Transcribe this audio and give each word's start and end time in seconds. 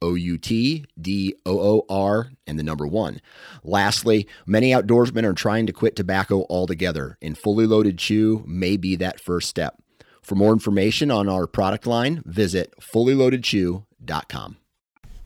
O 0.00 0.14
U 0.14 0.38
T 0.38 0.84
D 1.00 1.34
O 1.44 1.60
O 1.60 1.86
R 1.88 2.30
and 2.46 2.58
the 2.58 2.62
number 2.62 2.86
one. 2.86 3.20
Lastly, 3.62 4.26
many 4.46 4.70
outdoorsmen 4.70 5.24
are 5.24 5.34
trying 5.34 5.66
to 5.66 5.72
quit 5.72 5.96
tobacco 5.96 6.46
altogether, 6.48 7.18
and 7.20 7.36
fully 7.36 7.66
loaded 7.66 7.98
chew 7.98 8.44
may 8.46 8.76
be 8.76 8.96
that 8.96 9.20
first 9.20 9.48
step. 9.48 9.82
For 10.22 10.34
more 10.34 10.52
information 10.52 11.10
on 11.10 11.28
our 11.28 11.46
product 11.46 11.86
line, 11.86 12.22
visit 12.26 12.74
fullyloadedchew.com. 12.80 14.56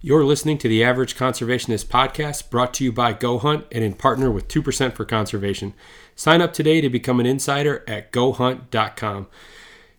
You're 0.05 0.25
listening 0.25 0.59
to 0.59 0.69
the 0.69 0.83
Average 0.83 1.17
Conservationist 1.17 1.87
podcast 1.87 2.51
brought 2.51 2.75
to 2.75 2.85
you 2.85 2.91
by 2.91 3.13
Go 3.13 3.39
Hunt 3.39 3.67
and 3.71 3.85
in 3.85 3.95
partner 3.95 4.33
with 4.33 4.49
2% 4.49 4.95
for 4.95 5.05
Conservation. 5.05 5.75
Sign 6.17 6.43
up 6.43 6.53
today 6.53 6.81
to 6.81 6.91
become 6.91 7.21
an 7.21 7.27
insider 7.27 7.85
at 7.87 8.13
gohunt.com. 8.13 9.29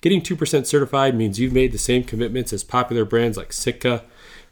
Getting 0.00 0.22
2% 0.22 0.66
certified 0.66 1.14
means 1.14 1.38
you've 1.38 1.52
made 1.52 1.72
the 1.72 1.78
same 1.78 2.04
commitments 2.04 2.52
as 2.52 2.64
popular 2.64 3.04
brands 3.04 3.36
like 3.36 3.52
Sitka, 3.52 4.04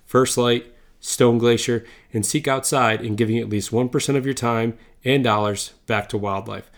First 0.04 0.36
Light, 0.36 0.74
Stone 1.00 1.38
Glacier, 1.38 1.86
and 2.12 2.26
Seek 2.26 2.46
Outside 2.46 3.00
in 3.02 3.16
giving 3.16 3.38
at 3.38 3.48
least 3.48 3.70
1% 3.70 4.16
of 4.16 4.26
your 4.26 4.34
time 4.34 4.76
and 5.04 5.24
dollars 5.24 5.72
back 5.86 6.08
to 6.10 6.18
wildlife. 6.18 6.70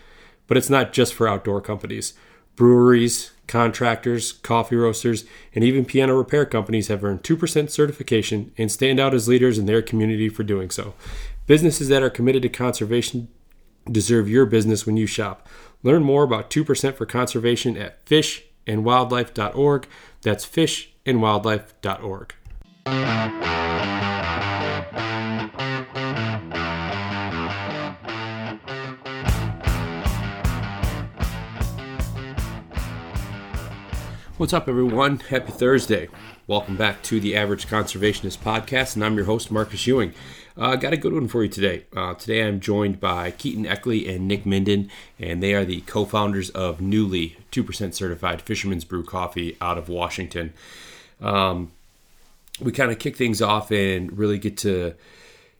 But 0.47 0.57
it's 0.57 0.69
not 0.69 0.93
just 0.93 1.13
for 1.13 1.27
outdoor 1.27 1.59
companies. 1.61 2.13
Breweries, 2.55 3.31
contractors, 3.47 4.31
coffee 4.31 4.75
roasters, 4.75 5.25
and 5.53 5.63
even 5.63 5.83
piano 5.83 6.15
repair 6.15 6.45
companies 6.45 6.87
have 6.87 7.03
earned 7.03 7.23
2% 7.23 7.69
certification 7.69 8.53
and 8.57 8.71
stand 8.71 8.99
out 8.99 9.13
as 9.13 9.27
leaders 9.27 9.57
in 9.57 9.65
their 9.65 9.81
community 9.81 10.29
for 10.29 10.43
doing 10.43 10.69
so. 10.69 10.93
Businesses 11.47 11.87
that 11.89 12.03
are 12.03 12.09
committed 12.09 12.43
to 12.43 12.49
conservation 12.49 13.27
deserve 13.91 14.29
your 14.29 14.45
business 14.45 14.85
when 14.85 14.95
you 14.95 15.07
shop. 15.07 15.47
Learn 15.83 16.03
more 16.03 16.23
about 16.23 16.49
2% 16.49 16.95
for 16.95 17.05
conservation 17.05 17.75
at 17.75 18.05
fish 18.05 18.43
fishandwildlife.org. 18.65 19.87
That's 20.21 20.45
fishandwildlife.org. 20.45 22.35
What's 34.37 34.53
up, 34.53 34.67
everyone? 34.67 35.19
Happy 35.19 35.51
Thursday. 35.51 36.07
Welcome 36.47 36.75
back 36.75 37.03
to 37.03 37.19
the 37.19 37.35
Average 37.35 37.67
Conservationist 37.67 38.39
Podcast, 38.39 38.95
and 38.95 39.05
I'm 39.05 39.15
your 39.15 39.25
host, 39.25 39.51
Marcus 39.51 39.85
Ewing. 39.85 40.15
Uh, 40.57 40.75
got 40.75 40.91
a 40.91 40.97
good 40.97 41.13
one 41.13 41.27
for 41.27 41.43
you 41.43 41.49
today. 41.49 41.85
Uh, 41.95 42.13
today 42.13 42.45
I'm 42.45 42.59
joined 42.59 42.99
by 42.99 43.31
Keaton 43.31 43.65
Eckley 43.65 44.13
and 44.13 44.27
Nick 44.27 44.45
Minden, 44.45 44.89
and 45.17 45.41
they 45.41 45.53
are 45.53 45.63
the 45.63 45.81
co 45.81 46.03
founders 46.03 46.49
of 46.49 46.81
Newly 46.81 47.37
2% 47.51 47.93
certified 47.93 48.41
Fisherman's 48.41 48.83
Brew 48.83 49.03
Coffee 49.03 49.55
out 49.61 49.77
of 49.77 49.87
Washington. 49.87 50.53
Um, 51.21 51.71
we 52.59 52.73
kind 52.73 52.91
of 52.91 52.99
kick 52.99 53.15
things 53.15 53.41
off 53.41 53.71
and 53.71 54.17
really 54.17 54.37
get 54.37 54.57
to 54.57 54.93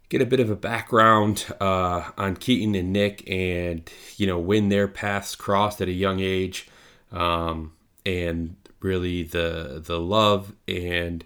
get 0.09 0.21
a 0.21 0.25
bit 0.25 0.41
of 0.41 0.49
a 0.49 0.55
background 0.57 1.45
uh, 1.61 2.11
on 2.17 2.35
Keaton 2.35 2.75
and 2.75 2.91
Nick 2.91 3.23
and, 3.29 3.89
you 4.17 4.27
know, 4.27 4.39
when 4.39 4.67
their 4.67 4.89
paths 4.89 5.35
crossed 5.35 5.79
at 5.81 5.87
a 5.87 5.93
young 5.93 6.19
age 6.19 6.67
um, 7.13 7.71
and 8.05 8.57
really 8.81 9.23
the, 9.23 9.81
the 9.85 9.99
love 9.99 10.53
and 10.67 11.23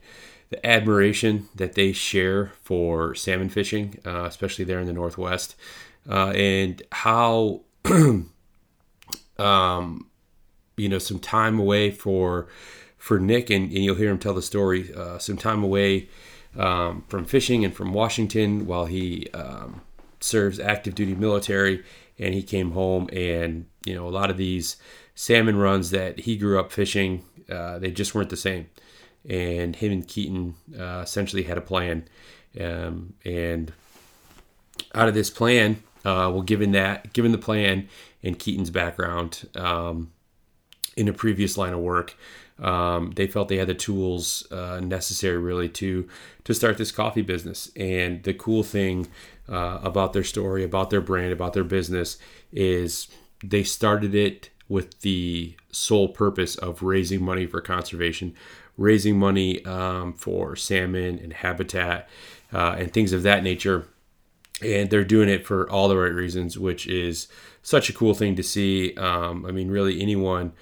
the 0.55 0.65
admiration 0.65 1.49
that 1.55 1.73
they 1.73 1.91
share 1.91 2.53
for 2.63 3.13
salmon 3.13 3.49
fishing, 3.49 3.99
uh, 4.05 4.23
especially 4.23 4.63
there 4.65 4.79
in 4.79 4.87
the 4.87 4.93
Northwest, 4.93 5.55
uh, 6.09 6.29
and 6.29 6.81
how, 6.91 7.61
um, 9.37 10.09
you 10.77 10.89
know, 10.89 10.99
some 10.99 11.19
time 11.19 11.59
away 11.59 11.91
for 11.91 12.47
for 12.97 13.19
Nick, 13.19 13.49
and, 13.49 13.65
and 13.65 13.83
you'll 13.83 13.95
hear 13.95 14.09
him 14.09 14.17
tell 14.17 14.33
the 14.33 14.41
story. 14.41 14.91
Uh, 14.93 15.19
some 15.19 15.37
time 15.37 15.63
away 15.63 16.09
um, 16.57 17.03
from 17.07 17.25
fishing 17.25 17.63
and 17.63 17.75
from 17.75 17.93
Washington 17.93 18.65
while 18.65 18.85
he 18.85 19.27
um, 19.33 19.81
serves 20.19 20.59
active 20.59 20.95
duty 20.95 21.15
military, 21.15 21.83
and 22.17 22.33
he 22.33 22.41
came 22.41 22.71
home, 22.71 23.09
and 23.11 23.65
you 23.85 23.93
know, 23.93 24.07
a 24.07 24.09
lot 24.09 24.31
of 24.31 24.37
these 24.37 24.77
salmon 25.15 25.57
runs 25.57 25.91
that 25.91 26.21
he 26.21 26.37
grew 26.37 26.59
up 26.59 26.71
fishing, 26.71 27.23
uh, 27.49 27.77
they 27.77 27.91
just 27.91 28.15
weren't 28.15 28.29
the 28.29 28.37
same 28.37 28.67
and 29.29 29.75
him 29.75 29.91
and 29.91 30.07
Keaton 30.07 30.55
uh, 30.77 31.01
essentially 31.03 31.43
had 31.43 31.57
a 31.57 31.61
plan. 31.61 32.07
Um, 32.59 33.13
and 33.23 33.71
out 34.93 35.07
of 35.07 35.13
this 35.13 35.29
plan, 35.29 35.83
uh, 36.05 36.29
well, 36.31 36.41
given 36.41 36.71
that, 36.71 37.13
given 37.13 37.31
the 37.31 37.37
plan 37.37 37.89
and 38.23 38.37
Keaton's 38.37 38.69
background 38.69 39.47
um, 39.55 40.11
in 40.95 41.07
a 41.07 41.13
previous 41.13 41.57
line 41.57 41.73
of 41.73 41.79
work, 41.79 42.15
um, 42.59 43.11
they 43.15 43.27
felt 43.27 43.49
they 43.49 43.57
had 43.57 43.67
the 43.67 43.73
tools 43.73 44.49
uh, 44.51 44.79
necessary 44.79 45.37
really 45.37 45.67
to 45.67 46.07
to 46.45 46.53
start 46.53 46.77
this 46.77 46.91
coffee 46.91 47.21
business. 47.21 47.69
And 47.75 48.23
the 48.23 48.33
cool 48.33 48.63
thing 48.63 49.07
uh, 49.49 49.79
about 49.83 50.13
their 50.13 50.23
story, 50.23 50.63
about 50.63 50.89
their 50.89 51.01
brand, 51.01 51.33
about 51.33 51.53
their 51.53 51.63
business 51.65 52.17
is 52.53 53.07
they 53.43 53.63
started 53.63 54.15
it 54.15 54.51
with 54.69 55.01
the 55.01 55.55
sole 55.71 56.07
purpose 56.07 56.55
of 56.55 56.81
raising 56.81 57.23
money 57.23 57.45
for 57.45 57.61
conservation, 57.61 58.33
raising 58.77 59.17
money 59.17 59.63
um, 59.65 60.13
for 60.13 60.55
salmon 60.55 61.19
and 61.19 61.33
habitat 61.33 62.09
uh, 62.53 62.75
and 62.77 62.93
things 62.93 63.13
of 63.13 63.23
that 63.23 63.43
nature. 63.43 63.87
And 64.61 64.89
they're 64.89 65.03
doing 65.03 65.29
it 65.29 65.45
for 65.45 65.69
all 65.69 65.87
the 65.87 65.97
right 65.97 66.13
reasons, 66.13 66.57
which 66.57 66.87
is 66.87 67.27
such 67.61 67.89
a 67.89 67.93
cool 67.93 68.13
thing 68.13 68.35
to 68.35 68.43
see. 68.43 68.95
Um, 68.95 69.45
I 69.45 69.51
mean, 69.51 69.69
really, 69.69 70.01
anyone 70.01 70.53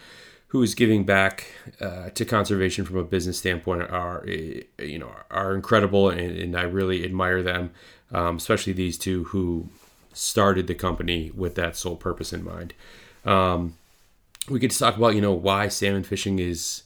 who 0.47 0.61
is 0.61 0.75
giving 0.75 1.03
back 1.03 1.47
uh, 1.81 2.09
to 2.11 2.25
conservation 2.25 2.85
from 2.85 2.97
a 2.97 3.03
business 3.03 3.39
standpoint 3.39 3.81
are, 3.83 4.23
eh, 4.27 4.61
you 4.79 4.99
know, 4.99 5.11
are 5.31 5.55
incredible, 5.55 6.09
and, 6.09 6.37
and 6.37 6.55
I 6.55 6.61
really 6.61 7.03
admire 7.03 7.41
them, 7.41 7.71
um, 8.11 8.37
especially 8.37 8.73
these 8.73 8.97
two 8.97 9.25
who 9.25 9.69
started 10.13 10.67
the 10.67 10.75
company 10.75 11.31
with 11.35 11.55
that 11.55 11.75
sole 11.75 11.95
purpose 11.95 12.31
in 12.31 12.43
mind. 12.43 12.73
Um, 13.25 13.75
we 14.47 14.59
could 14.59 14.71
talk 14.71 14.95
about, 14.95 15.15
you 15.15 15.21
know, 15.21 15.33
why 15.33 15.67
salmon 15.69 16.03
fishing 16.03 16.37
is 16.39 16.83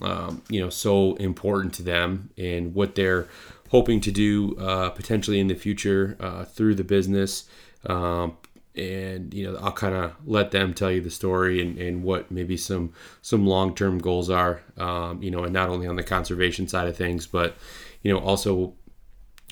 um, 0.00 0.42
you 0.48 0.60
know 0.60 0.70
so 0.70 1.14
important 1.16 1.74
to 1.74 1.82
them 1.82 2.30
and 2.38 2.74
what 2.74 2.94
they're 2.94 3.28
hoping 3.70 4.00
to 4.00 4.10
do 4.10 4.56
uh, 4.58 4.90
potentially 4.90 5.40
in 5.40 5.48
the 5.48 5.54
future 5.54 6.16
uh, 6.20 6.44
through 6.44 6.74
the 6.74 6.84
business. 6.84 7.44
Um, 7.86 8.36
and 8.74 9.34
you 9.34 9.44
know 9.44 9.58
I'll 9.58 9.72
kind 9.72 9.94
of 9.94 10.14
let 10.24 10.50
them 10.50 10.72
tell 10.72 10.90
you 10.90 11.02
the 11.02 11.10
story 11.10 11.60
and, 11.60 11.78
and 11.78 12.02
what 12.02 12.30
maybe 12.30 12.56
some 12.56 12.94
some 13.20 13.46
long 13.46 13.74
term 13.74 13.98
goals 13.98 14.30
are. 14.30 14.62
Um, 14.78 15.22
you 15.22 15.30
know, 15.30 15.44
and 15.44 15.52
not 15.52 15.68
only 15.68 15.86
on 15.86 15.96
the 15.96 16.02
conservation 16.02 16.66
side 16.68 16.88
of 16.88 16.96
things, 16.96 17.26
but 17.26 17.56
you 18.02 18.12
know 18.12 18.18
also 18.18 18.74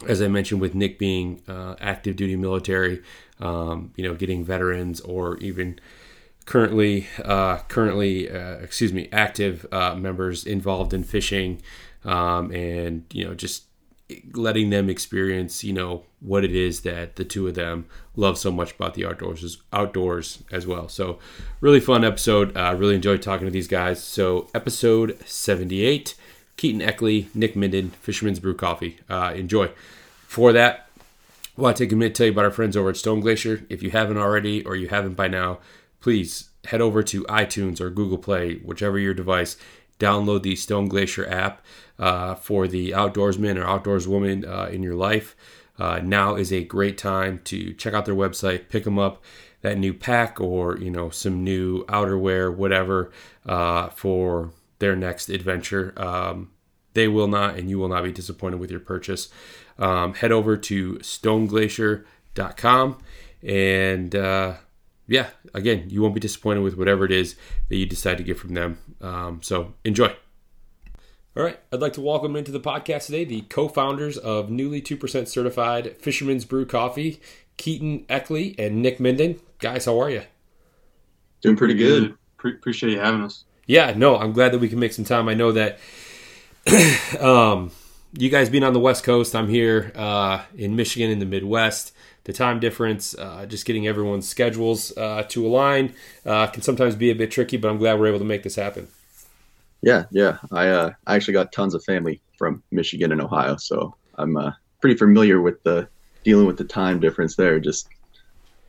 as 0.06 0.22
I 0.22 0.28
mentioned 0.28 0.60
with 0.60 0.75
Nick 0.75 0.98
being 0.98 1.42
uh, 1.46 1.75
active 1.81 2.16
duty 2.16 2.37
military, 2.37 3.02
um, 3.38 3.92
you 3.96 4.04
know, 4.04 4.14
getting 4.14 4.44
veterans 4.44 5.00
or 5.00 5.37
even 5.38 5.78
currently 6.50 7.06
uh, 7.25 7.58
currently 7.69 8.29
uh, 8.29 8.55
excuse 8.55 8.93
me 8.93 9.08
active 9.12 9.64
uh, 9.70 9.94
members 9.94 10.44
involved 10.44 10.93
in 10.93 11.05
fishing 11.05 11.62
um, 12.05 12.50
and 12.50 13.05
you 13.12 13.25
know 13.25 13.35
just 13.35 13.67
letting 14.32 14.70
them 14.70 14.91
experience 14.91 15.62
you 15.62 15.73
know 15.73 16.02
what 16.19 16.44
it 16.44 16.52
is 16.52 16.81
that 16.81 17.14
the 17.14 17.25
two 17.25 17.47
of 17.47 17.55
them 17.55 17.87
love 18.17 18.37
so 18.37 18.50
much 18.50 18.75
about 18.75 18.94
the 18.94 19.06
outdoors 19.06 19.58
outdoors 19.73 20.43
as 20.50 20.67
well. 20.67 20.88
So 20.88 21.20
really 21.61 21.79
fun 21.79 22.05
episode. 22.05 22.56
Uh, 22.56 22.75
really 22.76 22.97
enjoyed 22.97 23.23
talking 23.23 23.47
to 23.47 23.52
these 23.52 23.69
guys. 23.69 24.02
So 24.02 24.49
episode 24.52 25.20
78 25.25 26.17
keaton 26.56 26.82
eckley 26.82 27.29
nick 27.32 27.55
minden 27.55 27.91
fisherman's 27.91 28.41
brew 28.41 28.56
coffee. 28.56 28.99
Uh, 29.08 29.32
enjoy. 29.37 29.70
For 30.26 30.52
that 30.52 30.88
I 31.56 31.62
want 31.62 31.76
to 31.76 31.85
take 31.85 31.93
a 31.93 31.97
minute 31.97 32.17
to 32.17 32.19
tell 32.19 32.26
you 32.26 32.32
about 32.32 32.47
our 32.47 32.50
friends 32.50 32.76
over 32.76 32.91
at 32.91 32.97
Stone 32.97 33.20
Glacier. 33.20 33.64
If 33.69 33.85
you 33.85 33.91
haven't 33.91 34.17
already 34.17 34.64
or 34.64 34.75
you 34.75 34.88
haven't 34.88 35.14
by 35.14 35.29
now, 35.29 35.58
please 36.00 36.50
head 36.67 36.81
over 36.81 37.02
to 37.02 37.25
iTunes 37.25 37.81
or 37.81 37.91
Google 37.91 38.19
Play, 38.19 38.56
whichever 38.56 38.99
your 38.99 39.14
device. 39.14 39.56
Download 39.99 40.43
the 40.43 40.56
Stone 40.56 40.88
Glacier 40.88 41.29
app 41.29 41.62
uh, 41.99 42.35
for 42.35 42.67
the 42.67 42.93
outdoorsman 42.93 43.56
or 43.56 43.64
outdoorswoman 43.64 44.49
uh, 44.49 44.70
in 44.70 44.82
your 44.82 44.94
life. 44.94 45.37
Uh, 45.79 46.00
now 46.02 46.35
is 46.35 46.52
a 46.52 46.64
great 46.64 46.99
time 46.99 47.38
to 47.44 47.73
check 47.75 47.94
out 47.94 48.06
their 48.06 48.14
website, 48.14 48.69
pick 48.69 48.85
them 48.85 48.99
up 48.99 49.23
that 49.62 49.79
new 49.79 49.93
pack 49.93 50.41
or 50.41 50.79
you 50.79 50.91
know 50.91 51.11
some 51.11 51.44
new 51.44 51.85
outerwear, 51.87 52.55
whatever, 52.55 53.11
uh, 53.47 53.88
for 53.91 54.52
their 54.79 54.97
next 54.97 55.29
adventure. 55.29 55.93
Um, 55.97 56.50
they 56.94 57.08
will 57.08 57.29
not, 57.29 57.56
and 57.56 57.69
you 57.70 57.79
will 57.79 57.88
not 57.88 58.05
be 58.05 58.12
disappointed 58.12 58.58
with 58.58 58.70
your 58.70 58.81
purchase. 58.81 59.29
Um, 59.79 60.14
head 60.14 60.32
over 60.32 60.56
to 60.56 60.94
stoneglacier.com 60.94 62.99
and 63.43 64.14
uh, 64.14 64.55
yeah, 65.10 65.30
again, 65.54 65.90
you 65.90 66.00
won't 66.00 66.14
be 66.14 66.20
disappointed 66.20 66.60
with 66.60 66.76
whatever 66.76 67.04
it 67.04 67.10
is 67.10 67.34
that 67.68 67.76
you 67.76 67.84
decide 67.84 68.16
to 68.18 68.24
get 68.24 68.38
from 68.38 68.54
them. 68.54 68.78
Um, 69.00 69.42
so 69.42 69.74
enjoy. 69.84 70.14
All 71.36 71.42
right, 71.42 71.58
I'd 71.72 71.80
like 71.80 71.94
to 71.94 72.00
welcome 72.00 72.36
into 72.36 72.52
the 72.52 72.60
podcast 72.60 73.06
today 73.06 73.24
the 73.24 73.40
co-founders 73.42 74.16
of 74.16 74.50
newly 74.50 74.80
two 74.80 74.96
percent 74.96 75.28
certified 75.28 75.96
Fisherman's 75.96 76.44
Brew 76.44 76.64
Coffee, 76.64 77.20
Keaton 77.56 78.04
Eckley 78.08 78.54
and 78.56 78.82
Nick 78.82 79.00
Minden. 79.00 79.40
Guys, 79.58 79.86
how 79.86 80.00
are 80.00 80.10
you? 80.10 80.22
Doing 81.40 81.56
pretty 81.56 81.74
good. 81.74 82.14
Pre- 82.36 82.54
appreciate 82.54 82.92
you 82.92 83.00
having 83.00 83.22
us. 83.22 83.44
Yeah, 83.66 83.92
no, 83.96 84.16
I'm 84.16 84.32
glad 84.32 84.52
that 84.52 84.58
we 84.58 84.68
can 84.68 84.78
make 84.78 84.92
some 84.92 85.04
time. 85.04 85.28
I 85.28 85.34
know 85.34 85.52
that 85.52 85.80
um, 87.20 87.72
you 88.16 88.30
guys 88.30 88.48
being 88.48 88.64
on 88.64 88.74
the 88.74 88.80
West 88.80 89.02
Coast, 89.02 89.34
I'm 89.34 89.48
here 89.48 89.92
uh, 89.96 90.42
in 90.56 90.76
Michigan 90.76 91.10
in 91.10 91.18
the 91.18 91.26
Midwest. 91.26 91.94
The 92.30 92.36
time 92.36 92.60
difference, 92.60 93.18
uh, 93.18 93.44
just 93.44 93.66
getting 93.66 93.88
everyone's 93.88 94.28
schedules 94.28 94.96
uh, 94.96 95.24
to 95.30 95.44
align, 95.44 95.94
uh, 96.24 96.46
can 96.46 96.62
sometimes 96.62 96.94
be 96.94 97.10
a 97.10 97.14
bit 97.16 97.32
tricky. 97.32 97.56
But 97.56 97.72
I'm 97.72 97.78
glad 97.78 97.98
we're 97.98 98.06
able 98.06 98.20
to 98.20 98.24
make 98.24 98.44
this 98.44 98.54
happen. 98.54 98.86
Yeah, 99.82 100.04
yeah. 100.12 100.38
I 100.52 100.68
uh, 100.68 100.92
I 101.08 101.16
actually 101.16 101.34
got 101.34 101.50
tons 101.50 101.74
of 101.74 101.82
family 101.82 102.20
from 102.38 102.62
Michigan 102.70 103.10
and 103.10 103.20
Ohio, 103.20 103.56
so 103.56 103.96
I'm 104.14 104.36
uh, 104.36 104.52
pretty 104.80 104.96
familiar 104.96 105.40
with 105.40 105.60
the 105.64 105.88
dealing 106.22 106.46
with 106.46 106.56
the 106.56 106.62
time 106.62 107.00
difference 107.00 107.34
there. 107.34 107.58
Just 107.58 107.88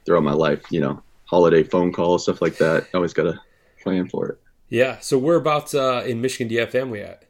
throughout 0.07 0.23
my 0.23 0.33
life, 0.33 0.63
you 0.71 0.79
know, 0.79 1.03
holiday 1.25 1.61
phone 1.61 1.93
calls, 1.93 2.23
stuff 2.23 2.41
like 2.41 2.57
that. 2.57 2.87
Always 2.95 3.13
got 3.13 3.25
to 3.25 3.39
plan 3.83 4.09
for 4.09 4.29
it. 4.29 4.39
Yeah. 4.69 4.97
So 5.01 5.19
whereabouts 5.19 5.75
uh, 5.75 6.03
in 6.07 6.19
Michigan 6.19 6.47
do 6.47 6.55
you 6.55 6.61
have 6.61 6.71
family 6.71 7.03
at? 7.03 7.25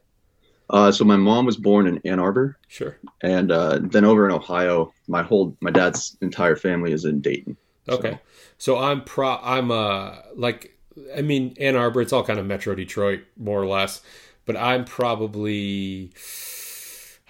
Uh, 0.71 0.91
so 0.91 1.03
my 1.03 1.18
mom 1.18 1.45
was 1.45 1.57
born 1.57 1.85
in 1.85 2.00
Ann 2.06 2.19
Arbor. 2.19 2.57
Sure. 2.69 2.97
And 3.21 3.51
uh, 3.51 3.79
then 3.81 4.06
over 4.06 4.25
in 4.25 4.31
Ohio, 4.33 4.94
my 5.07 5.21
whole 5.21 5.56
my 5.59 5.69
dad's 5.69 6.18
entire 6.21 6.56
family 6.56 6.94
is 6.94 7.06
in 7.06 7.19
Dayton. 7.19 7.57
Okay. 7.89 8.19
So, 8.57 8.75
so 8.75 8.77
I'm 8.79 9.03
pro. 9.03 9.38
I'm 9.44 9.69
uh 9.69 10.15
like 10.35 10.77
I 11.15 11.21
mean 11.21 11.56
Ann 11.59 11.75
Arbor. 11.75 12.01
It's 12.01 12.13
all 12.13 12.23
kind 12.23 12.39
of 12.39 12.45
Metro 12.45 12.73
Detroit 12.73 13.21
more 13.38 13.62
or 13.62 13.68
less, 13.68 14.01
but 14.45 14.56
I'm 14.56 14.85
probably 14.85 16.13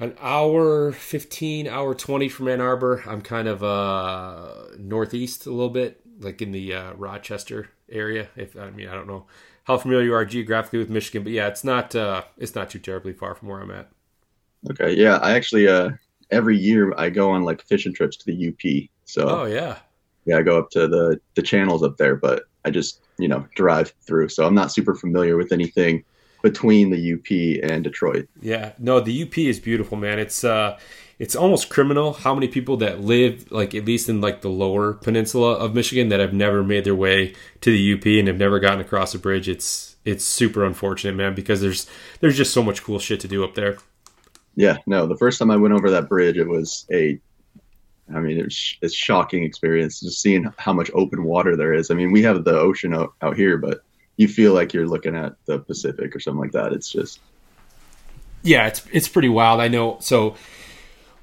an 0.02 0.16
hour 0.20 0.92
15 0.92 1.68
hour 1.68 1.94
20 1.94 2.28
from 2.28 2.48
ann 2.48 2.60
arbor 2.60 3.04
i'm 3.06 3.22
kind 3.22 3.48
of 3.48 3.64
uh 3.64 4.52
northeast 4.80 5.46
a 5.46 5.52
little 5.52 5.70
bit 5.70 6.02
like 6.20 6.42
in 6.42 6.52
the 6.52 6.74
uh, 6.74 6.94
rochester 6.94 7.70
area 7.88 8.28
if 8.36 8.58
i 8.58 8.72
mean 8.72 8.88
i 8.88 8.96
don't 8.96 9.06
know 9.06 9.28
how 9.66 9.78
familiar 9.78 10.04
you 10.04 10.14
are 10.14 10.26
geographically 10.26 10.80
with 10.80 10.90
michigan 10.90 11.24
but 11.24 11.32
yeah 11.32 11.48
it's 11.48 11.64
not 11.64 11.96
uh 11.96 12.24
it's 12.38 12.56
not 12.56 12.70
too 12.70 12.80
terribly 12.80 13.14
far 13.14 13.36
from 13.36 13.48
where 13.48 13.60
i'm 13.60 13.72
at 13.72 13.90
okay 14.70 14.94
yeah 14.94 15.18
i 15.18 15.34
actually 15.34 15.68
uh 15.68 15.90
every 16.32 16.58
year 16.58 16.94
i 16.98 17.10
go 17.10 17.32
on 17.32 17.44
like 17.44 17.62
fishing 17.64 17.94
trips 17.94 18.18
to 18.18 18.26
the 18.26 18.50
up 18.50 18.90
so 19.06 19.28
oh 19.28 19.46
yeah 19.46 19.78
yeah 20.26 20.38
i 20.38 20.42
go 20.42 20.58
up 20.58 20.70
to 20.70 20.88
the 20.88 21.20
the 21.36 21.42
channels 21.42 21.84
up 21.84 21.98
there 21.98 22.16
but 22.16 22.44
i 22.66 22.70
just 22.70 23.02
you 23.18 23.28
know 23.28 23.46
drive 23.56 23.94
through 24.02 24.30
so 24.30 24.46
i'm 24.46 24.56
not 24.56 24.72
super 24.72 24.96
familiar 24.96 25.38
with 25.38 25.52
anything 25.52 26.04
between 26.42 26.90
the 26.90 27.14
UP 27.14 27.70
and 27.70 27.84
Detroit. 27.84 28.28
Yeah, 28.42 28.74
no, 28.80 29.00
the 29.00 29.24
UP 29.24 29.38
is 29.38 29.60
beautiful, 29.60 29.98
man. 29.98 30.20
It's 30.20 30.44
uh, 30.44 30.78
it's 31.22 31.36
almost 31.36 31.70
criminal 31.70 32.14
how 32.14 32.34
many 32.34 32.48
people 32.48 32.78
that 32.78 33.00
live 33.00 33.52
like 33.52 33.76
at 33.76 33.86
least 33.86 34.10
in 34.10 34.22
like 34.22 34.42
the 34.42 34.50
lower 34.50 34.94
peninsula 34.94 35.54
of 35.54 35.76
Michigan 35.76 36.10
that 36.10 36.20
have 36.20 36.34
never 36.34 36.64
made 36.64 36.84
their 36.84 36.96
way 36.96 37.36
to 37.62 37.72
the 37.72 37.94
UP 37.94 38.04
and 38.08 38.28
have 38.28 38.40
never 38.40 38.60
gotten 38.60 38.80
across 38.80 39.14
a 39.14 39.20
bridge. 39.20 39.48
It's 39.48 39.96
it's 40.04 40.26
super 40.26 40.66
unfortunate, 40.66 41.14
man, 41.14 41.36
because 41.36 41.62
there's 41.62 41.86
there's 42.22 42.36
just 42.36 42.52
so 42.52 42.64
much 42.64 42.82
cool 42.84 42.98
shit 42.98 43.20
to 43.20 43.28
do 43.28 43.44
up 43.44 43.54
there. 43.54 43.78
Yeah, 44.56 44.78
no, 44.88 45.06
the 45.06 45.16
first 45.16 45.38
time 45.38 45.52
I 45.52 45.58
went 45.58 45.76
over 45.76 45.92
that 45.92 46.10
bridge, 46.10 46.38
it 46.38 46.48
was 46.48 46.88
a 46.92 47.20
I 48.12 48.20
mean, 48.20 48.40
it's 48.40 48.80
it's 48.82 48.96
shocking 48.96 49.44
experience 49.44 50.00
just 50.00 50.24
seeing 50.24 50.52
how 50.58 50.74
much 50.74 50.90
open 50.96 51.24
water 51.24 51.56
there 51.56 51.72
is. 51.72 51.92
I 51.92 51.94
mean, 51.94 52.12
we 52.12 52.24
have 52.24 52.44
the 52.44 52.58
ocean 52.60 52.96
out, 52.96 53.14
out 53.22 53.38
here, 53.38 53.60
but 53.60 53.84
you 54.18 54.28
feel 54.28 54.56
like 54.56 54.74
you're 54.74 54.88
looking 54.88 55.16
at 55.16 55.36
the 55.46 55.60
Pacific 55.60 56.16
or 56.16 56.20
something 56.20 56.42
like 56.42 56.54
that. 56.54 56.74
It's 56.74 56.90
just 56.90 57.20
yeah, 58.44 58.68
it's 58.68 58.84
it's 58.92 59.08
pretty 59.08 59.30
wild. 59.30 59.62
I 59.62 59.68
know. 59.68 59.98
So 60.02 60.36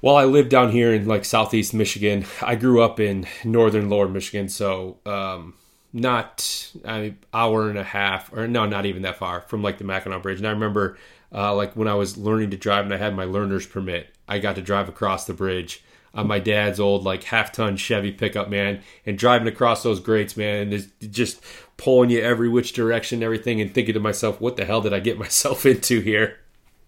while 0.01 0.15
I 0.15 0.25
lived 0.25 0.49
down 0.49 0.71
here 0.71 0.93
in 0.93 1.07
like 1.07 1.25
southeast 1.25 1.73
Michigan, 1.73 2.25
I 2.41 2.55
grew 2.55 2.81
up 2.81 2.99
in 2.99 3.27
northern 3.43 3.89
lower 3.89 4.07
Michigan, 4.07 4.49
so 4.49 4.97
um, 5.05 5.55
not 5.91 6.71
an 6.83 7.17
hour 7.33 7.69
and 7.69 7.77
a 7.77 7.83
half, 7.83 8.31
or 8.33 8.47
no, 8.47 8.65
not 8.65 8.85
even 8.85 9.01
that 9.03 9.17
far 9.17 9.41
from 9.41 9.61
like 9.61 9.77
the 9.77 9.83
Mackinac 9.83 10.21
Bridge. 10.21 10.39
And 10.39 10.47
I 10.47 10.51
remember 10.51 10.97
uh, 11.33 11.53
like 11.55 11.75
when 11.75 11.87
I 11.87 11.95
was 11.95 12.17
learning 12.17 12.51
to 12.51 12.57
drive 12.57 12.85
and 12.85 12.93
I 12.93 12.97
had 12.97 13.15
my 13.15 13.25
learner's 13.25 13.67
permit, 13.67 14.13
I 14.27 14.39
got 14.39 14.55
to 14.55 14.61
drive 14.61 14.89
across 14.89 15.25
the 15.25 15.33
bridge 15.33 15.83
on 16.13 16.27
my 16.27 16.39
dad's 16.39 16.79
old 16.79 17.03
like 17.03 17.23
half 17.25 17.51
ton 17.51 17.77
Chevy 17.77 18.11
pickup, 18.11 18.49
man, 18.49 18.81
and 19.05 19.17
driving 19.17 19.47
across 19.47 19.83
those 19.83 19.99
grates, 19.99 20.35
man, 20.35 20.73
and 20.73 21.13
just 21.13 21.41
pulling 21.77 22.09
you 22.09 22.21
every 22.21 22.49
which 22.49 22.73
direction, 22.73 23.17
and 23.17 23.23
everything, 23.23 23.61
and 23.61 23.73
thinking 23.73 23.93
to 23.93 23.99
myself, 23.99 24.41
what 24.41 24.57
the 24.57 24.65
hell 24.65 24.81
did 24.81 24.93
I 24.93 24.99
get 24.99 25.19
myself 25.19 25.65
into 25.65 26.01
here? 26.01 26.37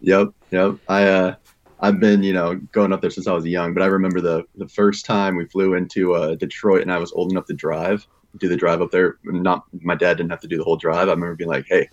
Yep, 0.02 0.30
yep. 0.50 0.75
I 0.88 1.04
uh, 1.04 1.36
I've 1.81 2.00
been 2.00 2.24
you 2.24 2.33
know 2.33 2.56
going 2.72 2.94
up 2.94 3.01
there 3.01 3.10
since 3.10 3.28
I 3.28 3.33
was 3.33 3.45
young, 3.45 3.74
but 3.74 3.83
I 3.83 3.88
remember 3.88 4.22
the 4.22 4.45
the 4.56 4.69
first 4.69 5.06
time 5.06 5.36
we 5.36 5.45
flew 5.45 5.74
into 5.74 6.13
uh, 6.13 6.36
Detroit, 6.36 6.81
and 6.81 6.92
I 6.92 6.98
was 6.98 7.12
old 7.12 7.31
enough 7.31 7.45
to 7.48 7.54
drive, 7.54 8.07
do 8.38 8.48
the 8.48 8.57
drive 8.57 8.81
up 8.81 8.92
there. 8.92 9.18
Not 9.24 9.66
my 9.81 9.95
dad 9.95 10.18
didn't 10.18 10.31
have 10.31 10.42
to 10.42 10.48
do 10.48 10.57
the 10.57 10.63
whole 10.63 10.78
drive. 10.78 11.10
I 11.10 11.12
remember 11.12 11.36
being 11.36 11.50
like, 11.50 11.66
hey. 11.68 11.89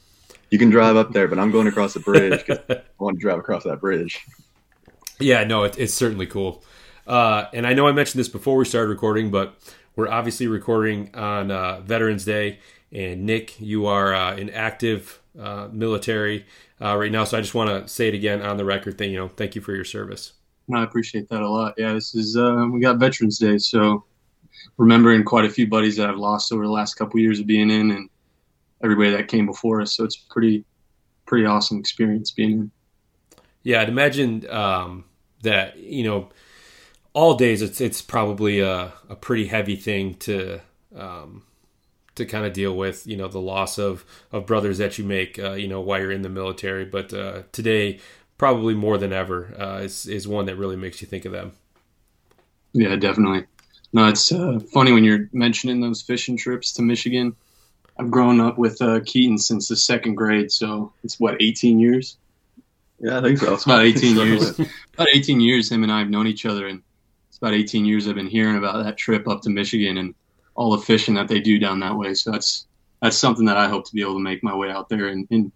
You 0.50 0.58
can 0.58 0.70
drive 0.70 0.96
up 0.96 1.12
there, 1.12 1.28
but 1.28 1.38
I'm 1.38 1.50
going 1.50 1.66
across 1.66 1.92
the 1.92 2.00
bridge 2.00 2.42
because 2.46 2.60
I 2.70 2.80
want 2.98 3.18
to 3.18 3.20
drive 3.20 3.38
across 3.38 3.64
that 3.64 3.82
bridge. 3.82 4.24
Yeah, 5.20 5.44
no, 5.44 5.64
it, 5.64 5.78
it's 5.78 5.92
certainly 5.92 6.26
cool. 6.26 6.64
Uh, 7.06 7.46
and 7.52 7.66
I 7.66 7.74
know 7.74 7.86
I 7.86 7.92
mentioned 7.92 8.18
this 8.18 8.28
before 8.30 8.56
we 8.56 8.64
started 8.64 8.88
recording, 8.88 9.30
but 9.30 9.56
we're 9.94 10.08
obviously 10.08 10.46
recording 10.46 11.14
on 11.14 11.50
uh, 11.50 11.80
Veterans 11.80 12.24
Day. 12.24 12.60
And 12.90 13.26
Nick, 13.26 13.60
you 13.60 13.84
are 13.84 14.14
uh, 14.14 14.36
in 14.36 14.48
active 14.48 15.20
uh, 15.38 15.68
military 15.70 16.46
uh, 16.80 16.96
right 16.96 17.10
now, 17.10 17.24
so 17.24 17.38
I 17.38 17.40
just 17.40 17.54
want 17.54 17.70
to 17.70 17.88
say 17.92 18.08
it 18.08 18.14
again 18.14 18.42
on 18.42 18.56
the 18.56 18.64
record. 18.64 18.98
Thing, 18.98 19.10
you 19.10 19.18
know, 19.18 19.28
thank 19.28 19.54
you 19.54 19.60
for 19.60 19.74
your 19.74 19.84
service. 19.84 20.32
I 20.72 20.82
appreciate 20.82 21.28
that 21.30 21.42
a 21.42 21.48
lot. 21.48 21.74
Yeah, 21.78 21.94
this 21.94 22.14
is 22.14 22.36
uh, 22.36 22.66
we 22.70 22.80
got 22.80 22.98
Veterans 22.98 23.38
Day, 23.38 23.58
so 23.58 24.04
remembering 24.76 25.24
quite 25.24 25.44
a 25.44 25.50
few 25.50 25.66
buddies 25.66 25.96
that 25.96 26.08
I've 26.08 26.18
lost 26.18 26.52
over 26.52 26.64
the 26.64 26.72
last 26.72 26.94
couple 26.94 27.18
of 27.18 27.22
years 27.22 27.40
of 27.40 27.46
being 27.46 27.70
in, 27.70 27.90
and 27.90 28.10
everybody 28.82 29.10
that 29.10 29.28
came 29.28 29.46
before 29.46 29.80
us. 29.80 29.96
So 29.96 30.04
it's 30.04 30.16
pretty, 30.16 30.64
pretty 31.26 31.46
awesome 31.46 31.78
experience 31.78 32.30
being 32.30 32.50
in. 32.52 32.70
Yeah, 33.62 33.80
I'd 33.80 33.88
imagine 33.88 34.48
um, 34.50 35.04
that 35.42 35.78
you 35.78 36.04
know 36.04 36.28
all 37.12 37.34
days 37.34 37.62
it's 37.62 37.80
it's 37.80 38.02
probably 38.02 38.60
a, 38.60 38.92
a 39.08 39.16
pretty 39.16 39.46
heavy 39.46 39.76
thing 39.76 40.14
to 40.14 40.60
um, 40.94 41.42
to 42.18 42.26
kind 42.26 42.44
of 42.44 42.52
deal 42.52 42.76
with 42.76 43.06
you 43.06 43.16
know 43.16 43.28
the 43.28 43.40
loss 43.40 43.78
of 43.78 44.04
of 44.30 44.46
brothers 44.46 44.78
that 44.78 44.98
you 44.98 45.04
make 45.04 45.38
uh, 45.38 45.52
you 45.52 45.66
know 45.66 45.80
while 45.80 46.00
you're 46.00 46.12
in 46.12 46.22
the 46.22 46.28
military. 46.28 46.84
But 46.84 47.12
uh, 47.14 47.42
today 47.52 48.00
probably 48.36 48.74
more 48.74 48.98
than 48.98 49.12
ever 49.12 49.54
uh, 49.58 49.78
is 49.78 50.06
is 50.06 50.28
one 50.28 50.44
that 50.46 50.56
really 50.56 50.76
makes 50.76 51.00
you 51.00 51.08
think 51.08 51.24
of 51.24 51.32
them. 51.32 51.52
Yeah 52.72 52.96
definitely. 52.96 53.46
No 53.92 54.06
it's 54.08 54.30
uh, 54.30 54.60
funny 54.72 54.92
when 54.92 55.04
you're 55.04 55.28
mentioning 55.32 55.80
those 55.80 56.02
fishing 56.02 56.36
trips 56.36 56.72
to 56.74 56.82
Michigan. 56.82 57.34
I've 57.98 58.10
grown 58.10 58.40
up 58.40 58.58
with 58.58 58.80
uh, 58.80 59.00
Keaton 59.04 59.38
since 59.38 59.68
the 59.68 59.76
second 59.76 60.14
grade 60.14 60.52
so 60.52 60.92
it's 61.02 61.18
what 61.18 61.40
18 61.40 61.80
years? 61.80 62.16
Yeah 63.00 63.18
I 63.18 63.22
think 63.22 63.38
so. 63.38 63.54
It's 63.54 63.64
about 63.64 63.84
18 63.84 64.16
years. 64.26 64.58
about 64.58 65.08
18 65.14 65.40
years 65.40 65.70
him 65.70 65.82
and 65.82 65.92
I 65.92 66.00
have 66.00 66.10
known 66.10 66.26
each 66.26 66.46
other 66.46 66.66
and 66.66 66.82
it's 67.28 67.38
about 67.38 67.54
18 67.54 67.84
years 67.84 68.06
I've 68.06 68.14
been 68.14 68.26
hearing 68.26 68.56
about 68.56 68.84
that 68.84 68.96
trip 68.96 69.28
up 69.28 69.42
to 69.42 69.50
Michigan 69.50 69.98
and 69.98 70.14
all 70.58 70.72
the 70.72 70.82
fishing 70.82 71.14
that 71.14 71.28
they 71.28 71.38
do 71.38 71.56
down 71.56 71.78
that 71.78 71.96
way. 71.96 72.12
So 72.14 72.32
that's 72.32 72.66
that's 73.00 73.16
something 73.16 73.46
that 73.46 73.56
I 73.56 73.68
hope 73.68 73.86
to 73.86 73.94
be 73.94 74.02
able 74.02 74.14
to 74.14 74.20
make 74.20 74.42
my 74.42 74.54
way 74.56 74.70
out 74.70 74.88
there 74.88 75.06
and, 75.06 75.26
and 75.30 75.52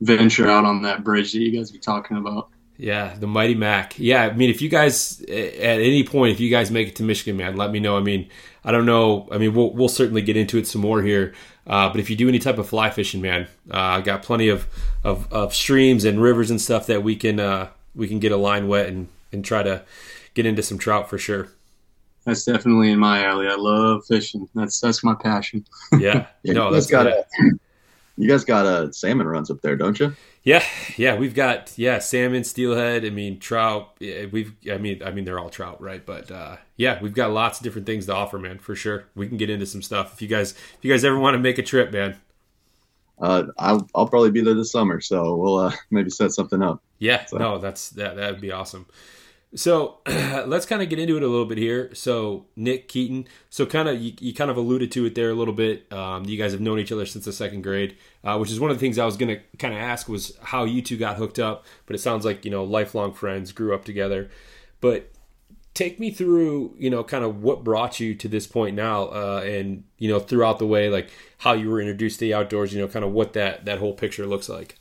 venture 0.00 0.48
out 0.48 0.64
on 0.64 0.82
that 0.82 1.04
bridge 1.04 1.32
that 1.32 1.40
you 1.40 1.52
guys 1.52 1.70
be 1.70 1.78
talking 1.78 2.16
about. 2.16 2.48
Yeah, 2.78 3.14
the 3.14 3.26
Mighty 3.26 3.54
Mac. 3.54 3.98
Yeah, 3.98 4.24
I 4.24 4.32
mean, 4.32 4.48
if 4.48 4.62
you 4.62 4.70
guys 4.70 5.20
at 5.20 5.28
any 5.28 6.04
point, 6.04 6.32
if 6.32 6.40
you 6.40 6.50
guys 6.50 6.70
make 6.70 6.88
it 6.88 6.96
to 6.96 7.02
Michigan, 7.02 7.36
man, 7.36 7.56
let 7.56 7.70
me 7.70 7.80
know. 7.80 7.98
I 7.98 8.00
mean, 8.00 8.30
I 8.64 8.72
don't 8.72 8.86
know. 8.86 9.28
I 9.30 9.36
mean, 9.36 9.54
we'll 9.54 9.72
we'll 9.74 9.90
certainly 9.90 10.22
get 10.22 10.38
into 10.38 10.56
it 10.56 10.66
some 10.66 10.80
more 10.80 11.02
here. 11.02 11.34
Uh, 11.66 11.90
but 11.90 12.00
if 12.00 12.08
you 12.08 12.16
do 12.16 12.28
any 12.28 12.38
type 12.38 12.56
of 12.56 12.66
fly 12.66 12.88
fishing, 12.88 13.20
man, 13.20 13.48
uh, 13.70 13.76
I 13.76 14.00
got 14.00 14.22
plenty 14.22 14.48
of, 14.48 14.68
of, 15.02 15.30
of 15.32 15.52
streams 15.52 16.04
and 16.04 16.22
rivers 16.22 16.48
and 16.48 16.60
stuff 16.60 16.86
that 16.86 17.02
we 17.02 17.16
can 17.16 17.40
uh, 17.40 17.68
we 17.94 18.08
can 18.08 18.20
get 18.20 18.32
a 18.32 18.36
line 18.38 18.68
wet 18.68 18.86
and 18.86 19.08
and 19.32 19.44
try 19.44 19.62
to 19.62 19.82
get 20.32 20.46
into 20.46 20.62
some 20.62 20.78
trout 20.78 21.10
for 21.10 21.18
sure. 21.18 21.48
That's 22.26 22.44
definitely 22.44 22.90
in 22.90 22.98
my 22.98 23.24
alley. 23.24 23.46
I 23.46 23.54
love 23.54 24.04
fishing. 24.06 24.46
That's 24.54 24.78
that's 24.80 25.02
my 25.02 25.14
passion. 25.14 25.64
Yeah, 25.98 26.26
Yeah, 26.42 26.52
no, 26.54 26.68
you 26.68 26.74
that's 26.74 26.86
guys 26.86 27.04
got 27.04 27.06
a, 27.06 27.24
you 28.18 28.28
guys 28.28 28.44
got 28.44 28.66
a 28.66 28.92
salmon 28.92 29.26
runs 29.26 29.50
up 29.50 29.60
there, 29.62 29.76
don't 29.76 29.98
you? 30.00 30.14
Yeah, 30.42 30.62
yeah, 30.96 31.16
we've 31.16 31.34
got 31.34 31.72
yeah 31.76 31.98
salmon, 31.98 32.44
steelhead. 32.44 33.04
I 33.04 33.10
mean 33.10 33.38
trout. 33.38 33.96
We've 34.00 34.54
I 34.70 34.78
mean 34.78 35.02
I 35.04 35.10
mean 35.12 35.24
they're 35.24 35.38
all 35.38 35.50
trout, 35.50 35.80
right? 35.80 36.04
But 36.04 36.30
uh, 36.30 36.56
yeah, 36.76 37.00
we've 37.02 37.14
got 37.14 37.30
lots 37.32 37.58
of 37.58 37.64
different 37.64 37.86
things 37.86 38.06
to 38.06 38.14
offer, 38.14 38.38
man. 38.38 38.58
For 38.58 38.74
sure, 38.76 39.04
we 39.14 39.26
can 39.28 39.36
get 39.36 39.50
into 39.50 39.66
some 39.66 39.82
stuff 39.82 40.14
if 40.14 40.22
you 40.22 40.28
guys 40.28 40.52
if 40.52 40.78
you 40.82 40.92
guys 40.92 41.04
ever 41.04 41.18
want 41.18 41.34
to 41.34 41.38
make 41.38 41.58
a 41.58 41.62
trip, 41.62 41.92
man. 41.92 42.16
Uh, 43.20 43.44
I'll 43.58 43.88
I'll 43.94 44.08
probably 44.08 44.30
be 44.30 44.42
there 44.42 44.54
this 44.54 44.70
summer, 44.72 45.00
so 45.00 45.34
we'll 45.36 45.58
uh, 45.58 45.72
maybe 45.90 46.10
set 46.10 46.32
something 46.32 46.62
up. 46.62 46.82
Yeah, 46.98 47.24
So- 47.26 47.38
no, 47.38 47.58
that's 47.58 47.90
that 47.90 48.16
that 48.16 48.32
would 48.32 48.40
be 48.40 48.52
awesome. 48.52 48.86
So 49.54 49.98
let's 50.06 50.66
kind 50.66 50.82
of 50.82 50.88
get 50.88 50.98
into 50.98 51.16
it 51.16 51.22
a 51.22 51.28
little 51.28 51.46
bit 51.46 51.58
here. 51.58 51.94
So 51.94 52.46
Nick 52.56 52.88
Keaton, 52.88 53.26
so 53.48 53.64
kind 53.64 53.88
of 53.88 54.00
you, 54.00 54.12
you 54.20 54.34
kind 54.34 54.50
of 54.50 54.56
alluded 54.56 54.90
to 54.92 55.06
it 55.06 55.14
there 55.14 55.30
a 55.30 55.34
little 55.34 55.54
bit. 55.54 55.90
Um, 55.92 56.24
you 56.24 56.36
guys 56.36 56.52
have 56.52 56.60
known 56.60 56.78
each 56.78 56.92
other 56.92 57.06
since 57.06 57.24
the 57.24 57.32
second 57.32 57.62
grade, 57.62 57.96
uh, 58.24 58.36
which 58.38 58.50
is 58.50 58.58
one 58.58 58.70
of 58.70 58.76
the 58.76 58.80
things 58.80 58.98
I 58.98 59.06
was 59.06 59.16
gonna 59.16 59.38
kind 59.58 59.72
of 59.72 59.80
ask 59.80 60.08
was 60.08 60.36
how 60.42 60.64
you 60.64 60.82
two 60.82 60.96
got 60.96 61.16
hooked 61.16 61.38
up. 61.38 61.64
But 61.86 61.96
it 61.96 62.00
sounds 62.00 62.24
like 62.24 62.44
you 62.44 62.50
know 62.50 62.64
lifelong 62.64 63.12
friends, 63.12 63.52
grew 63.52 63.74
up 63.74 63.84
together. 63.84 64.30
But 64.80 65.10
take 65.74 66.00
me 66.00 66.10
through 66.10 66.74
you 66.78 66.90
know 66.90 67.04
kind 67.04 67.24
of 67.24 67.42
what 67.42 67.62
brought 67.62 68.00
you 68.00 68.14
to 68.16 68.28
this 68.28 68.46
point 68.46 68.74
now, 68.74 69.04
uh, 69.04 69.42
and 69.46 69.84
you 69.98 70.08
know 70.08 70.18
throughout 70.18 70.58
the 70.58 70.66
way 70.66 70.90
like 70.90 71.10
how 71.38 71.52
you 71.52 71.70
were 71.70 71.80
introduced 71.80 72.18
to 72.18 72.26
the 72.26 72.34
outdoors. 72.34 72.74
You 72.74 72.80
know, 72.80 72.88
kind 72.88 73.04
of 73.04 73.12
what 73.12 73.32
that 73.34 73.64
that 73.64 73.78
whole 73.78 73.94
picture 73.94 74.26
looks 74.26 74.48
like. 74.48 74.76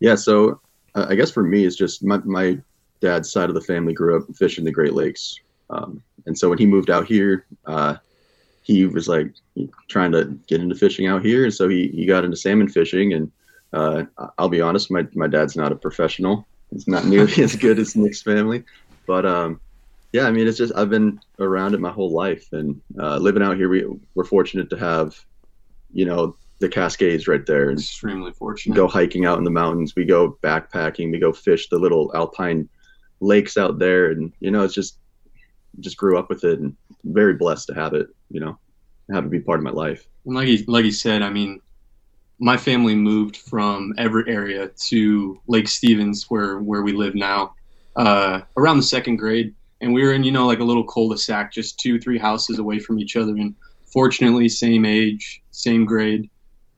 Yeah, 0.00 0.14
so 0.14 0.60
uh, 0.94 1.06
I 1.08 1.14
guess 1.14 1.30
for 1.30 1.42
me, 1.42 1.64
it's 1.64 1.76
just 1.76 2.04
my, 2.04 2.18
my 2.18 2.58
dad's 3.00 3.30
side 3.30 3.48
of 3.48 3.54
the 3.54 3.60
family 3.60 3.92
grew 3.92 4.16
up 4.16 4.34
fishing 4.36 4.64
the 4.64 4.72
Great 4.72 4.94
Lakes. 4.94 5.38
Um, 5.70 6.02
and 6.26 6.38
so 6.38 6.48
when 6.48 6.58
he 6.58 6.66
moved 6.66 6.90
out 6.90 7.06
here, 7.06 7.46
uh, 7.66 7.96
he 8.62 8.86
was 8.86 9.08
like 9.08 9.32
trying 9.88 10.12
to 10.12 10.24
get 10.46 10.60
into 10.60 10.74
fishing 10.74 11.06
out 11.06 11.24
here. 11.24 11.44
And 11.44 11.54
so 11.54 11.68
he, 11.68 11.88
he 11.88 12.06
got 12.06 12.24
into 12.24 12.36
salmon 12.36 12.68
fishing. 12.68 13.14
And 13.14 13.32
uh, 13.72 14.04
I'll 14.36 14.48
be 14.48 14.60
honest, 14.60 14.90
my, 14.90 15.06
my 15.14 15.26
dad's 15.26 15.56
not 15.56 15.72
a 15.72 15.76
professional. 15.76 16.46
He's 16.70 16.86
not 16.86 17.06
nearly 17.06 17.42
as 17.42 17.56
good 17.56 17.78
as 17.78 17.96
Nick's 17.96 18.22
family. 18.22 18.64
But 19.06 19.24
um, 19.24 19.60
yeah, 20.12 20.26
I 20.26 20.30
mean, 20.30 20.46
it's 20.46 20.58
just 20.58 20.74
I've 20.76 20.90
been 20.90 21.18
around 21.38 21.74
it 21.74 21.80
my 21.80 21.90
whole 21.90 22.12
life. 22.12 22.52
And 22.52 22.80
uh, 22.98 23.16
living 23.16 23.42
out 23.42 23.56
here, 23.56 23.68
we, 23.68 23.86
we're 24.14 24.24
fortunate 24.24 24.68
to 24.70 24.78
have, 24.78 25.18
you 25.92 26.04
know, 26.04 26.36
the 26.58 26.68
Cascades 26.68 27.28
right 27.28 27.46
there. 27.46 27.70
And 27.70 27.78
Extremely 27.78 28.32
fortunate. 28.32 28.74
go 28.74 28.88
hiking 28.88 29.24
out 29.24 29.38
in 29.38 29.44
the 29.44 29.50
mountains 29.50 29.94
we 29.94 30.04
go 30.04 30.36
backpacking 30.42 31.12
we 31.12 31.18
go 31.18 31.32
fish 31.32 31.68
the 31.68 31.78
little 31.78 32.10
alpine 32.14 32.68
lakes 33.20 33.56
out 33.56 33.78
there 33.78 34.10
and 34.10 34.32
you 34.40 34.50
know 34.50 34.62
it's 34.62 34.74
just 34.74 34.98
just 35.80 35.96
grew 35.96 36.18
up 36.18 36.28
with 36.28 36.44
it 36.44 36.58
and 36.60 36.76
very 37.04 37.34
blessed 37.34 37.66
to 37.66 37.74
have 37.74 37.94
it 37.94 38.08
you 38.30 38.40
know 38.40 38.58
have 39.12 39.24
it 39.24 39.30
be 39.30 39.40
part 39.40 39.58
of 39.58 39.64
my 39.64 39.70
life. 39.70 40.06
And 40.24 40.34
like 40.34 40.46
he 40.46 40.64
like 40.66 40.84
he 40.84 40.90
said, 40.90 41.22
I 41.22 41.30
mean, 41.30 41.60
my 42.38 42.56
family 42.56 42.94
moved 42.94 43.36
from 43.36 43.94
Everett 43.98 44.28
area 44.28 44.68
to 44.68 45.40
Lake 45.46 45.68
Stevens, 45.68 46.26
where 46.28 46.58
where 46.58 46.82
we 46.82 46.92
live 46.92 47.14
now, 47.14 47.54
uh, 47.96 48.42
around 48.56 48.76
the 48.76 48.82
second 48.82 49.16
grade, 49.16 49.54
and 49.80 49.92
we 49.92 50.02
were 50.02 50.12
in 50.12 50.24
you 50.24 50.32
know 50.32 50.46
like 50.46 50.60
a 50.60 50.64
little 50.64 50.84
cul-de-sac, 50.84 51.52
just 51.52 51.78
two 51.80 51.98
three 51.98 52.18
houses 52.18 52.58
away 52.58 52.78
from 52.78 52.98
each 52.98 53.16
other, 53.16 53.32
and 53.32 53.54
fortunately 53.86 54.48
same 54.48 54.84
age, 54.84 55.42
same 55.50 55.84
grade, 55.84 56.28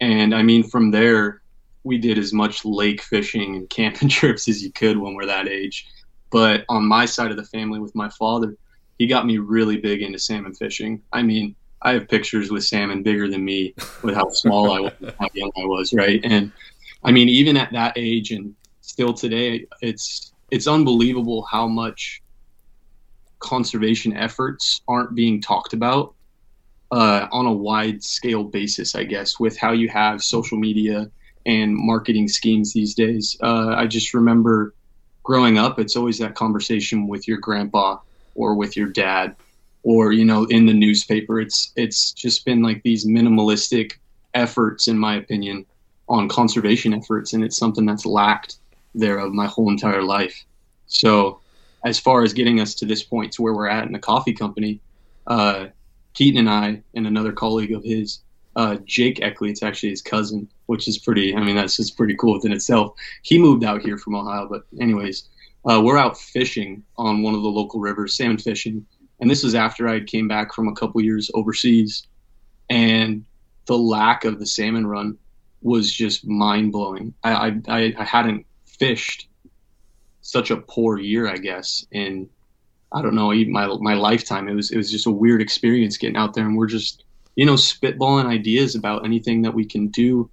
and 0.00 0.34
I 0.34 0.42
mean 0.42 0.62
from 0.62 0.90
there 0.90 1.42
we 1.82 1.96
did 1.96 2.18
as 2.18 2.30
much 2.30 2.66
lake 2.66 3.00
fishing 3.00 3.56
and 3.56 3.70
camping 3.70 4.08
trips 4.10 4.48
as 4.48 4.62
you 4.62 4.70
could 4.70 4.98
when 4.98 5.14
we're 5.14 5.26
that 5.26 5.48
age. 5.48 5.86
But 6.30 6.64
on 6.68 6.86
my 6.86 7.06
side 7.06 7.30
of 7.30 7.36
the 7.36 7.44
family 7.44 7.80
with 7.80 7.94
my 7.94 8.08
father, 8.10 8.56
he 8.98 9.06
got 9.06 9.26
me 9.26 9.38
really 9.38 9.78
big 9.78 10.02
into 10.02 10.18
salmon 10.18 10.54
fishing. 10.54 11.02
I 11.12 11.22
mean, 11.22 11.56
I 11.82 11.92
have 11.94 12.08
pictures 12.08 12.50
with 12.50 12.64
salmon 12.64 13.02
bigger 13.02 13.28
than 13.28 13.44
me 13.44 13.74
with 14.02 14.14
how 14.14 14.30
small 14.30 14.70
I 14.72 14.80
was, 14.80 14.92
how 15.18 15.28
young 15.32 15.50
I 15.56 15.64
was, 15.64 15.92
right? 15.94 16.20
And 16.22 16.52
I 17.02 17.12
mean, 17.12 17.28
even 17.28 17.56
at 17.56 17.72
that 17.72 17.94
age 17.96 18.30
and 18.30 18.54
still 18.82 19.14
today, 19.14 19.66
it's 19.80 20.32
it's 20.50 20.66
unbelievable 20.66 21.46
how 21.50 21.66
much 21.66 22.22
conservation 23.38 24.14
efforts 24.16 24.82
aren't 24.86 25.14
being 25.14 25.40
talked 25.40 25.72
about 25.72 26.14
uh, 26.90 27.26
on 27.32 27.46
a 27.46 27.52
wide 27.52 28.04
scale 28.04 28.44
basis. 28.44 28.94
I 28.94 29.04
guess 29.04 29.40
with 29.40 29.56
how 29.56 29.72
you 29.72 29.88
have 29.88 30.22
social 30.22 30.58
media 30.58 31.10
and 31.46 31.74
marketing 31.74 32.28
schemes 32.28 32.72
these 32.72 32.94
days. 32.94 33.36
Uh, 33.42 33.74
I 33.76 33.86
just 33.86 34.12
remember 34.12 34.74
growing 35.22 35.58
up, 35.58 35.78
it's 35.78 35.96
always 35.96 36.18
that 36.18 36.34
conversation 36.34 37.06
with 37.06 37.28
your 37.28 37.38
grandpa 37.38 37.98
or 38.34 38.54
with 38.54 38.76
your 38.76 38.88
dad 38.88 39.36
or 39.82 40.12
you 40.12 40.24
know 40.24 40.44
in 40.44 40.66
the 40.66 40.74
newspaper. 40.74 41.40
It's 41.40 41.72
it's 41.76 42.12
just 42.12 42.44
been 42.44 42.62
like 42.62 42.82
these 42.82 43.06
minimalistic 43.06 43.92
efforts 44.34 44.88
in 44.88 44.96
my 44.98 45.16
opinion 45.16 45.66
on 46.08 46.28
conservation 46.28 46.94
efforts 46.94 47.32
and 47.32 47.44
it's 47.44 47.56
something 47.56 47.86
that's 47.86 48.06
lacked 48.06 48.56
there 48.94 49.18
of 49.18 49.32
my 49.32 49.46
whole 49.46 49.70
entire 49.70 50.02
life. 50.02 50.44
So 50.86 51.40
as 51.84 51.98
far 51.98 52.22
as 52.22 52.32
getting 52.32 52.60
us 52.60 52.74
to 52.74 52.86
this 52.86 53.02
point 53.02 53.32
to 53.32 53.42
where 53.42 53.54
we're 53.54 53.68
at 53.68 53.86
in 53.86 53.92
the 53.92 53.98
coffee 53.98 54.32
company 54.32 54.80
uh, 55.26 55.66
keaton 56.14 56.40
and 56.40 56.50
i 56.50 56.82
and 56.94 57.06
another 57.06 57.32
colleague 57.32 57.72
of 57.72 57.84
his 57.84 58.18
uh, 58.56 58.76
jake 58.84 59.20
eckley 59.20 59.50
it's 59.50 59.62
actually 59.62 59.90
his 59.90 60.02
cousin 60.02 60.48
which 60.66 60.88
is 60.88 60.98
pretty 60.98 61.34
i 61.34 61.40
mean 61.40 61.56
that's 61.56 61.76
just 61.76 61.96
pretty 61.96 62.14
cool 62.16 62.34
within 62.34 62.52
itself 62.52 62.92
he 63.22 63.38
moved 63.38 63.64
out 63.64 63.80
here 63.80 63.96
from 63.96 64.14
ohio 64.14 64.46
but 64.48 64.62
anyways 64.80 65.28
uh, 65.66 65.80
we're 65.82 65.98
out 65.98 66.18
fishing 66.18 66.82
on 66.96 67.22
one 67.22 67.34
of 67.34 67.42
the 67.42 67.48
local 67.48 67.80
rivers 67.80 68.16
salmon 68.16 68.38
fishing 68.38 68.84
and 69.20 69.30
this 69.30 69.44
was 69.44 69.54
after 69.54 69.86
I 69.88 70.00
came 70.00 70.28
back 70.28 70.54
from 70.54 70.68
a 70.68 70.74
couple 70.74 71.00
years 71.02 71.30
overseas, 71.34 72.06
and 72.68 73.24
the 73.66 73.76
lack 73.76 74.24
of 74.24 74.38
the 74.38 74.46
salmon 74.46 74.86
run 74.86 75.18
was 75.62 75.92
just 75.92 76.26
mind 76.26 76.72
blowing. 76.72 77.14
I, 77.22 77.60
I 77.68 77.94
I 77.98 78.04
hadn't 78.04 78.46
fished 78.66 79.28
such 80.22 80.50
a 80.50 80.56
poor 80.56 80.98
year, 80.98 81.28
I 81.28 81.36
guess, 81.36 81.86
in 81.92 82.28
I 82.92 83.02
don't 83.02 83.14
know 83.14 83.32
even 83.32 83.52
my 83.52 83.66
my 83.80 83.94
lifetime. 83.94 84.48
It 84.48 84.54
was 84.54 84.70
it 84.70 84.78
was 84.78 84.90
just 84.90 85.06
a 85.06 85.10
weird 85.10 85.42
experience 85.42 85.98
getting 85.98 86.16
out 86.16 86.32
there, 86.32 86.46
and 86.46 86.56
we're 86.56 86.66
just 86.66 87.04
you 87.36 87.46
know 87.46 87.54
spitballing 87.54 88.26
ideas 88.26 88.74
about 88.74 89.04
anything 89.04 89.42
that 89.42 89.54
we 89.54 89.64
can 89.64 89.88
do 89.88 90.30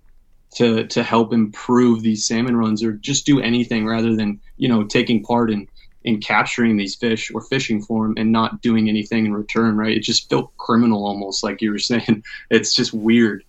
to 0.56 0.86
to 0.88 1.04
help 1.04 1.34
improve 1.34 2.02
these 2.02 2.26
salmon 2.26 2.56
runs, 2.56 2.84
or 2.84 2.94
just 2.94 3.26
do 3.26 3.40
anything 3.42 3.86
rather 3.86 4.16
than 4.16 4.40
you 4.58 4.68
know 4.70 4.84
taking 4.84 5.24
part 5.24 5.52
in 5.52 5.68
in 6.04 6.22
capturing 6.22 6.78
these 6.78 6.96
fish 6.96 7.32
or 7.34 7.42
fishing 7.42 7.82
for 7.82 8.04
them 8.06 8.14
and 8.18 8.32
not 8.32 8.62
doing 8.62 8.88
anything 8.88 9.26
in 9.26 9.34
return, 9.34 9.76
right? 9.76 9.98
It 9.98 10.04
just 10.04 10.30
felt 10.30 10.56
criminal 10.58 11.06
almost, 11.06 11.44
like 11.44 11.62
you 11.62 11.70
were 11.72 11.80
saying. 11.92 12.24
It's 12.50 12.74
just 12.74 12.94
weird. 12.94 13.44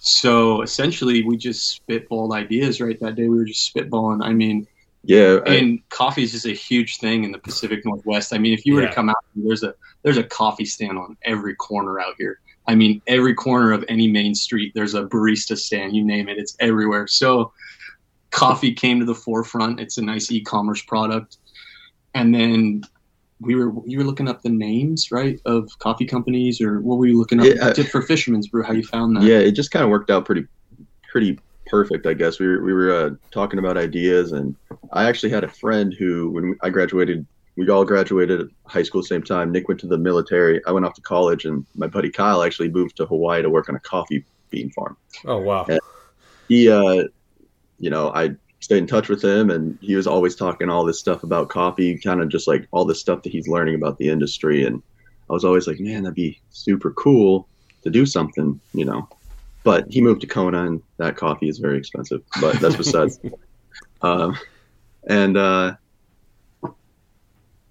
So 0.00 0.62
essentially, 0.62 1.22
we 1.22 1.36
just 1.36 1.80
spitballed 1.86 2.34
ideas, 2.34 2.80
right? 2.80 2.98
That 3.00 3.16
day 3.16 3.28
we 3.28 3.36
were 3.36 3.44
just 3.44 3.72
spitballing. 3.72 4.24
I 4.24 4.32
mean, 4.32 4.66
yeah 5.04 5.38
I- 5.46 5.54
and 5.56 5.88
coffee 5.90 6.22
is 6.22 6.32
just 6.32 6.46
a 6.46 6.52
huge 6.52 6.98
thing 6.98 7.24
in 7.24 7.32
the 7.32 7.38
Pacific 7.38 7.84
Northwest. 7.84 8.32
I 8.34 8.38
mean, 8.38 8.54
if 8.54 8.66
you 8.66 8.74
were 8.74 8.82
Yeah. 8.82 8.88
to 8.88 8.94
come 8.94 9.08
out, 9.10 9.16
there's 9.36 9.62
a 9.62 9.74
there's 10.02 10.16
a 10.16 10.24
coffee 10.24 10.64
stand 10.64 10.98
on 10.98 11.16
every 11.22 11.54
corner 11.54 12.00
out 12.00 12.14
here. 12.18 12.40
I 12.66 12.74
mean, 12.74 13.02
every 13.06 13.34
corner 13.34 13.72
of 13.72 13.84
any 13.88 14.08
main 14.08 14.34
street, 14.34 14.72
there's 14.74 14.94
a 14.94 15.04
barista 15.04 15.56
stand. 15.56 15.96
You 15.96 16.04
name 16.04 16.28
it, 16.28 16.38
it's 16.38 16.56
everywhere. 16.60 17.06
So, 17.06 17.52
coffee 18.30 18.72
came 18.72 19.00
to 19.00 19.04
the 19.06 19.14
forefront. 19.14 19.80
It's 19.80 19.98
a 19.98 20.02
nice 20.02 20.30
e-commerce 20.30 20.82
product, 20.82 21.38
and 22.14 22.34
then 22.34 22.82
we 23.40 23.54
were 23.54 23.72
you 23.86 23.98
were 23.98 24.04
looking 24.04 24.28
up 24.28 24.42
the 24.42 24.50
names 24.50 25.10
right 25.10 25.40
of 25.46 25.68
coffee 25.78 26.04
companies, 26.06 26.60
or 26.60 26.80
what 26.80 26.98
were 26.98 27.06
you 27.06 27.18
looking 27.18 27.40
up 27.40 27.46
Yeah, 27.46 27.68
I- 27.76 27.82
for 27.84 28.02
Fisherman's 28.02 28.48
Brew? 28.48 28.62
How 28.62 28.72
you 28.72 28.84
found 28.84 29.16
that? 29.16 29.22
yeah 29.24 29.38
it 29.38 29.52
just 29.52 29.70
kind 29.70 29.82
of 29.82 29.90
worked 29.90 30.10
out 30.10 30.24
pretty 30.26 30.46
pretty 31.10 31.38
perfect 31.66 32.04
i 32.06 32.12
guess 32.12 32.38
we 32.40 32.46
were, 32.48 32.62
we 32.64 32.72
were 32.72 32.92
uh, 32.92 33.10
talking 33.30 33.58
about 33.60 33.76
ideas 33.76 34.32
and 34.32 34.56
i 34.92 35.04
actually 35.08 35.30
had 35.30 35.44
a 35.44 35.48
friend 35.48 35.94
who 35.96 36.28
when 36.30 36.56
i 36.62 36.68
graduated 36.70 37.24
we 37.56 37.68
all 37.68 37.84
graduated 37.84 38.48
high 38.66 38.82
school 38.82 39.00
at 39.00 39.04
the 39.04 39.08
same 39.08 39.22
time. 39.22 39.52
Nick 39.52 39.68
went 39.68 39.80
to 39.80 39.86
the 39.86 39.98
military. 39.98 40.60
I 40.66 40.72
went 40.72 40.86
off 40.86 40.94
to 40.94 41.02
college 41.02 41.44
and 41.44 41.66
my 41.74 41.86
buddy 41.86 42.10
kyle 42.10 42.42
actually 42.42 42.70
moved 42.70 42.96
to 42.96 43.06
hawaii 43.06 43.42
to 43.42 43.50
work 43.50 43.68
on 43.68 43.76
a 43.76 43.80
coffee 43.80 44.24
bean 44.50 44.70
farm. 44.70 44.96
Oh 45.24 45.38
wow, 45.38 45.66
he 46.48 46.68
uh 46.70 47.04
you 47.78 47.88
know 47.90 48.10
i 48.12 48.30
stayed 48.60 48.78
in 48.78 48.86
touch 48.86 49.08
with 49.08 49.24
him 49.24 49.48
and 49.50 49.78
he 49.80 49.96
was 49.96 50.06
always 50.06 50.36
talking 50.36 50.68
all 50.68 50.84
this 50.84 50.98
stuff 50.98 51.22
about 51.22 51.48
coffee 51.48 51.98
kind 51.98 52.20
of 52.20 52.28
just 52.28 52.46
like 52.46 52.68
all 52.72 52.84
the 52.84 52.94
stuff 52.94 53.22
that 53.22 53.32
he's 53.32 53.48
learning 53.48 53.74
about 53.74 53.96
the 53.96 54.08
industry. 54.08 54.64
And 54.64 54.82
i 55.28 55.32
was 55.32 55.44
always 55.44 55.66
like 55.66 55.80
man 55.80 56.02
that'd 56.02 56.14
be 56.14 56.40
super 56.50 56.90
cool 56.92 57.48
to 57.82 57.90
do 57.90 58.04
something 58.04 58.60
you 58.74 58.84
know. 58.84 59.08
But 59.62 59.86
he 59.90 60.00
moved 60.00 60.22
to 60.22 60.26
kona 60.26 60.66
and 60.66 60.82
that 60.98 61.16
coffee 61.16 61.48
is 61.48 61.58
very 61.58 61.78
expensive 61.78 62.22
but 62.40 62.58
that's 62.60 62.76
besides 62.76 63.20
um 64.02 64.36
and 65.08 65.36
uh 65.36 65.74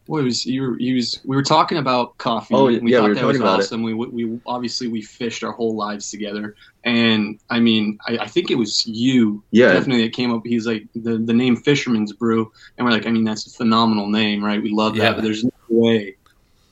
Well, 0.09 0.21
it 0.21 0.25
was 0.25 0.43
you 0.43 0.63
were, 0.63 0.79
you 0.79 0.95
was 0.95 1.21
we 1.23 1.35
were 1.35 1.43
talking 1.43 1.77
about 1.77 2.17
coffee. 2.17 2.55
Oh, 2.55 2.65
and 2.65 2.81
we 2.83 2.91
yeah, 2.91 2.97
thought 2.97 3.03
we 3.03 3.09
were 3.09 3.13
that 3.13 3.25
was 3.25 3.37
talking 3.37 3.41
about 3.47 3.59
it. 3.59 3.63
awesome. 3.65 3.83
We 3.83 3.93
we 3.93 4.39
obviously 4.47 4.87
we 4.87 5.03
fished 5.03 5.43
our 5.43 5.51
whole 5.51 5.75
lives 5.75 6.09
together, 6.09 6.55
and 6.83 7.39
I 7.51 7.59
mean, 7.59 7.99
I, 8.07 8.17
I 8.17 8.27
think 8.27 8.49
it 8.49 8.55
was 8.55 8.87
you 8.87 9.43
yeah 9.51 9.71
definitely 9.71 10.03
It 10.05 10.09
came 10.13 10.33
up. 10.33 10.41
He's 10.43 10.65
like 10.65 10.87
the 10.95 11.19
the 11.19 11.33
name 11.33 11.55
Fisherman's 11.55 12.11
Brew, 12.11 12.51
and 12.77 12.85
we're 12.85 12.91
like, 12.91 13.05
I 13.05 13.11
mean, 13.11 13.23
that's 13.23 13.45
a 13.45 13.51
phenomenal 13.51 14.07
name, 14.07 14.43
right? 14.43 14.59
We 14.59 14.71
love 14.71 14.95
that, 14.95 15.03
Yeah. 15.03 15.13
but 15.13 15.23
there's 15.23 15.43
no 15.43 15.51
way 15.69 16.15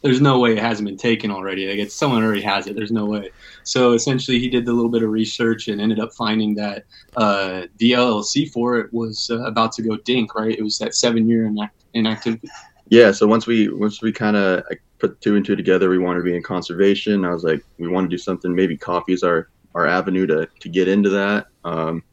there's 0.02 0.20
no 0.22 0.40
way 0.40 0.54
it 0.54 0.60
hasn't 0.60 0.88
been 0.88 0.98
taken 0.98 1.30
already. 1.30 1.68
Like 1.68 1.78
it's 1.78 1.94
someone 1.94 2.24
already 2.24 2.42
has 2.42 2.66
it. 2.66 2.76
There's 2.76 2.92
no 2.92 3.06
way. 3.06 3.30
So 3.64 3.94
essentially, 3.94 4.40
he 4.40 4.50
did 4.50 4.68
a 4.68 4.74
little 4.74 4.90
bit 4.90 5.04
of 5.04 5.12
research 5.12 5.68
and 5.68 5.80
ended 5.80 6.00
up 6.00 6.12
finding 6.14 6.56
that 6.56 6.86
uh, 7.16 7.68
the 7.78 7.92
LLC 7.92 8.52
for 8.52 8.78
it 8.80 8.92
was 8.92 9.30
uh, 9.30 9.42
about 9.44 9.74
to 9.74 9.84
go 9.84 9.96
dink. 9.98 10.34
Right, 10.34 10.58
it 10.58 10.64
was 10.64 10.80
that 10.80 10.96
seven 10.96 11.30
year 11.30 11.44
inact- 11.48 11.70
inactivity. 11.94 12.48
Yeah. 12.90 13.12
So 13.12 13.28
once 13.28 13.48
we 13.48 13.70
once 13.70 14.02
we 14.02 14.12
kind 14.12 14.36
of 14.36 14.64
put 15.00 15.20
two 15.22 15.36
and 15.36 15.46
two 15.46 15.56
together, 15.56 15.90
we 15.90 15.98
wanted 15.98 16.20
to 16.20 16.24
be 16.24 16.36
in 16.36 16.44
conservation. 16.44 17.26
I 17.26 17.32
was 17.32 17.44
like, 17.44 17.64
we 17.78 17.88
want 17.88 18.10
to 18.10 18.10
do 18.10 18.18
something. 18.18 18.54
Maybe 18.54 18.78
coffee 18.78 19.14
is 19.14 19.24
our 19.24 19.50
our 19.76 19.86
avenue 19.88 20.26
to 20.28 20.48
to 20.60 20.70
get 20.70 20.88
into 20.88 21.10
that. 21.10 21.48
Um, 21.64 22.04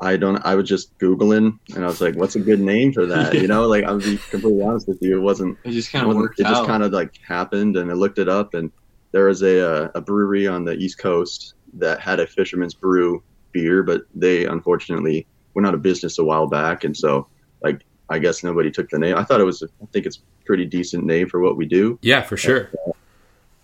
I 0.00 0.16
don't. 0.16 0.38
I 0.46 0.54
was 0.54 0.68
just 0.68 0.96
googling, 0.98 1.58
and 1.74 1.84
I 1.84 1.86
was 1.86 2.00
like, 2.00 2.14
"What's 2.16 2.34
a 2.34 2.40
good 2.40 2.60
name 2.60 2.92
for 2.92 3.04
that?" 3.06 3.34
You 3.34 3.46
know, 3.48 3.66
like 3.66 3.84
I'll 3.84 3.98
be 3.98 4.16
completely 4.30 4.62
honest 4.62 4.88
with 4.88 4.98
you, 5.02 5.18
it 5.18 5.20
wasn't. 5.20 5.58
It 5.64 5.72
just 5.72 5.92
kind 5.92 6.08
of 6.08 6.16
worked 6.16 6.40
It 6.40 6.46
out. 6.46 6.54
just 6.54 6.66
kind 6.66 6.82
of 6.82 6.92
like 6.92 7.18
happened, 7.26 7.76
and 7.76 7.90
I 7.90 7.94
looked 7.94 8.18
it 8.18 8.28
up, 8.28 8.54
and 8.54 8.72
there 9.12 9.26
was 9.26 9.42
a 9.42 9.60
uh, 9.60 9.88
a 9.94 10.00
brewery 10.00 10.46
on 10.46 10.64
the 10.64 10.74
East 10.74 10.98
Coast 10.98 11.54
that 11.74 12.00
had 12.00 12.18
a 12.18 12.26
Fisherman's 12.26 12.74
Brew 12.74 13.22
beer, 13.52 13.82
but 13.82 14.02
they 14.14 14.46
unfortunately 14.46 15.26
went 15.54 15.66
out 15.66 15.74
of 15.74 15.82
business 15.82 16.18
a 16.18 16.24
while 16.24 16.46
back, 16.46 16.84
and 16.84 16.96
so 16.96 17.28
like 17.62 17.84
I 18.10 18.18
guess 18.18 18.42
nobody 18.44 18.70
took 18.70 18.90
the 18.90 18.98
name. 18.98 19.16
I 19.16 19.24
thought 19.24 19.40
it 19.40 19.44
was. 19.44 19.62
I 19.62 19.86
think 19.92 20.04
it's 20.06 20.16
a 20.18 20.44
pretty 20.44 20.66
decent 20.66 21.04
name 21.04 21.28
for 21.28 21.40
what 21.40 21.56
we 21.56 21.64
do 21.66 21.98
Yeah, 22.02 22.22
for 22.22 22.36
sure. 22.36 22.70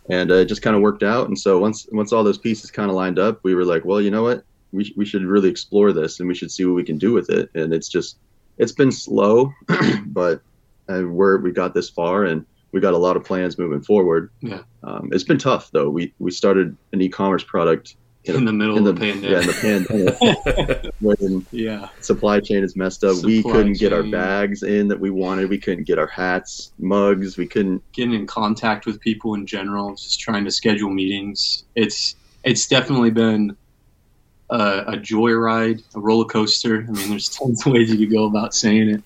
and 0.08 0.30
uh, 0.30 0.36
it 0.36 0.44
just 0.46 0.62
kind 0.62 0.76
of 0.76 0.82
worked 0.82 1.02
out. 1.02 1.26
And 1.28 1.38
so 1.38 1.58
once 1.58 1.86
once 1.92 2.12
all 2.12 2.22
those 2.24 2.38
pieces 2.38 2.70
kind 2.70 2.88
of 2.90 2.96
lined 2.96 3.18
up, 3.18 3.40
we 3.42 3.54
were 3.54 3.64
like, 3.64 3.84
well, 3.84 4.00
you 4.00 4.10
know 4.10 4.22
what, 4.22 4.44
we 4.72 4.92
we 4.96 5.04
should 5.04 5.22
really 5.24 5.48
explore 5.48 5.92
this, 5.92 6.20
and 6.20 6.28
we 6.28 6.34
should 6.34 6.50
see 6.50 6.64
what 6.64 6.74
we 6.74 6.84
can 6.84 6.98
do 6.98 7.12
with 7.12 7.28
it. 7.30 7.50
And 7.54 7.72
it's 7.74 7.88
just 7.88 8.18
it's 8.58 8.72
been 8.72 8.92
slow, 8.92 9.52
but 10.06 10.40
uh, 10.88 11.02
we're 11.06 11.38
we 11.38 11.50
got 11.50 11.74
this 11.74 11.90
far, 11.90 12.24
and 12.24 12.46
we 12.72 12.80
got 12.80 12.94
a 12.94 12.98
lot 12.98 13.16
of 13.16 13.24
plans 13.24 13.58
moving 13.58 13.80
forward. 13.82 14.30
Yeah. 14.40 14.62
Um, 14.84 15.08
it's 15.12 15.24
been 15.24 15.38
tough 15.38 15.70
though. 15.72 15.90
We 15.90 16.12
we 16.20 16.30
started 16.30 16.76
an 16.92 17.00
e-commerce 17.02 17.42
product 17.42 17.96
in 18.34 18.44
the 18.44 18.52
middle 18.52 18.76
in 18.76 18.84
the 18.84 18.90
of 18.90 18.98
the 18.98 19.06
yeah 19.06 19.40
in 19.40 19.46
pandemic. 19.46 20.18
the 20.18 20.82
pandemic 20.82 20.92
when 21.00 21.46
Yeah, 21.52 21.88
supply 22.00 22.40
chain 22.40 22.64
is 22.64 22.74
messed 22.76 23.04
up. 23.04 23.22
we 23.24 23.42
couldn't 23.42 23.78
get 23.78 23.92
our 23.92 24.02
bags 24.02 24.62
in 24.62 24.88
that 24.88 24.98
we 24.98 25.10
wanted. 25.10 25.48
We 25.48 25.58
couldn't 25.58 25.84
get 25.84 25.98
our 25.98 26.06
hats, 26.06 26.72
mugs. 26.78 27.36
We 27.36 27.46
couldn't 27.46 27.82
getting 27.92 28.14
in 28.14 28.26
contact 28.26 28.86
with 28.86 29.00
people 29.00 29.34
in 29.34 29.46
general, 29.46 29.94
just 29.94 30.18
trying 30.20 30.44
to 30.44 30.50
schedule 30.50 30.90
meetings. 30.90 31.64
It's 31.74 32.16
it's 32.42 32.66
definitely 32.66 33.10
been 33.10 33.56
a, 34.50 34.84
a 34.88 34.92
joyride, 34.96 35.82
a 35.94 36.00
roller 36.00 36.24
coaster. 36.24 36.84
I 36.88 36.90
mean, 36.90 37.10
there's 37.10 37.28
tons 37.38 37.66
of 37.66 37.72
ways 37.72 37.90
you 37.90 37.98
could 37.98 38.12
go 38.14 38.24
about 38.26 38.54
saying 38.54 38.88
it, 38.90 39.02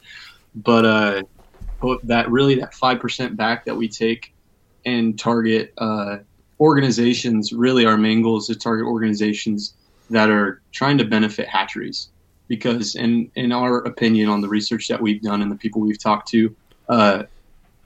but 0.54 0.84
uh, 0.84 1.22
that 2.04 2.30
really 2.30 2.56
that 2.56 2.74
five 2.74 3.00
percent 3.00 3.36
back 3.36 3.64
that 3.66 3.74
we 3.76 3.88
take 3.88 4.32
and 4.86 5.18
target 5.18 5.74
uh, 5.78 6.18
organizations. 6.60 7.52
Really, 7.52 7.86
our 7.86 7.96
main 7.96 8.22
goal 8.22 8.38
is 8.38 8.46
to 8.46 8.54
target 8.54 8.86
organizations 8.86 9.74
that 10.10 10.30
are 10.30 10.60
trying 10.72 10.98
to 10.98 11.04
benefit 11.04 11.48
hatcheries. 11.48 12.08
Because, 12.48 12.96
in 12.96 13.30
in 13.36 13.52
our 13.52 13.78
opinion, 13.78 14.28
on 14.28 14.40
the 14.40 14.48
research 14.48 14.88
that 14.88 15.00
we've 15.00 15.22
done 15.22 15.40
and 15.40 15.50
the 15.50 15.56
people 15.56 15.80
we've 15.80 16.02
talked 16.02 16.28
to, 16.30 16.54
uh, 16.88 17.22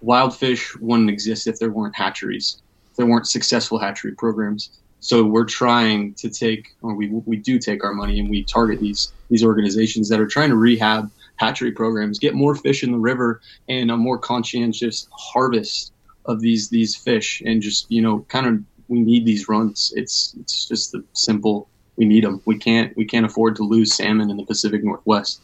wild 0.00 0.35
fish 0.35 0.75
wouldn't 0.76 1.11
exist 1.11 1.47
if 1.47 1.59
there 1.59 1.71
weren't 1.71 1.95
hatcheries, 1.95 2.62
if 2.90 2.97
there 2.97 3.07
weren't 3.07 3.26
successful 3.26 3.78
hatchery 3.78 4.12
programs. 4.12 4.71
So 5.00 5.23
we're 5.23 5.45
trying 5.45 6.14
to 6.14 6.31
take, 6.31 6.75
or 6.81 6.95
we, 6.95 7.09
we 7.09 7.37
do 7.37 7.59
take 7.59 7.85
our 7.85 7.93
money 7.93 8.19
and 8.19 8.31
we 8.31 8.43
target 8.43 8.81
these 8.81 9.12
these 9.28 9.45
organizations 9.45 10.09
that 10.09 10.19
are 10.19 10.26
trying 10.26 10.49
to 10.49 10.57
rehab 10.57 11.11
hatchery 11.37 11.73
programs, 11.73 12.19
get 12.19 12.35
more 12.35 12.54
fish 12.54 12.83
in 12.83 12.90
the 12.93 12.99
river, 12.99 13.40
and 13.69 13.90
a 13.90 13.97
more 13.97 14.16
conscientious 14.16 15.09
harvest 15.11 15.93
of 16.26 16.40
these 16.40 16.69
these 16.69 16.97
fish, 16.97 17.43
and 17.45 17.62
just 17.62 17.90
you 17.90 18.02
know, 18.02 18.21
kind 18.28 18.47
of 18.47 18.62
we 18.88 19.00
need 19.00 19.25
these 19.25 19.49
runs. 19.49 19.93
It's 19.97 20.35
it's 20.40 20.66
just 20.66 20.93
the 20.93 21.04
simple. 21.12 21.69
We 21.97 22.07
need 22.07 22.25
them. 22.25 22.40
We 22.45 22.59
can't 22.59 22.96
we 22.96 23.05
can't 23.05 23.27
afford 23.27 23.57
to 23.57 23.62
lose 23.62 23.94
salmon 23.94 24.31
in 24.31 24.37
the 24.37 24.44
Pacific 24.44 24.83
Northwest. 24.83 25.40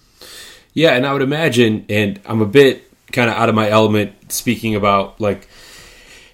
Yeah, 0.72 0.90
and 0.90 1.06
I 1.06 1.12
would 1.12 1.22
imagine, 1.22 1.84
and 1.88 2.20
I'm 2.24 2.40
a 2.40 2.46
bit 2.46 2.90
kind 3.12 3.28
of 3.28 3.36
out 3.36 3.48
of 3.48 3.54
my 3.54 3.68
element 3.68 4.32
speaking 4.32 4.74
about 4.74 5.20
like 5.20 5.48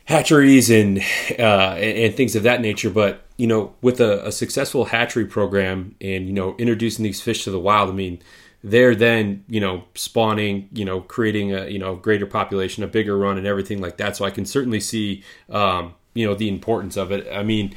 hatcheries 0.05 0.71
and 0.71 0.99
uh, 1.39 1.75
and, 1.79 2.15
things 2.15 2.37
of 2.37 2.45
that 2.45 2.61
nature. 2.61 2.91
But 2.91 3.23
you 3.37 3.47
know, 3.47 3.75
with 3.83 4.01
a, 4.01 4.27
a 4.27 4.33
successful 4.33 4.87
hatchery 4.87 5.27
program 5.27 5.95
and 6.01 6.27
you 6.27 6.33
know 6.33 6.57
introducing 6.59 7.03
these 7.03 7.21
fish 7.21 7.45
to 7.45 7.51
the 7.51 7.61
wild, 7.61 7.91
I 7.91 7.93
mean, 7.93 8.23
they're 8.67 8.97
then 8.97 9.45
you 9.49 9.61
know 9.61 9.85
spawning, 9.95 10.69
you 10.73 10.85
know, 10.85 11.01
creating 11.01 11.55
a 11.55 11.69
you 11.69 11.79
know 11.79 11.95
greater 11.95 12.27
population, 12.27 12.83
a 12.83 12.89
bigger 12.89 13.17
run, 13.17 13.39
and 13.39 13.47
everything 13.47 13.81
like 13.81 13.97
that. 13.99 14.17
So 14.17 14.25
I 14.25 14.31
can 14.31 14.45
certainly 14.45 14.81
see 14.81 15.23
um, 15.49 15.95
you 16.15 16.27
know 16.27 16.35
the 16.35 16.49
importance 16.49 16.97
of 16.97 17.13
it. 17.13 17.29
I 17.33 17.45
mean, 17.45 17.75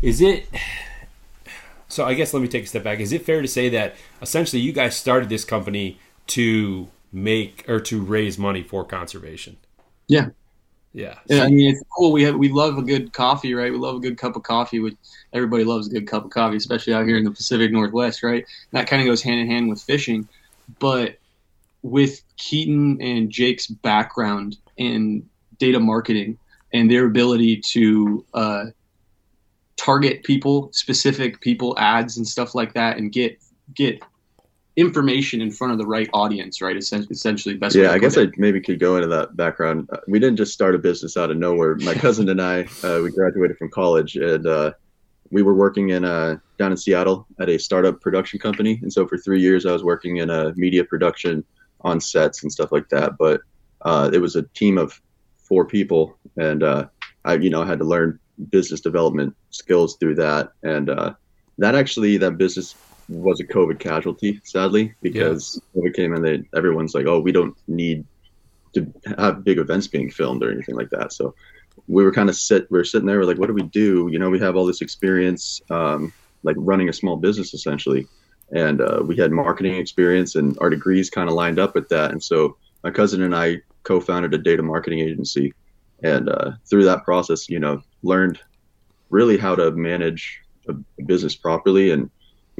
is 0.00 0.20
it? 0.20 0.48
So 1.88 2.06
I 2.06 2.14
guess 2.14 2.32
let 2.32 2.40
me 2.40 2.48
take 2.48 2.64
a 2.64 2.66
step 2.66 2.84
back. 2.84 3.00
Is 3.00 3.12
it 3.12 3.26
fair 3.26 3.42
to 3.42 3.48
say 3.48 3.68
that 3.70 3.96
essentially 4.22 4.62
you 4.62 4.72
guys 4.72 4.96
started 4.96 5.28
this 5.28 5.44
company 5.44 5.98
to 6.28 6.88
make 7.12 7.68
or 7.68 7.80
to 7.80 8.00
raise 8.00 8.38
money 8.38 8.62
for 8.62 8.84
conservation? 8.84 9.56
Yeah. 10.06 10.28
Yeah. 10.92 11.14
I 11.30 11.48
mean 11.48 11.70
it's 11.70 11.82
cool. 11.96 12.12
We 12.12 12.22
have 12.24 12.36
we 12.36 12.48
love 12.48 12.76
a 12.76 12.82
good 12.82 13.12
coffee, 13.12 13.54
right? 13.54 13.70
We 13.70 13.78
love 13.78 13.96
a 13.96 14.00
good 14.00 14.18
cup 14.18 14.36
of 14.36 14.42
coffee. 14.42 14.80
Which 14.80 14.96
everybody 15.32 15.64
loves 15.64 15.86
a 15.86 15.90
good 15.90 16.06
cup 16.06 16.24
of 16.24 16.30
coffee, 16.30 16.56
especially 16.56 16.94
out 16.94 17.06
here 17.06 17.16
in 17.16 17.24
the 17.24 17.30
Pacific 17.30 17.70
Northwest, 17.70 18.22
right? 18.22 18.44
And 18.44 18.78
that 18.80 18.88
kind 18.88 19.00
of 19.00 19.06
goes 19.06 19.22
hand 19.22 19.40
in 19.40 19.46
hand 19.46 19.68
with 19.68 19.80
fishing. 19.80 20.28
But 20.78 21.18
with 21.82 22.22
Keaton 22.36 23.00
and 23.00 23.30
Jake's 23.30 23.66
background 23.68 24.56
in 24.76 25.28
data 25.58 25.80
marketing 25.80 26.38
and 26.72 26.90
their 26.90 27.06
ability 27.06 27.58
to 27.58 28.24
uh, 28.34 28.64
target 29.76 30.24
people, 30.24 30.70
specific 30.72 31.40
people, 31.40 31.74
ads 31.78 32.16
and 32.16 32.26
stuff 32.26 32.54
like 32.54 32.74
that, 32.74 32.96
and 32.96 33.12
get 33.12 33.38
get 33.74 34.02
information 34.76 35.40
in 35.40 35.50
front 35.50 35.72
of 35.72 35.78
the 35.78 35.86
right 35.86 36.08
audience, 36.12 36.60
right? 36.62 36.76
Essentially, 36.76 37.56
best. 37.56 37.74
Yeah, 37.74 37.92
I 37.92 37.98
guess. 37.98 38.16
I 38.16 38.28
maybe 38.36 38.60
could 38.60 38.78
go 38.78 38.96
into 38.96 39.08
that 39.08 39.36
background. 39.36 39.88
Uh, 39.92 39.98
We 40.06 40.18
didn't 40.18 40.36
just 40.36 40.52
start 40.52 40.74
a 40.74 40.78
business 40.78 41.16
out 41.16 41.30
of 41.30 41.36
nowhere. 41.36 41.76
My 41.76 41.94
cousin 42.06 42.28
and 42.28 42.40
I, 42.40 42.62
uh, 42.82 43.00
we 43.02 43.10
graduated 43.10 43.58
from 43.58 43.70
college, 43.70 44.16
and 44.16 44.46
uh, 44.46 44.72
we 45.30 45.42
were 45.42 45.54
working 45.54 45.90
in 45.90 46.04
uh, 46.04 46.36
down 46.58 46.72
in 46.72 46.76
Seattle 46.76 47.26
at 47.40 47.48
a 47.48 47.58
startup 47.58 48.00
production 48.00 48.38
company. 48.38 48.78
And 48.82 48.92
so 48.92 49.06
for 49.06 49.18
three 49.18 49.40
years, 49.40 49.66
I 49.66 49.72
was 49.72 49.84
working 49.84 50.18
in 50.18 50.30
a 50.30 50.54
media 50.56 50.84
production 50.84 51.44
on 51.82 52.00
sets 52.00 52.42
and 52.42 52.52
stuff 52.52 52.72
like 52.72 52.88
that. 52.90 53.16
But 53.18 53.40
uh, 53.82 54.10
it 54.12 54.18
was 54.18 54.36
a 54.36 54.42
team 54.42 54.78
of 54.78 55.00
four 55.36 55.64
people, 55.64 56.16
and 56.36 56.62
uh, 56.62 56.86
I, 57.24 57.34
you 57.34 57.50
know, 57.50 57.64
had 57.64 57.78
to 57.78 57.84
learn 57.84 58.18
business 58.50 58.80
development 58.80 59.34
skills 59.50 59.96
through 59.96 60.14
that. 60.14 60.52
And 60.62 60.88
uh, 60.90 61.14
that 61.58 61.74
actually, 61.74 62.16
that 62.18 62.38
business 62.38 62.74
was 63.10 63.40
a 63.40 63.44
COVID 63.44 63.78
casualty, 63.80 64.40
sadly, 64.44 64.94
because 65.02 65.60
COVID 65.76 65.94
came 65.94 66.14
in. 66.14 66.22
They, 66.22 66.42
everyone's 66.56 66.94
like, 66.94 67.06
"Oh, 67.06 67.20
we 67.20 67.32
don't 67.32 67.56
need 67.66 68.04
to 68.74 68.92
have 69.18 69.44
big 69.44 69.58
events 69.58 69.88
being 69.88 70.10
filmed 70.10 70.42
or 70.42 70.52
anything 70.52 70.76
like 70.76 70.90
that." 70.90 71.12
So 71.12 71.34
we 71.88 72.04
were 72.04 72.12
kind 72.12 72.28
of 72.28 72.36
sit, 72.36 72.70
we 72.70 72.78
were 72.78 72.84
sitting 72.84 73.06
there, 73.06 73.18
we're 73.18 73.24
like, 73.24 73.38
"What 73.38 73.48
do 73.48 73.54
we 73.54 73.62
do?" 73.62 74.08
You 74.10 74.18
know, 74.18 74.30
we 74.30 74.38
have 74.38 74.56
all 74.56 74.64
this 74.64 74.80
experience, 74.80 75.60
um, 75.70 76.12
like 76.44 76.56
running 76.58 76.88
a 76.88 76.92
small 76.92 77.16
business 77.16 77.52
essentially, 77.52 78.06
and 78.52 78.80
uh, 78.80 79.02
we 79.04 79.16
had 79.16 79.32
marketing 79.32 79.74
experience, 79.76 80.36
and 80.36 80.56
our 80.60 80.70
degrees 80.70 81.10
kind 81.10 81.28
of 81.28 81.34
lined 81.34 81.58
up 81.58 81.74
with 81.74 81.88
that. 81.88 82.12
And 82.12 82.22
so 82.22 82.56
my 82.84 82.90
cousin 82.90 83.22
and 83.22 83.34
I 83.34 83.62
co-founded 83.82 84.34
a 84.34 84.38
data 84.38 84.62
marketing 84.62 85.00
agency, 85.00 85.52
and 86.02 86.28
uh, 86.28 86.52
through 86.68 86.84
that 86.84 87.04
process, 87.04 87.48
you 87.48 87.58
know, 87.58 87.82
learned 88.02 88.38
really 89.10 89.36
how 89.36 89.56
to 89.56 89.72
manage 89.72 90.40
a 90.68 90.74
business 91.02 91.34
properly 91.34 91.90
and 91.90 92.10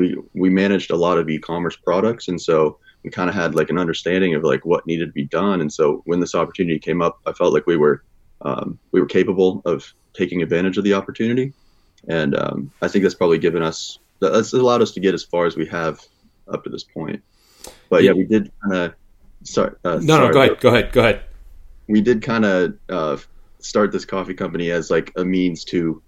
we 0.00 0.16
we 0.32 0.48
managed 0.48 0.90
a 0.90 0.96
lot 0.96 1.18
of 1.18 1.28
e-commerce 1.28 1.76
products. 1.76 2.28
And 2.28 2.40
so 2.40 2.78
we 3.04 3.10
kind 3.10 3.28
of 3.28 3.36
had 3.36 3.54
like 3.54 3.70
an 3.70 3.78
understanding 3.78 4.34
of 4.34 4.42
like 4.42 4.64
what 4.64 4.86
needed 4.86 5.06
to 5.06 5.12
be 5.12 5.24
done. 5.24 5.60
And 5.60 5.70
so 5.72 6.02
when 6.06 6.20
this 6.20 6.34
opportunity 6.34 6.78
came 6.78 7.00
up 7.02 7.20
i 7.26 7.32
felt 7.32 7.52
like 7.52 7.66
we 7.66 7.76
were 7.76 8.02
um, 8.42 8.78
we 8.92 9.00
were 9.00 9.06
capable 9.06 9.60
of 9.66 9.92
taking 10.14 10.42
advantage 10.42 10.78
of 10.78 10.84
the 10.84 10.94
opportunity. 10.94 11.52
And 12.08 12.34
um, 12.36 12.72
i 12.82 12.88
think 12.88 13.02
that's 13.02 13.14
probably 13.14 13.38
given 13.38 13.62
us 13.62 13.98
that's 14.20 14.52
allowed 14.52 14.82
us 14.82 14.92
to 14.92 15.00
get 15.00 15.14
as 15.14 15.22
far 15.22 15.46
as 15.46 15.56
we 15.56 15.66
have 15.66 16.00
up 16.52 16.64
to 16.64 16.70
this 16.70 16.84
point. 16.84 17.22
But 17.90 18.02
yeah 18.02 18.12
we 18.12 18.24
did 18.24 18.50
kind 18.62 18.74
of 18.74 18.94
sorry 19.44 19.72
uh, 19.84 19.98
No, 20.10 20.16
sorry, 20.16 20.26
no, 20.28 20.32
go 20.32 20.40
ahead, 20.40 20.60
go 20.60 20.68
ahead, 20.70 20.92
go 20.92 21.00
ahead. 21.00 21.22
we 21.88 22.00
did 22.00 22.22
kind 22.22 22.44
of 22.44 22.78
uh, 22.88 23.16
start 23.58 23.92
this 23.92 24.06
coffee 24.06 24.34
company 24.34 24.70
as 24.70 24.90
like 24.90 25.12
a 25.16 25.24
means 25.24 25.64
to 25.64 26.02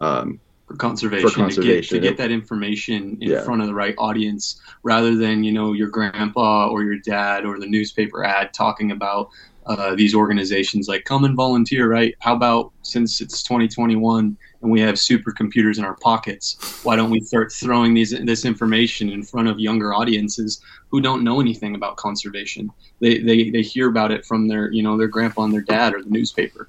um, 0.00 0.40
for 0.66 0.76
conservation, 0.76 1.28
For 1.28 1.34
conservation, 1.36 1.96
to, 1.96 2.00
get, 2.00 2.08
to 2.08 2.16
get 2.16 2.16
that 2.18 2.30
information 2.30 3.18
in 3.20 3.30
Yeah. 3.30 3.44
front 3.44 3.60
of 3.60 3.66
the 3.66 3.74
right 3.74 3.94
audience 3.98 4.60
rather 4.82 5.14
than 5.14 5.44
you 5.44 5.52
know 5.52 5.72
your 5.72 5.88
grandpa 5.88 6.68
or 6.68 6.82
your 6.82 6.98
dad 6.98 7.44
or 7.44 7.58
the 7.58 7.66
newspaper 7.66 8.24
ad 8.24 8.52
talking 8.54 8.90
about 8.90 9.28
uh, 9.66 9.94
these 9.94 10.14
organizations 10.14 10.88
like 10.88 11.04
come 11.04 11.24
and 11.24 11.36
volunteer 11.36 11.88
right? 11.88 12.14
How 12.20 12.34
about 12.34 12.72
since 12.82 13.20
it's 13.20 13.42
2021 13.42 14.36
and 14.62 14.70
we 14.70 14.80
have 14.80 14.96
supercomputers 14.96 15.78
in 15.78 15.84
our 15.84 15.96
pockets 16.02 16.58
why 16.84 16.96
don't 16.96 17.10
we 17.10 17.20
start 17.20 17.50
throwing 17.50 17.94
these 17.94 18.10
this 18.24 18.44
information 18.44 19.08
in 19.08 19.22
front 19.22 19.48
of 19.48 19.58
younger 19.58 19.94
audiences 19.94 20.60
who 20.90 21.00
don't 21.00 21.24
know 21.24 21.40
anything 21.40 21.74
about 21.74 21.96
conservation? 21.96 22.70
They, 23.00 23.18
they 23.20 23.48
they 23.48 23.62
hear 23.62 23.88
about 23.88 24.12
it 24.12 24.24
from 24.26 24.48
their 24.48 24.70
you 24.70 24.82
know 24.82 24.98
their 24.98 25.08
grandpa 25.08 25.44
and 25.44 25.54
their 25.54 25.62
dad 25.62 25.94
or 25.94 26.02
the 26.02 26.10
newspaper 26.10 26.68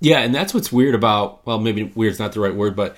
Yeah, 0.00 0.20
and 0.20 0.34
that's 0.34 0.54
what's 0.54 0.72
weird 0.72 0.94
about 0.94 1.46
well, 1.46 1.58
maybe 1.58 1.84
weird's 1.94 2.18
not 2.18 2.32
the 2.32 2.40
right 2.40 2.54
word, 2.54 2.74
but 2.74 2.96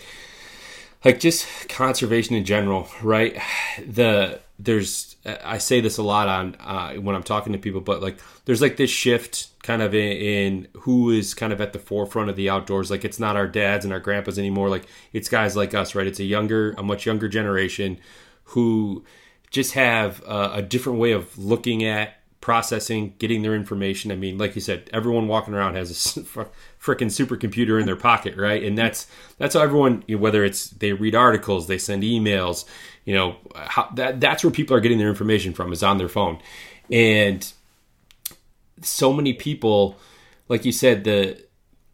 like 1.05 1.19
just 1.21 1.69
conservation 1.69 2.37
in 2.37 2.45
general, 2.45 2.89
right? 3.03 3.37
The 3.87 4.41
there's 4.59 5.17
I 5.25 5.59
say 5.59 5.81
this 5.81 5.99
a 5.99 6.03
lot 6.03 6.29
on 6.29 6.57
uh, 6.61 6.95
when 6.95 7.15
I'm 7.17 7.23
talking 7.23 7.53
to 7.53 7.59
people, 7.59 7.81
but 7.81 8.03
like 8.03 8.19
there's 8.45 8.61
like 8.61 8.77
this 8.77 8.91
shift 8.91 9.49
kind 9.63 9.81
of 9.81 9.95
in, 9.95 10.13
in 10.13 10.69
who 10.81 11.11
is 11.11 11.35
kind 11.35 11.53
of 11.53 11.61
at 11.61 11.73
the 11.73 11.79
forefront 11.79 12.29
of 12.29 12.37
the 12.37 12.51
outdoors. 12.51 12.91
Like 12.91 13.05
it's 13.05 13.19
not 13.19 13.37
our 13.37 13.47
dads 13.47 13.85
and 13.85 13.95
our 13.95 14.01
grandpas 14.01 14.39
anymore. 14.39 14.69
Like 14.69 14.87
it's 15.13 15.29
guys 15.29 15.57
like 15.57 15.75
us, 15.75 15.95
right? 15.95 16.07
It's 16.07 16.21
a 16.21 16.25
younger, 16.25 16.73
a 16.73 16.83
much 16.83 17.07
younger 17.07 17.29
generation 17.29 17.99
who 18.45 19.05
just 19.51 19.73
have 19.73 20.23
uh, 20.27 20.51
a 20.55 20.63
different 20.63 20.99
way 20.99 21.13
of 21.13 21.37
looking 21.39 21.85
at 21.85 22.17
processing, 22.43 23.15
getting 23.19 23.41
their 23.41 23.55
information. 23.55 24.13
I 24.13 24.17
mean, 24.17 24.37
like 24.37 24.55
you 24.55 24.61
said, 24.61 24.91
everyone 24.93 25.29
walking 25.29 25.55
around 25.55 25.77
has 25.77 25.91
a 25.91 26.21
freaking 26.83 27.09
supercomputer 27.09 27.81
in 27.81 27.87
their 27.87 27.97
pocket, 27.97 28.37
right? 28.37 28.63
And 28.63 28.77
that's 28.77 29.07
that's 29.39 29.55
how 29.55 29.63
everyone, 29.63 30.05
you 30.07 30.17
know, 30.17 30.23
whether 30.23 30.45
it's 30.45 30.69
they 30.71 30.93
read 30.93 31.15
articles, 31.15 31.69
they 31.69 31.79
send 31.79 32.03
emails, 32.03 32.67
you 33.07 33.15
know, 33.15 33.37
how, 33.55 33.89
that 33.95 34.21
that's 34.21 34.45
where 34.45 34.51
people 34.51 34.77
are 34.77 34.81
getting 34.81 34.99
their 34.99 35.09
information 35.09 35.55
from 35.55 35.73
is 35.73 35.83
on 35.83 35.97
their 35.97 36.09
phone, 36.09 36.39
and 36.91 37.51
so 38.83 39.13
many 39.13 39.33
people, 39.33 39.97
like 40.49 40.67
you 40.67 40.73
said, 40.73 41.05
the 41.05 41.43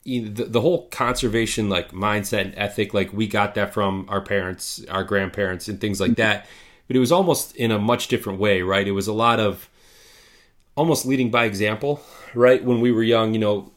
the, 0.05 0.47
the 0.49 0.61
whole 0.63 0.89
conservation 0.89 1.69
like 1.69 1.93
mindset 1.93 2.47
and 2.47 2.55
ethic 2.57 2.95
like 2.95 3.13
we 3.13 3.27
got 3.27 3.55
that 3.57 3.75
from 3.75 4.07
our 4.09 4.23
parents 4.23 4.83
our 4.89 5.05
grandparents 5.05 5.69
and 5.69 5.83
things 5.83 6.01
like 6.01 6.15
that 6.15 6.47
but 6.87 6.97
it 6.97 6.99
was 6.99 7.13
almost 7.13 7.55
in 7.57 7.71
a 7.71 7.79
much 7.79 8.09
different 8.09 8.39
way 8.39 8.63
right 8.63 8.89
it 8.89 8.93
was 8.93 9.07
a 9.07 9.13
lot 9.13 9.39
of 9.39 9.69
almost 10.79 11.05
leading 11.05 11.31
by 11.31 11.45
example 11.45 12.01
right? 12.35 12.63
When 12.65 12.81
we 12.81 12.93
were 12.93 13.03
young 13.03 13.35
you 13.35 13.41
know 13.41 13.73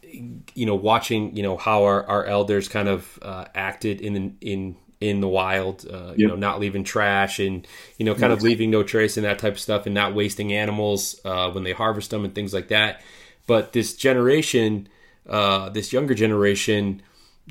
you 0.53 0.65
know 0.65 0.75
watching 0.75 1.35
you 1.35 1.43
know 1.43 1.57
how 1.57 1.83
our, 1.83 2.05
our 2.05 2.25
elders 2.25 2.67
kind 2.67 2.87
of 2.87 3.19
uh, 3.21 3.45
acted 3.55 4.01
in 4.01 4.37
in 4.41 4.75
in 4.99 5.21
the 5.21 5.27
wild 5.27 5.85
uh, 5.91 6.13
you 6.15 6.27
know 6.27 6.35
not 6.35 6.59
leaving 6.59 6.83
trash 6.83 7.39
and 7.39 7.67
you 7.97 8.05
know 8.05 8.13
kind 8.13 8.33
of 8.33 8.43
leaving 8.43 8.69
no 8.69 8.83
trace 8.83 9.17
and 9.17 9.25
that 9.25 9.39
type 9.39 9.53
of 9.53 9.59
stuff 9.59 9.85
and 9.85 9.95
not 9.95 10.13
wasting 10.13 10.53
animals 10.53 11.19
uh, 11.25 11.49
when 11.51 11.63
they 11.63 11.71
harvest 11.71 12.11
them 12.11 12.25
and 12.25 12.35
things 12.35 12.53
like 12.53 12.67
that. 12.67 13.01
But 13.47 13.73
this 13.73 13.95
generation 13.95 14.87
uh, 15.27 15.69
this 15.69 15.93
younger 15.93 16.13
generation 16.13 17.01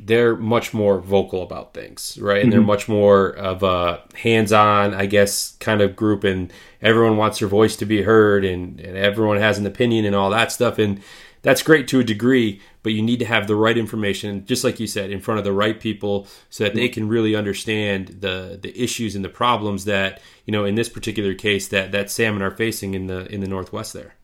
they're 0.04 0.36
much 0.36 0.72
more 0.72 1.00
vocal 1.00 1.42
about 1.42 1.74
things 1.74 2.18
right? 2.20 2.42
And 2.42 2.52
they're 2.52 2.60
much 2.60 2.88
more 2.88 3.30
of 3.30 3.62
a 3.62 4.02
hands-on 4.14 4.94
i 4.94 5.06
guess 5.06 5.56
kind 5.60 5.80
of 5.80 5.96
group 5.96 6.24
and 6.24 6.52
everyone 6.82 7.16
wants 7.16 7.38
their 7.38 7.48
voice 7.48 7.76
to 7.76 7.86
be 7.86 8.02
heard 8.02 8.44
and, 8.44 8.80
and 8.80 8.96
everyone 8.96 9.38
has 9.38 9.58
an 9.58 9.66
opinion 9.66 10.04
and 10.04 10.14
all 10.14 10.30
that 10.30 10.52
stuff 10.52 10.78
and 10.78 11.00
that's 11.42 11.62
great 11.62 11.88
to 11.88 12.00
a 12.00 12.04
degree 12.04 12.60
but 12.82 12.92
you 12.92 13.02
need 13.02 13.18
to 13.18 13.24
have 13.24 13.46
the 13.46 13.56
right 13.56 13.78
information 13.78 14.44
just 14.46 14.64
like 14.64 14.80
you 14.80 14.86
said 14.86 15.10
in 15.10 15.20
front 15.20 15.38
of 15.38 15.44
the 15.44 15.52
right 15.52 15.80
people 15.80 16.26
so 16.48 16.64
that 16.64 16.74
they 16.74 16.88
can 16.88 17.08
really 17.08 17.34
understand 17.34 18.08
the 18.20 18.58
the 18.60 18.78
issues 18.82 19.14
and 19.14 19.24
the 19.24 19.28
problems 19.28 19.84
that 19.84 20.20
you 20.46 20.52
know 20.52 20.64
in 20.64 20.74
this 20.74 20.88
particular 20.88 21.34
case 21.34 21.68
that 21.68 21.92
that 21.92 22.10
salmon 22.10 22.42
are 22.42 22.50
facing 22.50 22.94
in 22.94 23.06
the 23.06 23.26
in 23.32 23.40
the 23.40 23.48
northwest 23.48 23.92
there. 23.92 24.14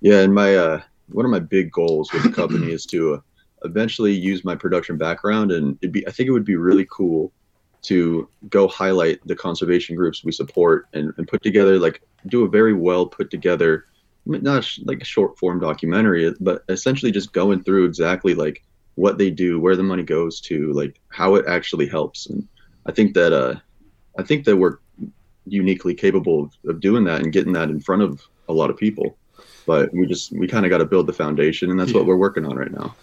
Yeah, 0.00 0.20
and 0.20 0.34
my 0.34 0.56
uh, 0.56 0.80
one 1.08 1.24
of 1.24 1.30
my 1.30 1.40
big 1.40 1.70
goals 1.70 2.12
with 2.12 2.22
the 2.22 2.32
company 2.32 2.72
is 2.72 2.86
to 2.86 3.14
uh, 3.14 3.20
eventually 3.64 4.12
use 4.12 4.44
my 4.44 4.54
production 4.54 4.96
background, 4.96 5.52
and 5.52 5.78
it'd 5.82 5.92
be 5.92 6.06
I 6.06 6.10
think 6.10 6.28
it 6.28 6.32
would 6.32 6.44
be 6.44 6.56
really 6.56 6.86
cool 6.90 7.32
to 7.82 8.28
go 8.48 8.66
highlight 8.68 9.24
the 9.26 9.36
conservation 9.36 9.94
groups 9.96 10.24
we 10.24 10.32
support 10.32 10.86
and, 10.92 11.12
and 11.16 11.28
put 11.28 11.42
together 11.42 11.78
like 11.78 12.02
do 12.26 12.44
a 12.44 12.48
very 12.48 12.72
well 12.72 13.06
put 13.06 13.30
together 13.30 13.86
not 14.26 14.64
sh- 14.64 14.80
like 14.84 15.00
a 15.00 15.04
short 15.04 15.38
form 15.38 15.60
documentary 15.60 16.34
but 16.40 16.64
essentially 16.68 17.12
just 17.12 17.32
going 17.32 17.62
through 17.62 17.84
exactly 17.84 18.34
like 18.34 18.64
what 18.96 19.16
they 19.16 19.30
do 19.30 19.60
where 19.60 19.76
the 19.76 19.82
money 19.82 20.02
goes 20.02 20.40
to 20.40 20.72
like 20.72 21.00
how 21.08 21.36
it 21.36 21.44
actually 21.46 21.86
helps. 21.86 22.26
And 22.26 22.46
i 22.86 22.92
think 22.92 23.14
that 23.14 23.32
uh 23.32 23.54
i 24.18 24.22
think 24.22 24.44
that 24.44 24.56
we're 24.56 24.78
uniquely 25.46 25.94
capable 25.94 26.44
of, 26.44 26.52
of 26.68 26.80
doing 26.80 27.04
that 27.04 27.22
and 27.22 27.32
getting 27.32 27.52
that 27.52 27.70
in 27.70 27.80
front 27.80 28.02
of 28.02 28.20
a 28.48 28.52
lot 28.52 28.70
of 28.70 28.76
people 28.76 29.16
but 29.68 29.92
we 29.92 30.06
just 30.06 30.32
we 30.32 30.48
kind 30.48 30.64
of 30.64 30.70
got 30.70 30.78
to 30.78 30.86
build 30.86 31.06
the 31.06 31.12
foundation 31.12 31.70
and 31.70 31.78
that's 31.78 31.92
what 31.92 32.06
we're 32.06 32.16
working 32.16 32.46
on 32.46 32.56
right 32.56 32.72
now. 32.72 32.96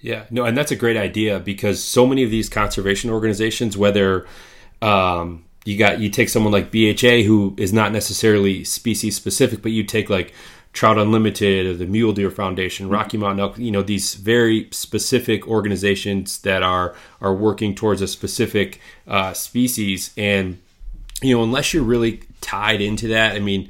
Yeah, 0.00 0.24
no, 0.30 0.44
and 0.44 0.56
that's 0.56 0.70
a 0.70 0.76
great 0.76 0.96
idea 0.96 1.40
because 1.40 1.82
so 1.82 2.06
many 2.06 2.22
of 2.22 2.30
these 2.30 2.48
conservation 2.48 3.10
organizations, 3.10 3.76
whether 3.76 4.24
um, 4.80 5.44
you 5.64 5.76
got 5.76 5.98
you 5.98 6.08
take 6.08 6.28
someone 6.28 6.52
like 6.52 6.70
BHA 6.70 7.26
who 7.26 7.56
is 7.58 7.72
not 7.72 7.90
necessarily 7.90 8.62
species 8.62 9.16
specific, 9.16 9.62
but 9.62 9.72
you 9.72 9.82
take 9.82 10.08
like 10.08 10.32
Trout 10.72 10.96
Unlimited 10.96 11.66
or 11.66 11.74
the 11.74 11.86
Mule 11.86 12.12
Deer 12.12 12.30
Foundation, 12.30 12.88
Rocky 12.88 13.18
Mountain 13.18 13.40
Elk, 13.40 13.58
you 13.58 13.72
know, 13.72 13.82
these 13.82 14.14
very 14.14 14.68
specific 14.70 15.48
organizations 15.48 16.38
that 16.42 16.62
are 16.62 16.94
are 17.20 17.34
working 17.34 17.74
towards 17.74 18.00
a 18.00 18.06
specific 18.06 18.80
uh, 19.08 19.32
species, 19.32 20.12
and 20.16 20.60
you 21.20 21.36
know, 21.36 21.42
unless 21.42 21.74
you're 21.74 21.82
really 21.82 22.20
tied 22.40 22.80
into 22.80 23.08
that, 23.08 23.34
I 23.34 23.40
mean, 23.40 23.68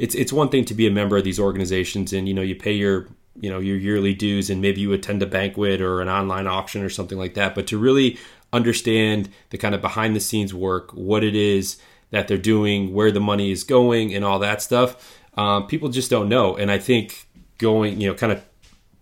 it's 0.00 0.14
it's 0.14 0.32
one 0.32 0.48
thing 0.48 0.64
to 0.64 0.74
be 0.74 0.86
a 0.86 0.90
member 0.90 1.16
of 1.18 1.24
these 1.24 1.38
organizations 1.38 2.12
and 2.14 2.26
you 2.26 2.32
know 2.34 2.42
you 2.42 2.56
pay 2.56 2.72
your 2.72 3.06
you 3.38 3.50
know 3.50 3.58
your 3.58 3.76
yearly 3.76 4.14
dues 4.14 4.48
and 4.50 4.60
maybe 4.62 4.80
you 4.80 4.92
attend 4.92 5.22
a 5.22 5.26
banquet 5.26 5.80
or 5.80 6.00
an 6.00 6.08
online 6.08 6.46
auction 6.46 6.82
or 6.82 6.88
something 6.88 7.18
like 7.18 7.34
that 7.34 7.54
but 7.54 7.66
to 7.66 7.76
really 7.78 8.18
understand 8.52 9.28
the 9.50 9.58
kind 9.58 9.74
of 9.74 9.80
behind 9.80 10.16
the 10.16 10.20
scenes 10.20 10.52
work 10.54 10.90
what 10.92 11.22
it 11.22 11.36
is 11.36 11.76
that 12.10 12.26
they're 12.26 12.38
doing 12.38 12.92
where 12.94 13.12
the 13.12 13.20
money 13.20 13.52
is 13.52 13.62
going 13.62 14.14
and 14.14 14.24
all 14.24 14.38
that 14.38 14.62
stuff 14.62 15.18
um, 15.36 15.66
people 15.68 15.88
just 15.88 16.10
don't 16.10 16.28
know. 16.28 16.56
And 16.56 16.70
i 16.70 16.78
think 16.78 17.28
going 17.58 18.00
you 18.00 18.08
know 18.08 18.14
kind 18.14 18.32
of 18.32 18.42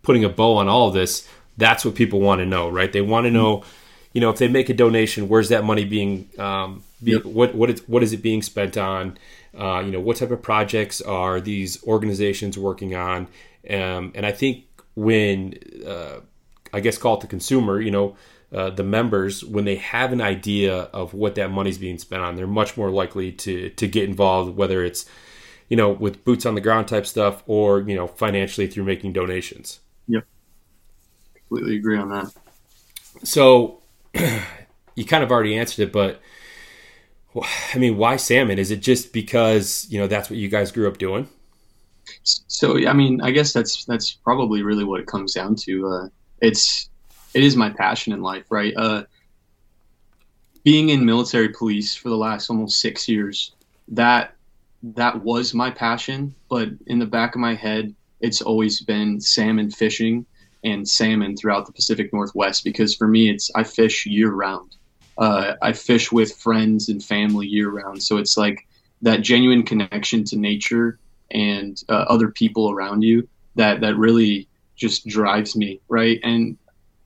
putting 0.03 0.25
a 0.25 0.29
bow 0.29 0.57
on 0.57 0.69
all 0.69 0.89
of 0.89 0.95
this 0.95 1.27
that's 1.57 1.85
what 1.85 1.95
people 1.95 2.21
want 2.21 2.41
to 2.41 2.47
know 2.47 2.69
right? 2.69 2.93
They 2.93 3.01
want 3.01 3.25
to 3.27 3.31
know 3.31 3.63
you 4.13 4.21
know 4.21 4.31
if 4.31 4.39
they 4.39 4.49
make 4.49 4.69
a 4.69 4.75
donation 4.75 5.29
where's 5.29 5.49
that 5.51 5.65
money 5.65 5.85
being 5.85 6.29
um, 6.39 6.83
Yep. 7.01 7.25
what 7.27 7.55
what 7.55 7.71
is 7.71 7.81
what 7.89 8.03
is 8.03 8.13
it 8.13 8.23
being 8.23 8.43
spent 8.43 8.77
on 8.77 9.17
uh, 9.57 9.81
you 9.85 9.91
know 9.91 10.01
what 10.01 10.17
type 10.17 10.31
of 10.31 10.43
projects 10.43 11.01
are 11.01 11.41
these 11.41 11.83
organizations 11.85 12.59
working 12.59 12.95
on? 12.95 13.29
Um, 13.69 14.13
and 14.15 14.25
i 14.25 14.33
think 14.33 14.65
when 14.95 15.55
uh, 15.87 16.21
i 16.73 16.81
guess 16.81 16.97
call 16.97 17.17
it 17.17 17.21
the 17.21 17.27
consumer 17.27 17.81
you 17.81 17.91
know 17.91 18.17
uh, 18.51 18.71
the 18.71 18.85
members 18.85 19.45
when 19.45 19.65
they 19.67 19.77
have 19.77 20.11
an 20.13 20.23
idea 20.23 20.75
of 20.75 21.13
what 21.13 21.35
that 21.35 21.51
money's 21.51 21.77
being 21.77 21.99
spent 21.99 22.23
on 22.23 22.37
they're 22.37 22.47
much 22.47 22.77
more 22.77 22.91
likely 22.91 23.31
to 23.33 23.69
to 23.71 23.87
get 23.87 24.05
involved 24.05 24.57
whether 24.57 24.83
it's 24.85 25.05
you 25.69 25.77
know 25.77 25.91
with 25.91 26.25
boots 26.25 26.47
on 26.47 26.55
the 26.55 26.61
ground 26.61 26.89
type 26.89 27.07
stuff 27.07 27.43
or 27.47 27.81
you 27.83 27.95
know 27.95 28.07
financially 28.07 28.67
through 28.67 28.85
making 28.85 29.13
donations. 29.13 29.81
Yep, 30.09 30.27
completely 31.35 31.77
agree 31.77 31.99
on 31.99 32.09
that. 32.11 32.33
So 33.23 33.81
you 34.95 35.05
kind 35.07 35.23
of 35.23 35.31
already 35.31 35.57
answered 35.57 35.83
it, 35.83 35.93
but 35.93 36.21
I 37.75 37.79
mean, 37.79 37.97
why 37.97 38.17
salmon? 38.17 38.59
Is 38.59 38.71
it 38.71 38.81
just 38.81 39.13
because 39.13 39.87
you 39.91 39.99
know 39.99 40.07
that's 40.07 40.31
what 40.31 40.39
you 40.39 40.49
guys 40.49 40.73
grew 40.73 40.89
up 40.89 40.99
doing? 40.99 41.29
So 42.23 42.77
I 42.87 42.93
mean, 42.93 43.21
I 43.21 43.31
guess 43.31 43.53
that's 43.53 43.85
that's 43.85 44.13
probably 44.13 44.63
really 44.63 44.85
what 44.85 45.01
it 45.01 45.07
comes 45.07 45.35
down 45.35 45.55
to. 45.57 45.89
Uh, 45.89 46.09
it's 46.41 46.89
it 47.35 47.45
is 47.45 47.57
my 47.57 47.71
passion 47.71 48.13
in 48.13 48.23
life, 48.23 48.47
right? 48.51 48.75
Uh, 48.77 49.05
being 50.65 50.89
in 50.89 51.05
military 51.05 51.51
police 51.51 51.95
for 51.95 52.09
the 52.09 52.17
last 52.17 52.51
almost 52.51 52.81
six 52.81 53.09
years, 53.09 53.53
that 53.89 54.35
that 54.83 55.23
was 55.23 55.55
my 55.55 55.71
passion. 55.71 56.35
But 56.49 56.71
in 56.87 56.99
the 56.99 57.07
back 57.07 57.35
of 57.35 57.41
my 57.41 57.55
head, 57.55 57.95
it's 58.21 58.43
always 58.43 58.81
been 58.81 59.21
salmon 59.21 59.71
fishing 59.71 60.27
and 60.65 60.89
salmon 60.89 61.37
throughout 61.37 61.67
the 61.67 61.73
Pacific 61.73 62.13
Northwest 62.13 62.65
because 62.65 62.95
for 62.95 63.07
me, 63.07 63.31
it's 63.31 63.51
I 63.55 63.65
fish 63.65 64.07
year 64.07 64.31
round. 64.31 64.77
Uh, 65.19 65.55
I 65.61 65.73
fish 65.73 66.13
with 66.13 66.37
friends 66.37 66.89
and 66.89 67.03
family 67.03 67.47
year 67.47 67.71
round, 67.71 68.03
so 68.03 68.17
it's 68.19 68.37
like 68.37 68.67
that 69.03 69.23
genuine 69.23 69.63
connection 69.65 70.25
to 70.25 70.37
nature 70.37 70.99
and 71.31 71.83
uh, 71.89 72.05
other 72.09 72.29
people 72.29 72.71
around 72.71 73.03
you 73.03 73.29
that 73.57 73.81
that 73.81 73.97
really 73.97 74.49
just 74.77 75.07
drives 75.07 75.57
me 75.57 75.81
right? 75.89 76.21
And 76.23 76.57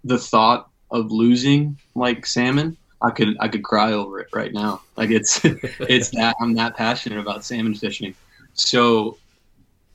the 0.05 0.19
thought 0.19 0.69
of 0.91 1.11
losing 1.11 1.79
like 1.95 2.27
salmon 2.27 2.77
i 3.01 3.11
could 3.11 3.37
i 3.41 3.49
could 3.49 3.65
cry 3.65 3.93
over 3.93 4.21
it 4.21 4.29
right 4.33 4.53
now. 4.53 4.83
Like 4.97 5.11
it's 5.11 5.41
it's 5.45 6.11
that 6.11 6.37
i'm 6.41 6.55
that 6.55 6.77
passionate 6.77 7.19
about 7.19 7.45
salmon 7.45 7.75
fishing. 7.75 8.15
So 8.55 9.19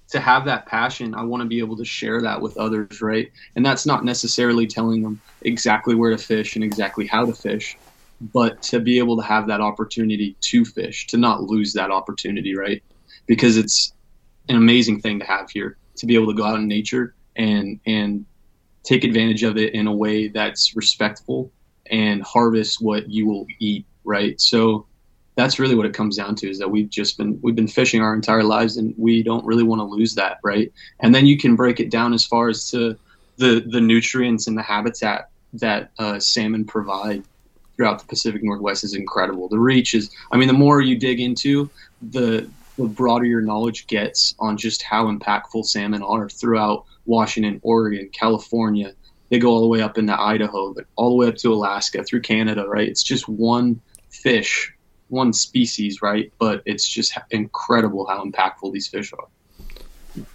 to 0.09 0.19
have 0.19 0.45
that 0.45 0.65
passion, 0.65 1.13
I 1.13 1.23
want 1.23 1.41
to 1.43 1.47
be 1.47 1.59
able 1.59 1.75
to 1.77 1.85
share 1.85 2.21
that 2.21 2.41
with 2.41 2.57
others, 2.57 3.01
right? 3.01 3.29
And 3.55 3.65
that's 3.65 3.85
not 3.85 4.05
necessarily 4.05 4.65
telling 4.65 5.01
them 5.01 5.19
exactly 5.41 5.95
where 5.95 6.11
to 6.11 6.17
fish 6.17 6.55
and 6.55 6.63
exactly 6.63 7.05
how 7.05 7.25
to 7.25 7.33
fish, 7.33 7.77
but 8.19 8.61
to 8.63 8.79
be 8.79 8.97
able 8.97 9.17
to 9.17 9.23
have 9.23 9.47
that 9.47 9.61
opportunity 9.61 10.35
to 10.41 10.65
fish, 10.65 11.07
to 11.07 11.17
not 11.17 11.43
lose 11.43 11.73
that 11.73 11.91
opportunity, 11.91 12.55
right? 12.55 12.83
Because 13.25 13.57
it's 13.57 13.93
an 14.49 14.55
amazing 14.55 15.01
thing 15.01 15.19
to 15.19 15.25
have 15.25 15.49
here 15.49 15.77
to 15.97 16.05
be 16.05 16.15
able 16.15 16.27
to 16.27 16.33
go 16.33 16.43
out 16.43 16.59
in 16.59 16.67
nature 16.67 17.15
and 17.35 17.79
and 17.85 18.25
take 18.83 19.03
advantage 19.03 19.43
of 19.43 19.57
it 19.57 19.73
in 19.73 19.87
a 19.87 19.93
way 19.93 20.27
that's 20.27 20.75
respectful 20.75 21.51
and 21.91 22.23
harvest 22.23 22.81
what 22.81 23.09
you 23.09 23.27
will 23.27 23.45
eat, 23.59 23.85
right? 24.03 24.39
So 24.39 24.87
that's 25.37 25.59
really 25.59 25.75
what 25.75 25.85
it 25.85 25.93
comes 25.93 26.17
down 26.17 26.35
to 26.35 26.49
is 26.49 26.57
that 26.59 26.69
we've 26.69 26.89
just 26.89 27.17
been 27.17 27.39
we've 27.41 27.55
been 27.55 27.67
fishing 27.67 28.01
our 28.01 28.13
entire 28.13 28.43
lives 28.43 28.75
and 28.75 28.93
we 28.97 29.23
don't 29.23 29.45
really 29.45 29.63
want 29.63 29.79
to 29.79 29.85
lose 29.85 30.15
that 30.15 30.39
right 30.43 30.73
and 30.99 31.13
then 31.13 31.25
you 31.25 31.37
can 31.37 31.55
break 31.55 31.79
it 31.79 31.91
down 31.91 32.11
as 32.11 32.25
far 32.25 32.49
as 32.49 32.69
to 32.71 32.97
the 33.37 33.63
the 33.67 33.79
nutrients 33.79 34.47
and 34.47 34.57
the 34.57 34.63
habitat 34.63 35.29
that 35.53 35.91
uh, 35.99 36.19
salmon 36.19 36.65
provide 36.65 37.23
throughout 37.77 37.99
the 37.99 38.05
pacific 38.05 38.43
northwest 38.43 38.83
is 38.83 38.93
incredible 38.93 39.47
the 39.47 39.59
reach 39.59 39.93
is 39.93 40.11
i 40.31 40.37
mean 40.37 40.47
the 40.47 40.53
more 40.53 40.81
you 40.81 40.97
dig 40.97 41.19
into 41.19 41.69
the 42.11 42.49
the 42.77 42.85
broader 42.85 43.25
your 43.25 43.41
knowledge 43.41 43.87
gets 43.87 44.35
on 44.39 44.57
just 44.57 44.81
how 44.81 45.05
impactful 45.05 45.65
salmon 45.65 46.03
are 46.03 46.27
throughout 46.27 46.85
washington 47.05 47.59
oregon 47.63 48.09
california 48.11 48.93
they 49.29 49.39
go 49.39 49.49
all 49.49 49.61
the 49.61 49.67
way 49.67 49.81
up 49.81 49.97
into 49.97 50.19
idaho 50.19 50.73
but 50.73 50.85
all 50.95 51.09
the 51.09 51.15
way 51.15 51.27
up 51.27 51.35
to 51.35 51.53
alaska 51.53 52.03
through 52.03 52.21
canada 52.21 52.67
right 52.67 52.89
it's 52.89 53.03
just 53.03 53.29
one 53.29 53.79
fish 54.09 54.73
one 55.09 55.33
species, 55.33 56.01
right? 56.01 56.31
But 56.39 56.61
it's 56.65 56.87
just 56.87 57.17
incredible 57.31 58.05
how 58.07 58.23
impactful 58.23 58.73
these 58.73 58.87
fish 58.87 59.13
are. 59.13 60.25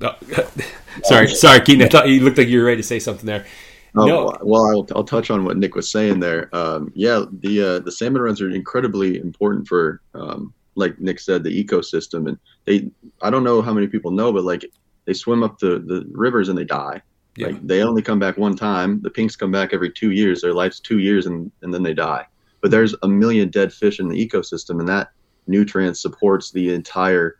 Oh, 0.00 0.16
sorry, 1.04 1.28
sorry, 1.28 1.60
Keaton. 1.60 1.82
I 1.82 1.88
thought 1.88 2.08
you 2.08 2.20
looked 2.20 2.38
like 2.38 2.48
you 2.48 2.58
were 2.58 2.66
ready 2.66 2.82
to 2.82 2.86
say 2.86 2.98
something 2.98 3.26
there. 3.26 3.46
Oh, 3.94 4.06
no. 4.06 4.36
well, 4.42 4.66
I'll, 4.66 4.86
I'll 4.96 5.04
touch 5.04 5.30
on 5.30 5.44
what 5.44 5.58
Nick 5.58 5.74
was 5.74 5.90
saying 5.90 6.20
there. 6.20 6.54
Um, 6.54 6.92
yeah, 6.94 7.24
the 7.30 7.62
uh, 7.62 7.78
the 7.80 7.92
salmon 7.92 8.22
runs 8.22 8.40
are 8.40 8.50
incredibly 8.50 9.18
important 9.18 9.68
for, 9.68 10.00
um, 10.14 10.54
like 10.76 10.98
Nick 10.98 11.20
said, 11.20 11.44
the 11.44 11.64
ecosystem. 11.64 12.26
And 12.28 12.38
they, 12.64 12.90
I 13.20 13.28
don't 13.30 13.44
know 13.44 13.60
how 13.60 13.74
many 13.74 13.86
people 13.86 14.10
know, 14.10 14.32
but 14.32 14.44
like 14.44 14.64
they 15.04 15.12
swim 15.12 15.42
up 15.42 15.58
the, 15.58 15.78
the 15.78 16.06
rivers 16.12 16.48
and 16.48 16.56
they 16.56 16.64
die. 16.64 17.02
Yeah. 17.36 17.48
Like 17.48 17.66
they 17.66 17.82
only 17.82 18.02
come 18.02 18.18
back 18.18 18.38
one 18.38 18.56
time. 18.56 19.00
The 19.02 19.10
pinks 19.10 19.36
come 19.36 19.50
back 19.50 19.74
every 19.74 19.90
two 19.90 20.12
years. 20.12 20.40
Their 20.40 20.54
life's 20.54 20.80
two 20.80 20.98
years, 20.98 21.26
and 21.26 21.52
and 21.60 21.72
then 21.72 21.82
they 21.82 21.94
die 21.94 22.26
but 22.62 22.70
there's 22.70 22.94
a 23.02 23.08
million 23.08 23.50
dead 23.50 23.72
fish 23.72 24.00
in 24.00 24.08
the 24.08 24.26
ecosystem 24.26 24.80
and 24.80 24.88
that 24.88 25.10
nutrient 25.46 25.98
supports 25.98 26.50
the 26.50 26.72
entire 26.72 27.36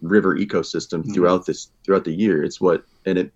river 0.00 0.36
ecosystem 0.36 1.00
mm-hmm. 1.00 1.12
throughout 1.12 1.46
this 1.46 1.70
throughout 1.84 2.04
the 2.04 2.12
year 2.12 2.42
it's 2.42 2.60
what 2.60 2.82
and 3.06 3.18
it 3.18 3.32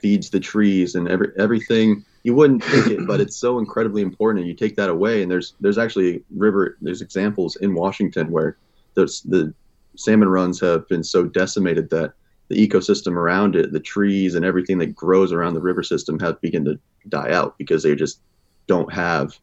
feeds 0.00 0.30
the 0.30 0.40
trees 0.40 0.94
and 0.94 1.08
every 1.08 1.28
everything 1.38 2.04
you 2.22 2.34
wouldn't 2.34 2.62
think 2.64 2.86
it 2.88 3.06
but 3.06 3.20
it's 3.20 3.36
so 3.36 3.58
incredibly 3.58 4.02
important 4.02 4.40
and 4.40 4.48
you 4.48 4.54
take 4.54 4.76
that 4.76 4.88
away 4.88 5.22
and 5.22 5.30
there's 5.30 5.54
there's 5.60 5.78
actually 5.78 6.22
river 6.36 6.76
there's 6.80 7.02
examples 7.02 7.56
in 7.56 7.74
washington 7.74 8.30
where 8.30 8.56
there's 8.94 9.22
the 9.22 9.52
salmon 9.96 10.28
runs 10.28 10.60
have 10.60 10.86
been 10.88 11.04
so 11.04 11.24
decimated 11.24 11.90
that 11.90 12.12
the 12.48 12.68
ecosystem 12.68 13.12
around 13.12 13.54
it 13.56 13.72
the 13.72 13.80
trees 13.80 14.34
and 14.34 14.44
everything 14.44 14.78
that 14.78 14.94
grows 14.94 15.32
around 15.32 15.54
the 15.54 15.60
river 15.60 15.82
system 15.82 16.18
have 16.18 16.40
begun 16.40 16.64
to 16.64 16.78
die 17.08 17.30
out 17.30 17.56
because 17.58 17.82
they 17.82 17.94
just 17.94 18.20
don't 18.66 18.92
have 18.92 19.38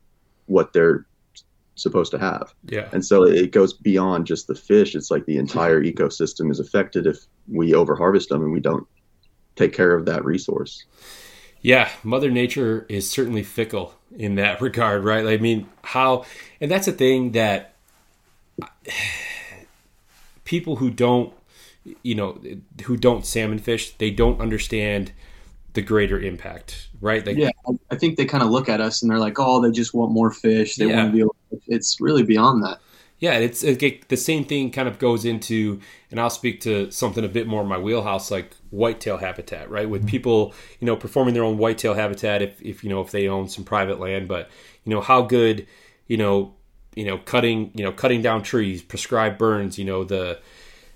what 0.46 0.74
they're 0.74 1.06
supposed 1.78 2.12
to 2.12 2.20
have. 2.20 2.54
Yeah. 2.66 2.90
And 2.92 3.06
so 3.06 3.24
it 3.24 3.52
goes 3.52 3.74
beyond 3.74 4.26
just 4.26 4.48
the 4.48 4.56
fish. 4.56 4.96
It's 4.96 5.12
like 5.12 5.26
the 5.26 5.38
entire 5.38 5.82
ecosystem 5.82 6.52
is 6.52 6.60
affected 6.60 7.06
if 7.06 7.26
we 7.48 7.72
overharvest 7.72 8.30
them 8.30 8.42
and 8.42 8.52
we 8.52 8.60
don't 8.60 8.88
take 9.58 9.74
care 9.74 9.94
of 9.94 10.06
that 10.06 10.24
resource. 10.24 10.86
Yeah, 11.62 11.90
Mother 12.04 12.30
Nature 12.30 12.86
is 12.88 13.10
certainly 13.10 13.44
fickle 13.44 13.94
in 14.18 14.36
that 14.36 14.62
regard, 14.62 15.04
right? 15.04 15.26
I 15.26 15.38
mean, 15.38 15.68
how, 15.84 16.26
and 16.62 16.72
that's 16.72 16.88
a 16.88 16.92
thing 16.92 17.32
that 17.34 17.74
people 20.46 20.78
who 20.78 20.90
don't, 20.90 21.34
you 22.04 22.16
know, 22.16 22.40
who 22.84 22.98
don't 22.98 23.26
salmon 23.26 23.60
fish, 23.60 23.92
they 23.98 24.12
don't 24.12 24.42
understand 24.42 25.12
the 25.74 25.82
greater 25.82 26.20
impact, 26.20 26.90
right? 27.00 27.26
Like, 27.26 27.38
yeah, 27.38 27.52
I 27.92 27.96
think 27.96 28.18
they 28.18 28.26
kind 28.26 28.44
of 28.44 28.50
look 28.50 28.68
at 28.68 28.82
us 28.82 29.04
and 29.04 29.12
they're 29.12 29.20
like, 29.20 29.38
"Oh, 29.38 29.62
they 29.62 29.70
just 29.70 29.94
want 29.94 30.12
more 30.12 30.32
fish. 30.32 30.76
They 30.76 30.88
yeah. 30.88 31.04
want 31.04 31.10
to 31.10 31.14
be." 31.14 31.20
Able, 31.20 31.36
it's 31.68 32.02
really 32.02 32.24
beyond 32.24 32.64
that. 32.64 32.80
Yeah, 33.20 33.34
it's 33.34 33.64
it, 33.64 34.10
the 34.10 34.18
same 34.18 34.44
thing. 34.44 34.72
Kind 34.72 34.88
of 34.88 34.98
goes 34.98 35.24
into, 35.24 35.80
and 36.10 36.20
I'll 36.20 36.32
speak 36.32 36.62
to 36.62 36.90
something 36.90 37.24
a 37.24 37.28
bit 37.28 37.46
more 37.46 37.62
in 37.62 37.68
my 37.68 37.78
wheelhouse, 37.78 38.32
like 38.32 38.52
whitetail 38.72 39.18
habitat, 39.18 39.70
right? 39.70 39.90
With 39.90 40.02
mm-hmm. 40.02 40.10
people, 40.10 40.54
you 40.80 40.86
know, 40.86 40.96
performing 40.96 41.34
their 41.34 41.44
own 41.44 41.58
whitetail 41.58 41.94
habitat, 41.94 42.42
if 42.42 42.62
if 42.62 42.84
you 42.84 42.90
know 42.90 43.02
if 43.02 43.12
they 43.12 43.28
own 43.28 43.48
some 43.48 43.64
private 43.64 44.00
land, 44.00 44.28
but 44.28 44.50
you 44.84 44.94
know 44.94 45.02
how 45.02 45.22
good, 45.22 45.68
you 46.08 46.18
know, 46.18 46.54
you 46.96 47.06
know, 47.06 47.18
cutting, 47.18 47.72
you 47.74 47.84
know, 47.84 47.92
cutting 47.92 48.22
down 48.22 48.44
trees, 48.44 48.82
prescribed 48.82 49.38
burns, 49.38 49.78
you 49.78 49.86
know, 49.86 50.04
the 50.04 50.40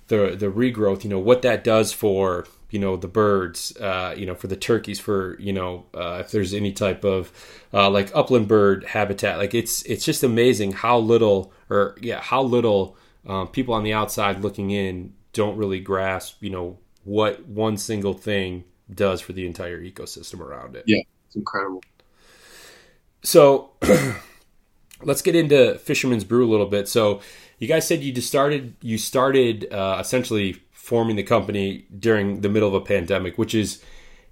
the 0.07 0.35
the 0.37 0.47
regrowth, 0.47 1.03
you 1.03 1.09
know, 1.09 1.19
what 1.19 1.41
that 1.41 1.63
does 1.63 1.93
for 1.93 2.45
you 2.71 2.79
know 2.79 2.95
the 2.95 3.07
birds 3.07 3.75
uh, 3.77 4.15
you 4.17 4.25
know 4.25 4.33
for 4.33 4.47
the 4.47 4.55
turkeys 4.55 4.99
for 4.99 5.37
you 5.39 5.53
know 5.53 5.85
uh, 5.93 6.17
if 6.21 6.31
there's 6.31 6.53
any 6.53 6.71
type 6.71 7.03
of 7.03 7.31
uh, 7.73 7.89
like 7.89 8.09
upland 8.15 8.47
bird 8.47 8.83
habitat 8.85 9.37
like 9.37 9.53
it's 9.53 9.83
it's 9.83 10.03
just 10.03 10.23
amazing 10.23 10.71
how 10.71 10.97
little 10.97 11.53
or 11.69 11.95
yeah 12.01 12.21
how 12.21 12.41
little 12.41 12.97
um, 13.27 13.47
people 13.49 13.73
on 13.73 13.83
the 13.83 13.93
outside 13.93 14.39
looking 14.39 14.71
in 14.71 15.13
don't 15.33 15.57
really 15.57 15.79
grasp 15.79 16.41
you 16.41 16.49
know 16.49 16.77
what 17.03 17.45
one 17.47 17.77
single 17.77 18.13
thing 18.13 18.63
does 18.93 19.21
for 19.21 19.33
the 19.33 19.45
entire 19.45 19.81
ecosystem 19.81 20.39
around 20.39 20.75
it 20.75 20.83
yeah 20.87 21.01
it's 21.25 21.35
incredible 21.35 21.81
so 23.23 23.71
let's 25.03 25.21
get 25.21 25.35
into 25.35 25.77
fisherman's 25.79 26.23
brew 26.23 26.47
a 26.47 26.51
little 26.51 26.65
bit 26.65 26.87
so 26.87 27.21
you 27.59 27.67
guys 27.67 27.87
said 27.87 28.01
you 28.01 28.11
just 28.11 28.27
started 28.27 28.75
you 28.81 28.97
started 28.97 29.71
uh, 29.71 29.97
essentially 29.99 30.61
forming 30.81 31.15
the 31.15 31.23
company 31.23 31.85
during 31.97 32.41
the 32.41 32.49
middle 32.49 32.67
of 32.67 32.73
a 32.73 32.81
pandemic, 32.81 33.37
which 33.37 33.53
is 33.53 33.81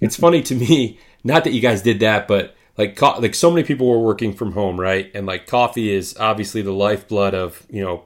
it's 0.01 0.17
funny 0.17 0.41
to 0.41 0.55
me. 0.55 0.99
Not 1.23 1.43
that 1.43 1.53
you 1.53 1.61
guys 1.61 1.83
did 1.83 1.99
that, 1.99 2.27
but 2.27 2.55
like 2.75 2.95
co- 2.95 3.19
like 3.19 3.35
so 3.35 3.51
many 3.51 3.63
people 3.63 3.87
were 3.87 3.99
working 3.99 4.33
from 4.33 4.53
home, 4.53 4.79
right? 4.79 5.11
And 5.13 5.27
like 5.27 5.45
coffee 5.45 5.93
is 5.93 6.17
obviously 6.19 6.63
the 6.63 6.73
lifeblood 6.73 7.35
of 7.35 7.65
you 7.69 7.83
know 7.83 8.05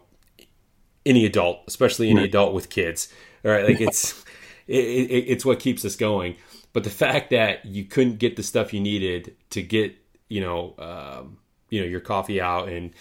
any 1.06 1.26
adult, 1.26 1.62
especially 1.67 2.10
any 2.10 2.26
adult 2.26 2.54
with 2.54 2.69
kids. 2.69 3.08
All 3.45 3.52
right, 3.52 3.65
like 3.65 3.80
it's 3.80 4.22
it, 4.67 4.76
it, 4.76 5.26
it's 5.28 5.45
what 5.45 5.60
keeps 5.60 5.86
us 5.86 5.95
going. 5.95 6.36
But 6.71 6.84
the 6.84 6.89
fact 6.89 7.30
that 7.30 7.65
you 7.65 7.86
couldn't 7.86 8.17
get 8.17 8.36
the 8.36 8.43
stuff 8.43 8.73
you 8.73 8.80
needed 8.80 9.36
to 9.52 9.62
get 9.62 9.95
you 10.30 10.41
know 10.41 10.73
um, 10.80 11.38
you 11.69 11.82
know 11.82 11.88
your 11.88 11.99
coffee 11.99 12.41
out 12.41 12.69
and 12.69 12.91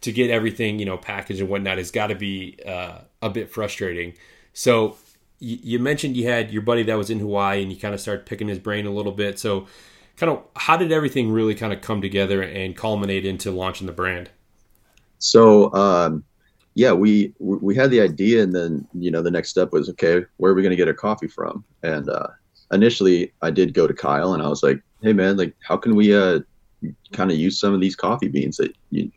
to 0.00 0.12
get 0.12 0.30
everything 0.30 0.78
you 0.78 0.86
know 0.86 0.96
packaged 0.96 1.40
and 1.40 1.48
whatnot 1.48 1.78
has 1.78 1.90
got 1.90 2.08
to 2.08 2.14
be 2.14 2.58
uh, 2.66 2.98
a 3.22 3.30
bit 3.30 3.50
frustrating. 3.50 4.14
So 4.52 4.96
you, 5.40 5.78
mentioned 5.78 6.16
you 6.16 6.28
had 6.28 6.52
your 6.52 6.62
buddy 6.62 6.82
that 6.84 6.96
was 6.96 7.10
in 7.10 7.20
Hawaii 7.20 7.62
and 7.62 7.72
you 7.72 7.78
kind 7.78 7.94
of 7.94 8.00
started 8.00 8.26
picking 8.26 8.48
his 8.48 8.58
brain 8.58 8.86
a 8.86 8.90
little 8.90 9.12
bit. 9.12 9.38
So, 9.38 9.66
kind 10.16 10.32
of, 10.32 10.42
how 10.56 10.76
did 10.76 10.90
everything 10.90 11.30
really 11.30 11.54
kind 11.54 11.72
of 11.72 11.80
come 11.80 12.00
together 12.02 12.42
and 12.42 12.76
culminate 12.76 13.24
into 13.24 13.50
launching 13.50 13.86
the 13.86 13.92
brand? 13.92 14.30
So, 15.18 15.72
um, 15.74 16.24
yeah, 16.78 16.92
we 16.92 17.34
we 17.40 17.74
had 17.74 17.90
the 17.90 18.00
idea, 18.00 18.40
and 18.40 18.54
then 18.54 18.86
you 18.94 19.10
know 19.10 19.20
the 19.20 19.32
next 19.32 19.48
step 19.48 19.72
was 19.72 19.88
okay, 19.90 20.24
where 20.36 20.52
are 20.52 20.54
we 20.54 20.62
going 20.62 20.70
to 20.70 20.76
get 20.76 20.86
our 20.86 20.94
coffee 20.94 21.26
from? 21.26 21.64
And 21.82 22.08
uh, 22.08 22.28
initially, 22.72 23.32
I 23.42 23.50
did 23.50 23.74
go 23.74 23.88
to 23.88 23.92
Kyle, 23.92 24.32
and 24.32 24.40
I 24.40 24.48
was 24.48 24.62
like, 24.62 24.80
hey 25.02 25.12
man, 25.12 25.36
like 25.36 25.56
how 25.66 25.76
can 25.76 25.96
we 25.96 26.14
uh, 26.14 26.38
kind 27.12 27.32
of 27.32 27.36
use 27.36 27.58
some 27.58 27.74
of 27.74 27.80
these 27.80 27.96
coffee 27.96 28.28
beans 28.28 28.58
that 28.58 28.76
you 28.90 29.10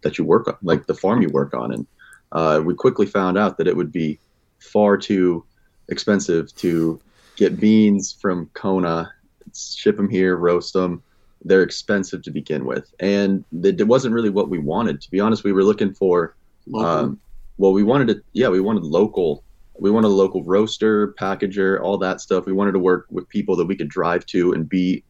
that 0.00 0.16
you 0.16 0.24
work 0.24 0.48
on, 0.48 0.56
like 0.62 0.86
the 0.86 0.94
farm 0.94 1.20
you 1.20 1.28
work 1.28 1.52
on, 1.52 1.74
and 1.74 1.86
uh, 2.32 2.62
we 2.64 2.74
quickly 2.74 3.04
found 3.04 3.36
out 3.36 3.58
that 3.58 3.68
it 3.68 3.76
would 3.76 3.92
be 3.92 4.18
far 4.58 4.96
too 4.96 5.44
expensive 5.90 6.54
to 6.56 6.98
get 7.36 7.60
beans 7.60 8.16
from 8.22 8.48
Kona, 8.54 9.12
ship 9.54 9.98
them 9.98 10.08
here, 10.08 10.34
roast 10.36 10.72
them. 10.72 11.02
They're 11.44 11.62
expensive 11.62 12.22
to 12.22 12.30
begin 12.30 12.64
with, 12.64 12.90
and 13.00 13.44
it 13.62 13.86
wasn't 13.86 14.14
really 14.14 14.30
what 14.30 14.48
we 14.48 14.58
wanted. 14.58 15.02
To 15.02 15.10
be 15.10 15.20
honest, 15.20 15.44
we 15.44 15.52
were 15.52 15.64
looking 15.64 15.92
for, 15.92 16.34
um, 16.74 17.20
well, 17.58 17.72
we 17.72 17.82
wanted 17.82 18.08
to, 18.08 18.22
yeah, 18.32 18.48
we 18.48 18.60
wanted 18.60 18.84
local. 18.84 19.44
We 19.78 19.90
wanted 19.90 20.08
a 20.08 20.10
local 20.10 20.42
roaster, 20.44 21.14
packager, 21.14 21.80
all 21.80 21.98
that 21.98 22.20
stuff. 22.20 22.46
We 22.46 22.52
wanted 22.52 22.72
to 22.72 22.78
work 22.78 23.06
with 23.10 23.28
people 23.28 23.56
that 23.56 23.66
we 23.66 23.76
could 23.76 23.88
drive 23.88 24.26
to 24.26 24.52
and 24.52 24.68
be 24.68 25.02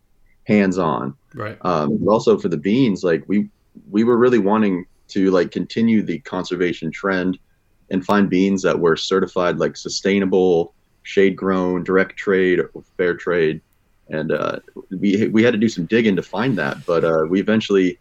hands 0.45 0.79
on. 0.79 1.15
Right. 1.35 1.59
Um, 1.63 1.99
but 1.99 2.11
also 2.11 2.39
for 2.39 2.49
the 2.49 2.57
beans, 2.57 3.05
like 3.05 3.25
we 3.27 3.49
we 3.91 4.05
were 4.05 4.17
really 4.17 4.39
wanting 4.39 4.87
to 5.09 5.31
like 5.31 5.51
continue 5.51 6.03
the 6.03 6.19
conservation 6.21 6.91
trend 6.91 7.39
and 7.91 8.05
find 8.05 8.31
beans 8.31 8.63
that 8.63 8.79
were 8.79 8.97
certified 8.97 9.59
like 9.59 9.77
sustainable, 9.77 10.75
shade 11.03 11.37
grown, 11.37 11.85
direct 11.85 12.17
trade, 12.17 12.61
fair 12.97 13.15
trade. 13.15 13.61
And 14.09 14.33
uh, 14.33 14.61
we 14.91 15.29
we 15.29 15.43
had 15.43 15.53
to 15.53 15.59
do 15.59 15.69
some 15.69 15.87
digging 15.87 16.17
to 16.17 16.23
find 16.23 16.57
that, 16.59 16.85
but 16.87 17.05
uh, 17.05 17.25
we 17.29 17.41
eventually 17.41 17.99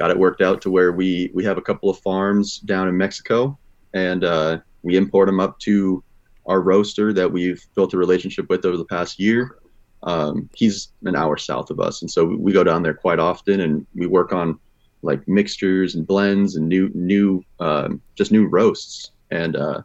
got 0.00 0.10
it 0.10 0.18
worked 0.18 0.40
out 0.40 0.62
to 0.62 0.70
where 0.70 0.92
we 0.92 1.30
we 1.34 1.44
have 1.44 1.58
a 1.58 1.60
couple 1.60 1.90
of 1.90 1.98
farms 1.98 2.58
down 2.60 2.88
in 2.88 2.96
Mexico, 2.96 3.58
and 3.92 4.24
uh, 4.24 4.58
we 4.82 4.96
import 4.96 5.26
them 5.26 5.38
up 5.38 5.58
to 5.58 6.02
our 6.46 6.62
roaster 6.62 7.12
that 7.12 7.30
we've 7.30 7.62
built 7.74 7.92
a 7.92 7.98
relationship 7.98 8.48
with 8.48 8.64
over 8.64 8.78
the 8.78 8.84
past 8.86 9.20
year. 9.20 9.58
Um, 10.04 10.48
he's 10.54 10.88
an 11.04 11.14
hour 11.14 11.36
south 11.36 11.68
of 11.68 11.80
us, 11.80 12.00
and 12.00 12.10
so 12.10 12.24
we 12.24 12.50
go 12.50 12.64
down 12.64 12.82
there 12.82 12.94
quite 12.94 13.18
often, 13.18 13.60
and 13.60 13.86
we 13.94 14.06
work 14.06 14.32
on 14.32 14.58
like 15.02 15.28
mixtures 15.28 15.94
and 15.94 16.06
blends 16.06 16.56
and 16.56 16.66
new 16.66 16.90
new 16.94 17.44
um, 17.60 18.00
just 18.14 18.32
new 18.32 18.46
roasts, 18.46 19.10
and 19.30 19.54
uh, 19.54 19.82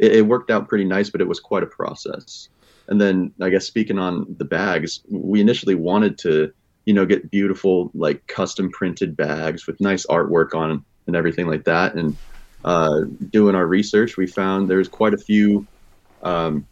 it, 0.00 0.16
it 0.16 0.26
worked 0.26 0.50
out 0.50 0.68
pretty 0.68 0.84
nice, 0.84 1.10
but 1.10 1.20
it 1.20 1.28
was 1.28 1.38
quite 1.38 1.62
a 1.62 1.66
process. 1.66 2.48
And 2.88 3.00
then 3.00 3.32
I 3.40 3.50
guess 3.50 3.66
speaking 3.66 4.00
on 4.00 4.34
the 4.36 4.44
bags, 4.44 5.00
we 5.08 5.40
initially 5.40 5.76
wanted 5.76 6.18
to 6.18 6.52
you 6.84 6.94
know 6.94 7.06
get 7.06 7.30
beautiful 7.30 7.90
like 7.94 8.26
custom 8.26 8.70
printed 8.70 9.16
bags 9.16 9.66
with 9.66 9.80
nice 9.80 10.06
artwork 10.06 10.54
on 10.54 10.84
and 11.06 11.16
everything 11.16 11.46
like 11.46 11.64
that, 11.64 11.94
and 11.94 12.16
uh, 12.64 13.02
doing 13.30 13.54
our 13.54 13.66
research, 13.66 14.16
we 14.16 14.26
found 14.26 14.68
there's 14.68 14.88
quite 14.88 15.12
a 15.12 15.18
few 15.18 15.66
um, 16.22 16.66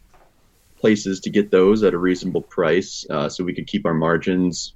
places 0.78 1.20
to 1.20 1.30
get 1.30 1.50
those 1.50 1.82
at 1.82 1.92
a 1.92 1.98
reasonable 1.98 2.42
price, 2.42 3.04
uh, 3.10 3.28
so 3.28 3.44
we 3.44 3.52
could 3.52 3.66
keep 3.66 3.84
our 3.84 3.94
margins 3.94 4.72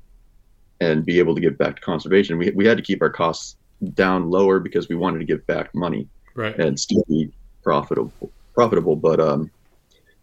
and 0.81 1.07
be 1.07 1.19
able 1.19 1.35
to 1.35 1.41
give 1.41 1.57
back 1.57 1.77
to 1.77 1.83
conservation. 1.83 2.37
We 2.37 2.51
we 2.51 2.67
had 2.67 2.77
to 2.77 2.83
keep 2.83 3.03
our 3.03 3.11
costs 3.11 3.57
down 3.95 4.31
lower 4.31 4.61
because 4.61 4.89
we 4.89 4.97
wanted 4.97 5.19
to 5.19 5.25
give 5.25 5.47
back 5.47 5.75
money 5.75 6.09
right. 6.35 6.59
and 6.59 6.79
still 6.79 7.05
be 7.09 7.31
profitable. 7.63 8.31
Profitable, 8.55 8.97
but 8.97 9.21
um, 9.21 9.51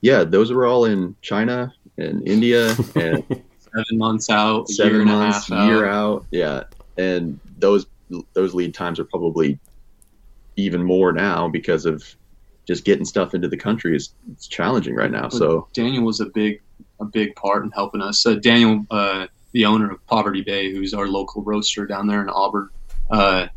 yeah, 0.02 0.23
those 0.23 0.52
were 0.52 0.65
all 0.65 0.86
in 0.86 1.15
China 1.21 1.73
and 1.97 2.28
India 2.28 2.76
and 2.95 3.43
seven 3.75 3.97
months 3.97 4.29
out, 4.29 4.69
year 4.69 4.75
seven 4.75 5.01
and 5.01 5.09
a 5.09 5.13
months, 5.13 5.49
half 5.49 5.67
year 5.67 5.86
out. 5.86 6.15
out. 6.15 6.25
Yeah, 6.31 6.63
and 6.97 7.39
those 7.57 7.86
those 8.33 8.53
lead 8.53 8.73
times 8.73 8.99
are 8.99 9.05
probably 9.05 9.59
even 10.55 10.83
more 10.83 11.12
now 11.12 11.47
because 11.47 11.86
of 11.86 12.03
just 12.65 12.86
getting 12.86 13.05
stuff 13.05 13.33
into 13.33 13.47
the 13.47 13.57
country 13.57 13.95
is 13.95 14.13
it's 14.31 14.47
challenging 14.47 14.95
right 14.95 15.12
now. 15.12 15.29
So 15.29 15.67
Daniel 15.73 16.03
was 16.03 16.19
a 16.19 16.25
big 16.27 16.62
a 16.99 17.05
big 17.05 17.36
part 17.36 17.63
in 17.63 17.71
helping 17.71 18.01
us. 18.01 18.25
Uh, 18.25 18.36
Daniel, 18.36 18.86
uh, 18.91 19.27
the 19.51 19.65
owner 19.65 19.91
of 19.91 20.05
Poverty 20.07 20.41
Bay, 20.41 20.71
who's 20.71 20.93
our 20.93 21.07
local 21.07 21.41
roaster 21.43 21.86
down 21.86 22.07
there 22.07 22.21
in 22.21 22.29
Auburn. 22.29 22.69
Uh, 23.09 23.47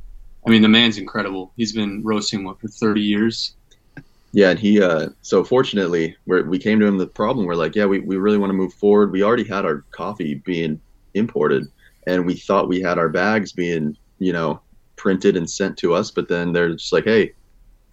I 0.46 0.50
mean, 0.50 0.62
the 0.62 0.68
man's 0.68 0.98
incredible. 0.98 1.52
He's 1.57 1.72
been 1.72 2.02
roasting 2.05 2.44
what 2.44 2.61
for 2.61 2.68
thirty 2.68 3.02
years. 3.02 3.56
Yeah, 4.32 4.50
and 4.50 4.58
he 4.58 4.82
uh, 4.82 5.08
so 5.22 5.44
fortunately 5.44 6.16
we 6.26 6.42
we 6.42 6.58
came 6.58 6.78
to 6.80 6.86
him 6.86 6.98
the 6.98 7.06
problem. 7.06 7.46
We're 7.46 7.54
like, 7.54 7.74
yeah, 7.74 7.86
we, 7.86 8.00
we 8.00 8.16
really 8.16 8.38
want 8.38 8.50
to 8.50 8.54
move 8.54 8.74
forward. 8.74 9.12
We 9.12 9.22
already 9.22 9.44
had 9.44 9.64
our 9.64 9.84
coffee 9.90 10.34
being 10.34 10.80
imported, 11.14 11.66
and 12.06 12.26
we 12.26 12.34
thought 12.34 12.68
we 12.68 12.80
had 12.80 12.98
our 12.98 13.08
bags 13.08 13.52
being 13.52 13.96
you 14.18 14.32
know 14.32 14.60
printed 14.96 15.36
and 15.36 15.48
sent 15.48 15.78
to 15.78 15.94
us, 15.94 16.10
but 16.10 16.28
then 16.28 16.52
they're 16.52 16.72
just 16.72 16.92
like, 16.92 17.04
hey, 17.04 17.32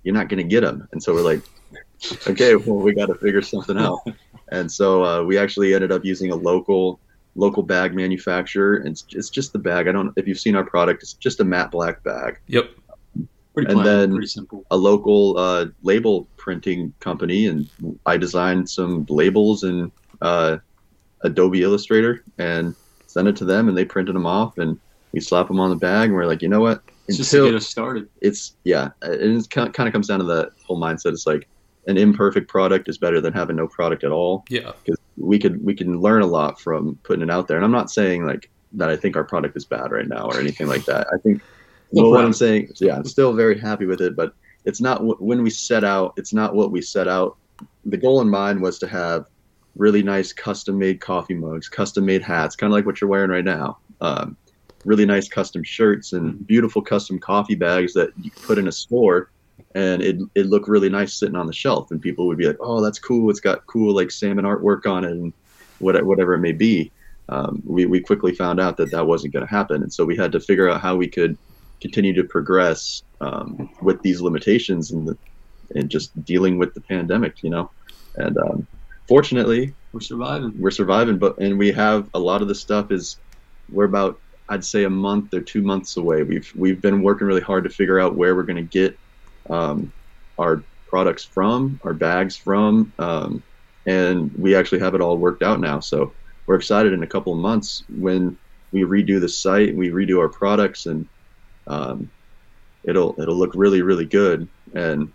you're 0.03 0.13
not 0.15 0.29
gonna 0.29 0.43
get 0.43 0.61
them, 0.61 0.87
and 0.91 1.01
so 1.01 1.13
we're 1.13 1.21
like, 1.21 1.41
okay, 2.27 2.55
well 2.55 2.77
we 2.77 2.93
got 2.93 3.07
to 3.07 3.15
figure 3.15 3.41
something 3.41 3.77
out. 3.77 3.99
And 4.49 4.71
so 4.71 5.03
uh, 5.03 5.23
we 5.23 5.39
actually 5.39 5.73
ended 5.73 5.91
up 5.91 6.05
using 6.05 6.29
a 6.29 6.35
local 6.35 6.99
local 7.35 7.63
bag 7.63 7.95
manufacturer, 7.95 8.75
and 8.75 8.89
it's, 8.89 9.05
it's 9.09 9.29
just 9.29 9.51
the 9.51 9.57
bag. 9.57 9.87
I 9.87 9.91
don't 9.91 10.13
if 10.15 10.27
you've 10.27 10.39
seen 10.39 10.55
our 10.55 10.63
product, 10.63 11.01
it's 11.01 11.13
just 11.13 11.39
a 11.39 11.43
matte 11.43 11.71
black 11.71 12.03
bag. 12.03 12.39
Yep. 12.47 12.69
Pretty 13.53 13.71
And 13.71 13.81
plain, 13.81 13.85
then- 13.85 14.11
pretty 14.13 14.27
simple. 14.27 14.65
a 14.71 14.77
local 14.77 15.37
uh, 15.37 15.65
label 15.83 16.27
printing 16.37 16.93
company, 16.99 17.45
and 17.47 17.69
I 18.05 18.17
designed 18.17 18.69
some 18.69 19.05
labels 19.09 19.63
in 19.63 19.91
uh, 20.21 20.57
Adobe 21.21 21.61
Illustrator 21.61 22.23
and 22.37 22.75
sent 23.07 23.27
it 23.27 23.35
to 23.37 23.45
them, 23.45 23.69
and 23.69 23.77
they 23.77 23.85
printed 23.85 24.15
them 24.15 24.25
off, 24.25 24.57
and 24.57 24.79
we 25.11 25.19
slap 25.19 25.47
them 25.47 25.59
on 25.59 25.69
the 25.69 25.75
bag, 25.75 26.05
and 26.09 26.13
we're 26.15 26.25
like, 26.25 26.41
you 26.41 26.49
know 26.49 26.61
what? 26.61 26.81
It's 27.07 27.17
just 27.17 27.31
to 27.31 27.45
get 27.45 27.55
us 27.55 27.67
started. 27.67 28.07
it's 28.21 28.55
yeah, 28.63 28.89
and 29.01 29.37
it 29.41 29.49
kind 29.49 29.69
of 29.77 29.91
comes 29.91 30.07
down 30.07 30.19
to 30.19 30.25
the 30.25 30.49
whole 30.65 30.79
mindset. 30.79 31.11
It's 31.11 31.27
like 31.27 31.47
an 31.87 31.97
imperfect 31.97 32.47
product 32.47 32.87
is 32.87 32.97
better 32.97 33.19
than 33.19 33.33
having 33.33 33.57
no 33.57 33.67
product 33.67 34.05
at 34.05 34.11
all 34.11 34.45
Yeah. 34.49 34.71
because 34.83 34.97
we 35.17 35.37
could 35.37 35.63
we 35.65 35.75
can 35.75 35.99
learn 35.99 36.21
a 36.21 36.25
lot 36.25 36.61
from 36.61 36.97
putting 37.03 37.21
it 37.23 37.29
out 37.29 37.49
there. 37.49 37.57
And 37.57 37.65
I'm 37.65 37.73
not 37.73 37.91
saying 37.91 38.25
like 38.25 38.49
that 38.71 38.89
I 38.89 38.95
think 38.95 39.17
our 39.17 39.25
product 39.25 39.57
is 39.57 39.65
bad 39.65 39.91
right 39.91 40.07
now 40.07 40.27
or 40.29 40.39
anything 40.39 40.67
like 40.67 40.85
that. 40.85 41.07
I 41.13 41.17
think 41.17 41.41
No 41.93 42.03
well, 42.03 42.11
what. 42.11 42.25
I'm 42.25 42.33
saying, 42.33 42.71
yeah, 42.81 42.95
I'm 42.95 43.05
still 43.05 43.33
very 43.33 43.57
happy 43.57 43.85
with 43.85 44.01
it, 44.01 44.15
but 44.15 44.33
it's 44.65 44.81
not 44.81 44.99
wh- 44.99 45.21
when 45.21 45.43
we 45.43 45.49
set 45.49 45.83
out. 45.83 46.13
It's 46.17 46.33
not 46.33 46.55
what 46.55 46.71
we 46.71 46.81
set 46.81 47.07
out. 47.07 47.37
The 47.85 47.97
goal 47.97 48.19
in 48.21 48.29
mind 48.29 48.61
was 48.61 48.79
to 48.79 48.87
have 48.87 49.27
really 49.75 50.03
nice 50.03 50.33
custom 50.33 50.77
made 50.77 50.99
coffee 50.99 51.35
mugs, 51.35 51.69
custom 51.69 52.05
made 52.05 52.23
hats, 52.23 52.55
kind 52.55 52.71
of 52.71 52.75
like 52.75 52.85
what 52.85 52.99
you're 52.99 53.09
wearing 53.09 53.29
right 53.29 53.45
now. 53.45 53.77
Um, 54.01 54.35
really 54.85 55.05
nice 55.05 55.29
custom 55.29 55.63
shirts 55.63 56.13
and 56.13 56.45
beautiful 56.45 56.81
custom 56.81 57.19
coffee 57.19 57.55
bags 57.55 57.93
that 57.93 58.11
you 58.21 58.31
put 58.31 58.57
in 58.57 58.67
a 58.67 58.71
store 58.71 59.29
and 59.75 60.01
it 60.01 60.17
it 60.35 60.47
looked 60.47 60.67
really 60.67 60.89
nice 60.89 61.13
sitting 61.13 61.35
on 61.35 61.47
the 61.47 61.53
shelf 61.53 61.91
and 61.91 62.01
people 62.01 62.27
would 62.27 62.37
be 62.37 62.45
like 62.45 62.57
oh 62.59 62.81
that's 62.81 62.99
cool 62.99 63.29
it's 63.29 63.39
got 63.39 63.65
cool 63.65 63.95
like 63.95 64.11
salmon 64.11 64.45
artwork 64.45 64.85
on 64.85 65.05
it 65.05 65.11
and 65.11 65.31
what, 65.79 66.01
whatever 66.05 66.33
it 66.33 66.39
may 66.39 66.51
be 66.51 66.91
um, 67.29 67.63
we, 67.65 67.85
we 67.85 68.01
quickly 68.01 68.35
found 68.35 68.59
out 68.59 68.75
that 68.75 68.91
that 68.91 69.07
wasn't 69.07 69.31
going 69.31 69.45
to 69.45 69.49
happen 69.49 69.81
and 69.81 69.93
so 69.93 70.03
we 70.03 70.17
had 70.17 70.31
to 70.31 70.39
figure 70.39 70.69
out 70.69 70.81
how 70.81 70.95
we 70.95 71.07
could 71.07 71.37
continue 71.85 72.13
to 72.15 72.23
progress 72.35 72.81
um, 73.27 73.69
with 73.87 73.99
these 74.03 74.21
limitations 74.27 74.91
and 74.93 75.03
the, 75.09 75.15
and 75.75 75.89
just 75.95 76.09
dealing 76.31 76.55
with 76.59 76.71
the 76.75 76.81
pandemic 76.93 77.33
you 77.43 77.51
know? 77.55 77.65
And 78.23 78.35
um, 78.45 78.57
fortunately 79.07 79.63
We're 79.93 80.01
surviving. 80.13 80.53
we're 80.63 80.71
surviving 80.81 81.17
but 81.19 81.33
and 81.43 81.53
we 81.63 81.69
have 81.85 82.01
a 82.13 82.19
lot 82.29 82.41
of 82.43 82.47
the 82.49 82.55
stuff 82.65 82.87
is 82.97 83.05
we're 83.75 83.85
about 83.93 84.13
i'd 84.49 84.65
say 84.73 84.83
a 84.85 84.89
month 85.07 85.27
or 85.37 85.41
two 85.41 85.63
months 85.71 85.97
away. 85.97 86.19
We've 86.31 86.49
we've 86.63 86.81
been 86.87 87.01
working 87.07 87.27
really 87.27 87.41
hard 87.51 87.63
to 87.65 87.69
figure 87.79 87.99
out 88.03 88.17
where 88.19 88.33
we're 88.35 88.49
going 88.51 88.65
to 88.69 88.79
get 88.81 88.91
um, 89.49 89.77
our 90.43 90.65
products 90.87 91.25
from 91.35 91.79
our 91.85 91.93
bags 92.07 92.35
from 92.37 92.93
um, 92.99 93.43
and 93.87 94.31
we 94.37 94.55
actually 94.55 94.79
have 94.85 94.95
it 94.95 95.01
all 95.01 95.17
worked 95.17 95.43
out 95.43 95.59
now. 95.59 95.79
So 95.81 96.15
we're 96.47 96.55
excited 96.61 96.93
in 96.93 97.03
a 97.03 97.07
couple 97.13 97.33
of 97.33 97.39
months 97.39 97.83
when 97.89 98.37
we 98.73 98.81
redo 98.83 99.19
the 99.19 99.29
site 99.29 99.75
we 99.75 99.89
redo 99.89 100.19
our 100.19 100.29
products 100.29 100.85
and 100.87 101.07
um, 101.67 102.09
it'll 102.83 103.15
it'll 103.19 103.35
look 103.35 103.51
really 103.55 103.81
really 103.81 104.05
good. 104.05 104.47
And 104.73 105.11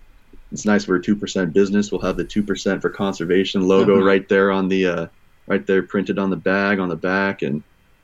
it's 0.52 0.64
nice 0.64 0.88
we're 0.88 0.96
a 0.96 1.02
two 1.02 1.16
percent 1.16 1.52
business. 1.52 1.90
We'll 1.92 2.00
have 2.02 2.16
the 2.16 2.24
two 2.24 2.42
percent 2.42 2.80
for 2.82 2.90
conservation 2.90 3.66
logo 3.68 3.96
Mhm. 3.98 4.04
right 4.04 4.28
there 4.28 4.50
on 4.50 4.68
the 4.68 4.86
uh, 4.86 5.06
right 5.46 5.66
there 5.66 5.82
printed 5.82 6.18
on 6.18 6.30
the 6.30 6.36
bag 6.36 6.78
on 6.78 6.88
the 6.88 6.96
back. 6.96 7.42
And 7.42 7.62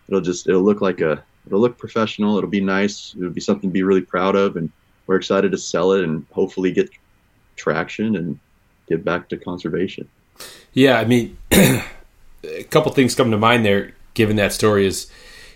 it'll 0.08 0.20
just 0.20 0.48
it'll 0.48 0.62
look 0.62 0.80
like 0.80 1.00
a 1.00 1.22
it'll 1.46 1.60
look 1.60 1.78
professional. 1.78 2.36
It'll 2.38 2.50
be 2.50 2.60
nice. 2.60 3.14
It'll 3.16 3.30
be 3.30 3.40
something 3.40 3.70
to 3.70 3.72
be 3.74 3.82
really 3.82 4.02
proud 4.02 4.36
of. 4.36 4.56
And 4.56 4.70
we're 5.06 5.16
excited 5.16 5.52
to 5.52 5.58
sell 5.58 5.92
it 5.92 6.04
and 6.04 6.26
hopefully 6.32 6.72
get 6.72 6.90
traction 7.56 8.16
and 8.16 8.38
get 8.88 9.04
back 9.04 9.28
to 9.30 9.36
conservation. 9.36 10.08
Yeah, 10.72 10.98
I 10.98 11.04
mean, 11.04 11.36
a 11.52 12.64
couple 12.70 12.90
things 12.92 13.14
come 13.14 13.30
to 13.30 13.38
mind 13.38 13.64
there. 13.64 13.92
Given 14.14 14.36
that 14.36 14.52
story 14.52 14.86
is 14.86 15.10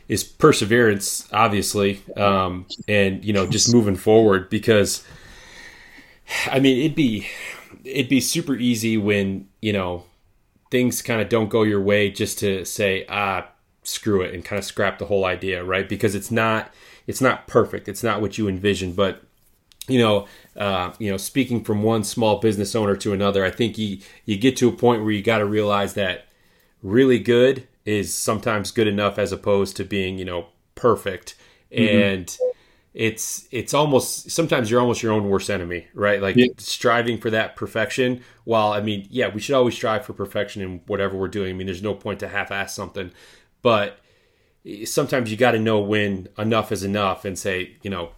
is 0.08 0.24
perseverance, 0.24 1.28
obviously, 1.32 2.02
um, 2.16 2.66
and 2.88 3.24
you 3.24 3.32
know, 3.32 3.46
just 3.46 3.72
moving 3.72 3.96
forward. 3.96 4.48
Because, 4.48 5.04
I 6.50 6.58
mean, 6.60 6.78
it'd 6.78 6.96
be 6.96 7.26
it'd 7.84 8.08
be 8.08 8.20
super 8.20 8.54
easy 8.54 8.96
when 8.96 9.48
you 9.60 9.72
know 9.72 10.04
things 10.70 11.02
kind 11.02 11.20
of 11.20 11.28
don't 11.28 11.48
go 11.48 11.62
your 11.62 11.80
way, 11.80 12.10
just 12.10 12.38
to 12.40 12.64
say 12.64 13.04
ah 13.08 13.48
screw 13.82 14.20
it 14.20 14.34
and 14.34 14.44
kind 14.44 14.58
of 14.58 14.64
scrap 14.64 14.98
the 14.98 15.06
whole 15.06 15.24
idea, 15.24 15.64
right? 15.64 15.88
Because 15.88 16.14
it's 16.14 16.30
not 16.30 16.72
it's 17.06 17.20
not 17.20 17.46
perfect. 17.46 17.88
It's 17.88 18.02
not 18.02 18.20
what 18.20 18.38
you 18.38 18.48
envision, 18.48 18.92
but 18.92 19.22
you 19.88 19.98
know, 19.98 20.26
uh, 20.56 20.92
you 20.98 21.10
know, 21.10 21.16
speaking 21.16 21.64
from 21.64 21.82
one 21.82 22.04
small 22.04 22.38
business 22.38 22.74
owner 22.74 22.94
to 22.96 23.12
another, 23.12 23.44
I 23.44 23.50
think 23.50 23.78
you 23.78 23.98
you 24.24 24.36
get 24.36 24.56
to 24.58 24.68
a 24.68 24.72
point 24.72 25.02
where 25.02 25.12
you 25.12 25.22
got 25.22 25.38
to 25.38 25.46
realize 25.46 25.94
that 25.94 26.26
really 26.82 27.18
good 27.18 27.66
is 27.88 28.12
sometimes 28.12 28.70
good 28.70 28.86
enough 28.86 29.18
as 29.18 29.32
opposed 29.32 29.76
to 29.76 29.84
being, 29.84 30.18
you 30.18 30.24
know, 30.24 30.48
perfect. 30.74 31.34
And 31.72 32.36
it's 32.92 33.48
it's 33.50 33.72
almost 33.72 34.30
sometimes 34.30 34.70
you're 34.70 34.80
almost 34.80 35.02
your 35.02 35.12
own 35.12 35.28
worst 35.30 35.48
enemy, 35.48 35.86
right? 35.94 36.20
Like 36.20 36.36
Yeah. 36.36 36.48
striving 36.58 37.18
for 37.18 37.30
that 37.30 37.56
perfection. 37.56 38.22
While 38.44 38.72
I 38.72 38.80
mean, 38.82 39.06
yeah, 39.10 39.28
we 39.28 39.40
should 39.40 39.54
always 39.54 39.74
strive 39.74 40.04
for 40.04 40.12
perfection 40.12 40.60
in 40.62 40.80
whatever 40.86 41.16
we're 41.16 41.28
doing. 41.28 41.50
I 41.50 41.56
mean, 41.56 41.66
there's 41.66 41.82
no 41.82 41.94
point 41.94 42.20
to 42.20 42.28
half-ass 42.28 42.74
something, 42.74 43.10
but 43.62 43.98
sometimes 44.84 45.30
you 45.30 45.36
got 45.36 45.52
to 45.52 45.58
know 45.58 45.80
when 45.80 46.28
enough 46.36 46.72
is 46.72 46.82
enough 46.84 47.24
and 47.24 47.38
say, 47.38 47.76
you 47.82 47.90
know, 47.90 48.10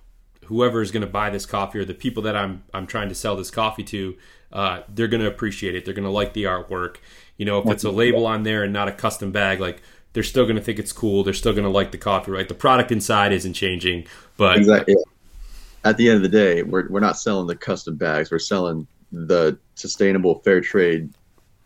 whoever 0.46 0.82
is 0.82 0.90
going 0.90 1.06
to 1.06 1.12
buy 1.12 1.30
this 1.30 1.46
coffee 1.46 1.78
or 1.78 1.84
the 1.84 1.94
people 1.94 2.22
that 2.24 2.34
I'm 2.36 2.64
I'm 2.74 2.86
trying 2.86 3.08
to 3.08 3.14
sell 3.14 3.36
this 3.36 3.50
coffee 3.50 3.84
to, 3.84 4.16
uh, 4.52 4.82
they're 4.88 5.08
going 5.08 5.22
to 5.22 5.28
appreciate 5.28 5.74
it. 5.76 5.84
They're 5.84 5.94
going 5.94 6.04
to 6.04 6.10
like 6.10 6.32
the 6.32 6.44
artwork. 6.44 6.96
You 7.40 7.46
know, 7.46 7.58
if 7.60 7.66
it's 7.70 7.84
a 7.84 7.90
label 7.90 8.26
on 8.26 8.42
there 8.42 8.62
and 8.64 8.72
not 8.72 8.86
a 8.88 8.92
custom 8.92 9.32
bag, 9.32 9.60
like 9.60 9.80
they're 10.12 10.22
still 10.22 10.44
going 10.44 10.56
to 10.56 10.62
think 10.62 10.78
it's 10.78 10.92
cool. 10.92 11.24
They're 11.24 11.32
still 11.32 11.52
going 11.54 11.64
to 11.64 11.70
like 11.70 11.90
the 11.90 11.96
coffee, 11.96 12.30
right? 12.32 12.46
The 12.46 12.54
product 12.54 12.92
inside 12.92 13.32
isn't 13.32 13.54
changing, 13.54 14.06
but 14.36 14.58
exactly 14.58 14.94
at 15.82 15.96
the 15.96 16.08
end 16.10 16.16
of 16.16 16.22
the 16.22 16.28
day 16.28 16.62
we're, 16.62 16.86
we're 16.90 17.00
not 17.00 17.16
selling 17.18 17.46
the 17.46 17.56
custom 17.56 17.96
bags 17.96 18.30
we're 18.30 18.38
selling 18.38 18.86
the 19.12 19.56
sustainable 19.76 20.40
fair 20.40 20.60
trade 20.60 21.08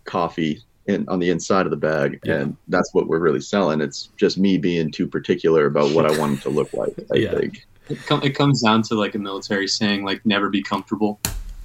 coffee 0.04 0.62
in, 0.86 1.04
on 1.08 1.18
the 1.18 1.30
inside 1.30 1.66
of 1.66 1.70
the 1.70 1.76
bag 1.76 2.20
Yeah. 2.24 2.34
and 2.42 2.56
that's 2.68 2.94
what 2.94 3.08
we're 3.08 3.18
really 3.18 3.40
selling 3.40 3.80
it's 3.80 4.10
just 4.16 4.38
me 4.38 4.56
being 4.56 4.92
too 4.92 5.08
particular 5.08 5.66
about 5.66 5.92
what 5.96 6.06
i 6.08 6.16
want 6.20 6.38
it 6.38 6.42
to 6.42 6.50
look 6.50 6.72
like 6.74 6.94
i 7.12 7.16
Yeah. 7.16 7.36
think 7.36 7.66
It, 7.88 7.98
com- 8.06 8.22
it 8.22 8.36
comes 8.36 8.62
down 8.62 8.82
to 8.82 8.94
like 8.94 9.16
a 9.16 9.18
military 9.18 9.66
saying, 9.66 10.04
like 10.04 10.24
never 10.24 10.48
be 10.48 10.62
comfortable. 10.62 11.18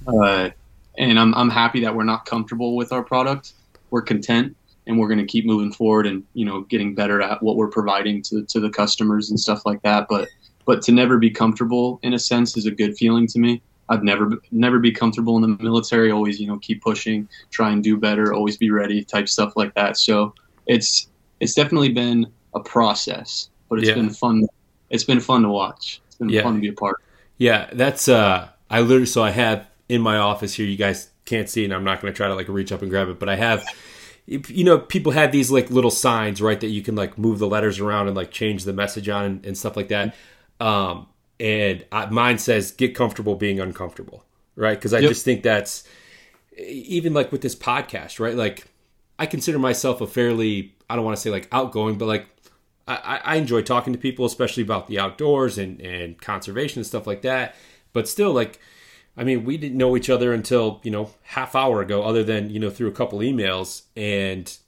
Uh, 0.08 0.50
and 0.98 1.18
I'm 1.20 1.32
I'm 1.34 1.50
happy 1.50 1.80
that 1.84 1.94
we're 1.94 2.04
not 2.14 2.26
comfortable 2.26 2.74
with 2.76 2.90
our 2.92 3.02
product. 3.04 3.52
We're 3.90 4.02
content, 4.02 4.56
and 4.86 4.98
we're 4.98 5.08
going 5.08 5.18
to 5.18 5.26
keep 5.26 5.46
moving 5.46 5.72
forward 5.72 6.06
and 6.06 6.24
you 6.34 6.44
know 6.44 6.62
getting 6.62 6.94
better 6.94 7.20
at 7.20 7.42
what 7.42 7.56
we're 7.56 7.68
providing 7.68 8.22
to 8.22 8.44
to 8.44 8.60
the 8.60 8.70
customers 8.70 9.30
and 9.30 9.38
stuff 9.38 9.66
like 9.66 9.82
that. 9.82 10.06
But 10.08 10.28
but 10.66 10.82
to 10.82 10.92
never 10.92 11.18
be 11.18 11.30
comfortable 11.30 11.98
in 12.02 12.14
a 12.14 12.18
sense 12.18 12.56
is 12.56 12.66
a 12.66 12.70
good 12.70 12.96
feeling 12.96 13.26
to 13.28 13.38
me. 13.38 13.62
I've 13.88 14.04
never 14.04 14.30
never 14.52 14.78
be 14.78 14.92
comfortable 14.92 15.36
in 15.36 15.42
the 15.42 15.62
military. 15.62 16.10
Always, 16.10 16.40
you 16.40 16.46
know, 16.46 16.58
keep 16.58 16.80
pushing, 16.80 17.28
try 17.50 17.70
and 17.70 17.82
do 17.82 17.96
better, 17.96 18.32
always 18.32 18.56
be 18.56 18.70
ready, 18.70 19.04
type 19.04 19.28
stuff 19.28 19.54
like 19.56 19.74
that. 19.74 19.96
So 19.96 20.32
it's 20.66 21.08
it's 21.40 21.54
definitely 21.54 21.88
been 21.88 22.32
a 22.54 22.60
process, 22.60 23.50
but 23.68 23.80
it's 23.80 23.88
yeah. 23.88 23.94
been 23.94 24.10
fun. 24.10 24.46
It's 24.90 25.04
been 25.04 25.20
fun 25.20 25.42
to 25.42 25.48
watch. 25.48 26.00
It's 26.06 26.16
been 26.16 26.28
yeah. 26.28 26.42
fun 26.42 26.54
to 26.54 26.60
be 26.60 26.68
a 26.68 26.72
part. 26.72 27.02
Yeah, 27.38 27.68
that's 27.72 28.08
uh, 28.08 28.48
I 28.68 28.80
literally 28.80 29.06
so 29.06 29.22
I 29.22 29.30
have 29.30 29.66
in 29.88 30.00
my 30.02 30.18
office 30.18 30.54
here. 30.54 30.66
You 30.66 30.76
guys 30.76 31.10
can't 31.30 31.48
see, 31.48 31.64
and 31.64 31.72
I'm 31.72 31.84
not 31.84 32.00
going 32.00 32.12
to 32.12 32.16
try 32.16 32.28
to 32.28 32.34
like 32.34 32.48
reach 32.48 32.72
up 32.72 32.82
and 32.82 32.90
grab 32.90 33.08
it, 33.08 33.18
but 33.18 33.28
I 33.28 33.36
have. 33.36 33.64
You 34.26 34.62
know, 34.62 34.78
people 34.78 35.10
have 35.10 35.32
these 35.32 35.50
like 35.50 35.70
little 35.70 35.90
signs, 35.90 36.40
right? 36.40 36.60
That 36.60 36.68
you 36.68 36.82
can 36.82 36.94
like 36.94 37.18
move 37.18 37.40
the 37.40 37.48
letters 37.48 37.80
around 37.80 38.06
and 38.06 38.16
like 38.16 38.30
change 38.30 38.62
the 38.62 38.72
message 38.72 39.08
on 39.08 39.24
and, 39.24 39.46
and 39.46 39.58
stuff 39.58 39.76
like 39.76 39.88
that. 39.88 40.14
Um, 40.60 41.08
and 41.40 41.84
I, 41.90 42.06
mine 42.06 42.38
says 42.38 42.70
get 42.70 42.94
comfortable 42.94 43.34
being 43.34 43.58
uncomfortable 43.58 44.24
right 44.54 44.78
because 44.78 44.92
i 44.92 44.98
yep. 44.98 45.08
just 45.08 45.24
think 45.24 45.42
that's 45.42 45.84
even 46.58 47.14
like 47.14 47.32
with 47.32 47.40
this 47.40 47.56
podcast 47.56 48.20
right 48.20 48.36
like 48.36 48.66
i 49.18 49.26
consider 49.26 49.58
myself 49.58 50.00
a 50.00 50.06
fairly 50.06 50.74
i 50.88 50.94
don't 50.94 51.04
want 51.04 51.16
to 51.16 51.20
say 51.20 51.30
like 51.30 51.48
outgoing 51.50 51.98
but 51.98 52.06
like 52.06 52.26
I, 52.86 53.20
I 53.24 53.36
enjoy 53.36 53.62
talking 53.62 53.92
to 53.92 53.98
people 53.98 54.24
especially 54.24 54.62
about 54.62 54.88
the 54.88 54.98
outdoors 54.98 55.58
and 55.58 55.80
and 55.80 56.20
conservation 56.20 56.80
and 56.80 56.86
stuff 56.86 57.06
like 57.06 57.22
that 57.22 57.54
but 57.92 58.08
still 58.08 58.32
like 58.32 58.60
i 59.20 59.24
mean 59.24 59.44
we 59.44 59.56
didn't 59.56 59.78
know 59.78 59.96
each 59.96 60.10
other 60.10 60.32
until 60.32 60.80
you 60.82 60.90
know 60.90 61.10
half 61.22 61.54
hour 61.54 61.80
ago 61.80 62.02
other 62.02 62.24
than 62.24 62.50
you 62.50 62.58
know 62.58 62.70
through 62.70 62.88
a 62.88 62.92
couple 62.92 63.20
emails 63.20 63.82
and 63.96 64.58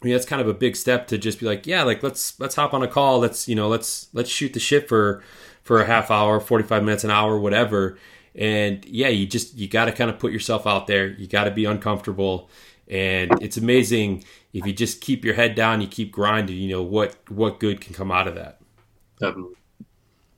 I 0.00 0.04
mean 0.04 0.14
that's 0.14 0.26
kind 0.26 0.40
of 0.40 0.46
a 0.46 0.54
big 0.54 0.76
step 0.76 1.08
to 1.08 1.18
just 1.18 1.40
be 1.40 1.46
like, 1.46 1.66
yeah, 1.66 1.82
like 1.82 2.04
let's 2.04 2.38
let's 2.38 2.54
hop 2.54 2.72
on 2.72 2.84
a 2.84 2.86
call. 2.86 3.18
Let's 3.18 3.48
you 3.48 3.56
know 3.56 3.66
let's 3.66 4.06
let's 4.12 4.30
shoot 4.30 4.52
the 4.52 4.60
shit 4.60 4.88
for 4.88 5.24
for 5.68 5.82
a 5.82 5.84
half 5.84 6.10
hour, 6.10 6.40
45 6.40 6.82
minutes, 6.82 7.04
an 7.04 7.10
hour, 7.10 7.38
whatever. 7.38 7.98
And 8.34 8.82
yeah, 8.86 9.08
you 9.08 9.26
just, 9.26 9.54
you 9.54 9.68
got 9.68 9.84
to 9.84 9.92
kind 9.92 10.08
of 10.08 10.18
put 10.18 10.32
yourself 10.32 10.66
out 10.66 10.86
there. 10.86 11.08
You 11.08 11.26
got 11.26 11.44
to 11.44 11.50
be 11.50 11.66
uncomfortable. 11.66 12.48
And 12.88 13.30
it's 13.42 13.58
amazing 13.58 14.24
if 14.54 14.66
you 14.66 14.72
just 14.72 15.02
keep 15.02 15.26
your 15.26 15.34
head 15.34 15.54
down, 15.54 15.82
you 15.82 15.86
keep 15.86 16.10
grinding, 16.10 16.56
you 16.56 16.70
know, 16.70 16.82
what, 16.82 17.16
what 17.28 17.60
good 17.60 17.82
can 17.82 17.92
come 17.92 18.10
out 18.10 18.26
of 18.26 18.34
that. 18.36 18.62
Definitely. 19.20 19.56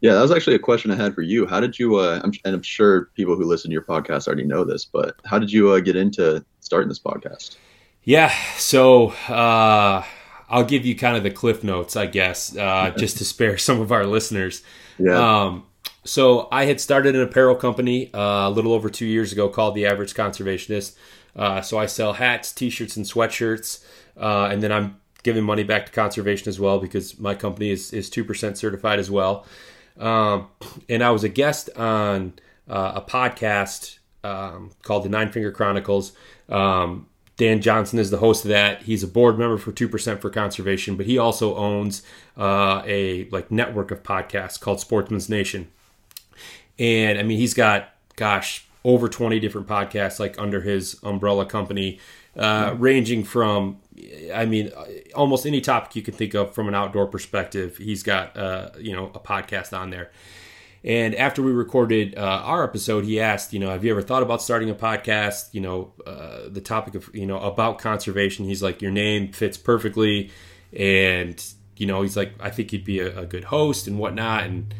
Yeah, 0.00 0.14
that 0.14 0.22
was 0.22 0.30
actually 0.30 0.56
a 0.56 0.60
question 0.60 0.90
I 0.90 0.96
had 0.96 1.14
for 1.14 1.22
you. 1.22 1.46
How 1.46 1.60
did 1.60 1.78
you, 1.78 1.96
uh, 1.96 2.20
I'm, 2.24 2.32
and 2.44 2.54
I'm 2.54 2.62
sure 2.62 3.10
people 3.14 3.36
who 3.36 3.44
listen 3.44 3.70
to 3.70 3.72
your 3.72 3.82
podcast 3.82 4.26
already 4.26 4.44
know 4.44 4.64
this, 4.64 4.84
but 4.86 5.16
how 5.26 5.38
did 5.38 5.52
you 5.52 5.70
uh, 5.70 5.80
get 5.80 5.94
into 5.94 6.44
starting 6.60 6.88
this 6.88 6.98
podcast? 6.98 7.56
Yeah, 8.04 8.32
so 8.56 9.08
uh, 9.28 10.02
I'll 10.48 10.64
give 10.64 10.86
you 10.86 10.96
kind 10.96 11.18
of 11.18 11.22
the 11.22 11.30
cliff 11.30 11.62
notes, 11.62 11.96
I 11.96 12.06
guess, 12.06 12.56
uh, 12.56 12.94
just 12.96 13.18
to 13.18 13.24
spare 13.26 13.58
some 13.58 13.80
of 13.80 13.92
our 13.92 14.06
listeners. 14.06 14.62
Yeah. 14.98 15.18
Um, 15.18 15.66
so 16.04 16.48
I 16.50 16.64
had 16.64 16.80
started 16.80 17.14
an 17.14 17.20
apparel 17.20 17.54
company 17.54 18.12
uh, 18.14 18.48
a 18.48 18.50
little 18.50 18.72
over 18.72 18.88
two 18.88 19.04
years 19.06 19.32
ago 19.32 19.50
called 19.50 19.74
The 19.74 19.84
Average 19.84 20.14
Conservationist. 20.14 20.96
Uh, 21.36 21.60
so 21.60 21.78
I 21.78 21.86
sell 21.86 22.14
hats, 22.14 22.52
t-shirts, 22.52 22.96
and 22.96 23.04
sweatshirts, 23.04 23.84
uh, 24.16 24.48
and 24.50 24.62
then 24.62 24.72
I'm 24.72 24.98
giving 25.22 25.44
money 25.44 25.62
back 25.62 25.84
to 25.86 25.92
conservation 25.92 26.48
as 26.48 26.58
well 26.58 26.78
because 26.78 27.18
my 27.20 27.34
company 27.34 27.70
is 27.70 27.92
is 27.92 28.08
two 28.08 28.24
percent 28.24 28.56
certified 28.56 28.98
as 28.98 29.10
well. 29.10 29.46
Um, 30.00 30.48
and 30.88 31.04
I 31.04 31.10
was 31.10 31.22
a 31.22 31.28
guest 31.28 31.70
on 31.76 32.32
uh, 32.68 32.92
a 32.96 33.02
podcast 33.02 33.98
um, 34.24 34.70
called 34.82 35.04
the 35.04 35.08
Nine 35.08 35.30
Finger 35.30 35.52
Chronicles. 35.52 36.12
Um, 36.48 37.06
Dan 37.36 37.62
Johnson 37.62 37.98
is 37.98 38.10
the 38.10 38.18
host 38.18 38.44
of 38.44 38.50
that. 38.50 38.82
He's 38.82 39.02
a 39.02 39.08
board 39.08 39.38
member 39.38 39.56
for 39.56 39.72
Two 39.72 39.88
Percent 39.88 40.20
for 40.20 40.28
Conservation, 40.28 40.96
but 40.96 41.06
he 41.06 41.16
also 41.16 41.54
owns 41.54 42.02
uh, 42.36 42.82
a 42.84 43.28
like 43.30 43.50
network 43.50 43.90
of 43.90 44.02
podcasts 44.02 44.60
called 44.60 44.80
Sportsman's 44.80 45.28
Nation. 45.28 45.68
And 46.78 47.18
I 47.18 47.22
mean, 47.22 47.38
he's 47.38 47.54
got 47.54 47.94
gosh 48.16 48.66
over 48.84 49.08
twenty 49.08 49.40
different 49.40 49.66
podcasts 49.66 50.20
like 50.20 50.38
under 50.38 50.60
his 50.60 50.98
umbrella 51.02 51.46
company, 51.46 51.98
uh, 52.36 52.74
ranging 52.78 53.24
from 53.24 53.78
I 54.34 54.46
mean 54.46 54.70
almost 55.14 55.44
any 55.46 55.60
topic 55.60 55.94
you 55.96 56.02
can 56.02 56.14
think 56.14 56.34
of 56.34 56.54
from 56.54 56.68
an 56.68 56.74
outdoor 56.74 57.06
perspective. 57.06 57.76
He's 57.76 58.02
got 58.02 58.36
uh, 58.36 58.70
you 58.78 58.94
know 58.94 59.06
a 59.14 59.20
podcast 59.20 59.76
on 59.76 59.90
there. 59.90 60.10
And 60.82 61.14
after 61.14 61.42
we 61.42 61.52
recorded 61.52 62.16
uh, 62.16 62.20
our 62.20 62.64
episode, 62.64 63.04
he 63.04 63.20
asked, 63.20 63.52
you 63.52 63.58
know, 63.58 63.68
have 63.68 63.84
you 63.84 63.90
ever 63.90 64.00
thought 64.00 64.22
about 64.22 64.40
starting 64.40 64.70
a 64.70 64.74
podcast? 64.74 65.52
You 65.52 65.60
know, 65.60 65.92
uh, 66.06 66.48
the 66.48 66.62
topic 66.62 66.94
of, 66.94 67.10
you 67.14 67.26
know, 67.26 67.38
about 67.38 67.78
conservation. 67.78 68.46
He's 68.46 68.62
like, 68.62 68.80
your 68.80 68.90
name 68.90 69.30
fits 69.32 69.58
perfectly. 69.58 70.30
And, 70.72 71.44
you 71.76 71.86
know, 71.86 72.00
he's 72.00 72.16
like, 72.16 72.32
I 72.40 72.48
think 72.48 72.72
you'd 72.72 72.84
be 72.84 73.00
a, 73.00 73.20
a 73.20 73.26
good 73.26 73.44
host 73.44 73.86
and 73.88 73.98
whatnot. 73.98 74.44
And 74.44 74.74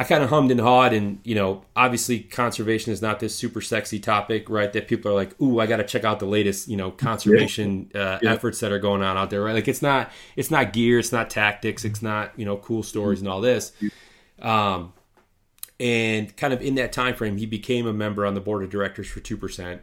I 0.00 0.04
kind 0.04 0.24
of 0.24 0.30
hummed 0.30 0.50
and 0.50 0.58
hawed. 0.58 0.94
And, 0.94 1.20
you 1.24 1.34
know, 1.34 1.62
obviously 1.76 2.20
conservation 2.20 2.90
is 2.90 3.02
not 3.02 3.20
this 3.20 3.34
super 3.34 3.60
sexy 3.60 4.00
topic, 4.00 4.48
right? 4.48 4.72
That 4.72 4.88
people 4.88 5.10
are 5.10 5.14
like, 5.14 5.38
ooh, 5.42 5.60
I 5.60 5.66
got 5.66 5.76
to 5.76 5.84
check 5.84 6.04
out 6.04 6.20
the 6.20 6.26
latest, 6.26 6.68
you 6.68 6.76
know, 6.78 6.90
conservation 6.90 7.90
uh, 7.94 8.18
yeah. 8.22 8.32
efforts 8.32 8.60
that 8.60 8.72
are 8.72 8.78
going 8.78 9.02
on 9.02 9.18
out 9.18 9.28
there, 9.28 9.42
right? 9.42 9.52
Like 9.52 9.68
it's 9.68 9.82
not, 9.82 10.10
it's 10.36 10.50
not 10.50 10.72
gear, 10.72 10.98
it's 10.98 11.12
not 11.12 11.28
tactics, 11.28 11.84
it's 11.84 12.00
not, 12.00 12.32
you 12.38 12.46
know, 12.46 12.56
cool 12.56 12.82
stories 12.82 13.20
and 13.20 13.28
all 13.28 13.42
this. 13.42 13.72
Um, 14.40 14.94
and 15.78 16.34
kind 16.34 16.54
of 16.54 16.62
in 16.62 16.76
that 16.76 16.94
time 16.94 17.14
frame, 17.14 17.36
he 17.36 17.44
became 17.44 17.86
a 17.86 17.92
member 17.92 18.24
on 18.24 18.32
the 18.32 18.40
board 18.40 18.64
of 18.64 18.70
directors 18.70 19.06
for 19.06 19.20
two 19.20 19.36
percent, 19.36 19.82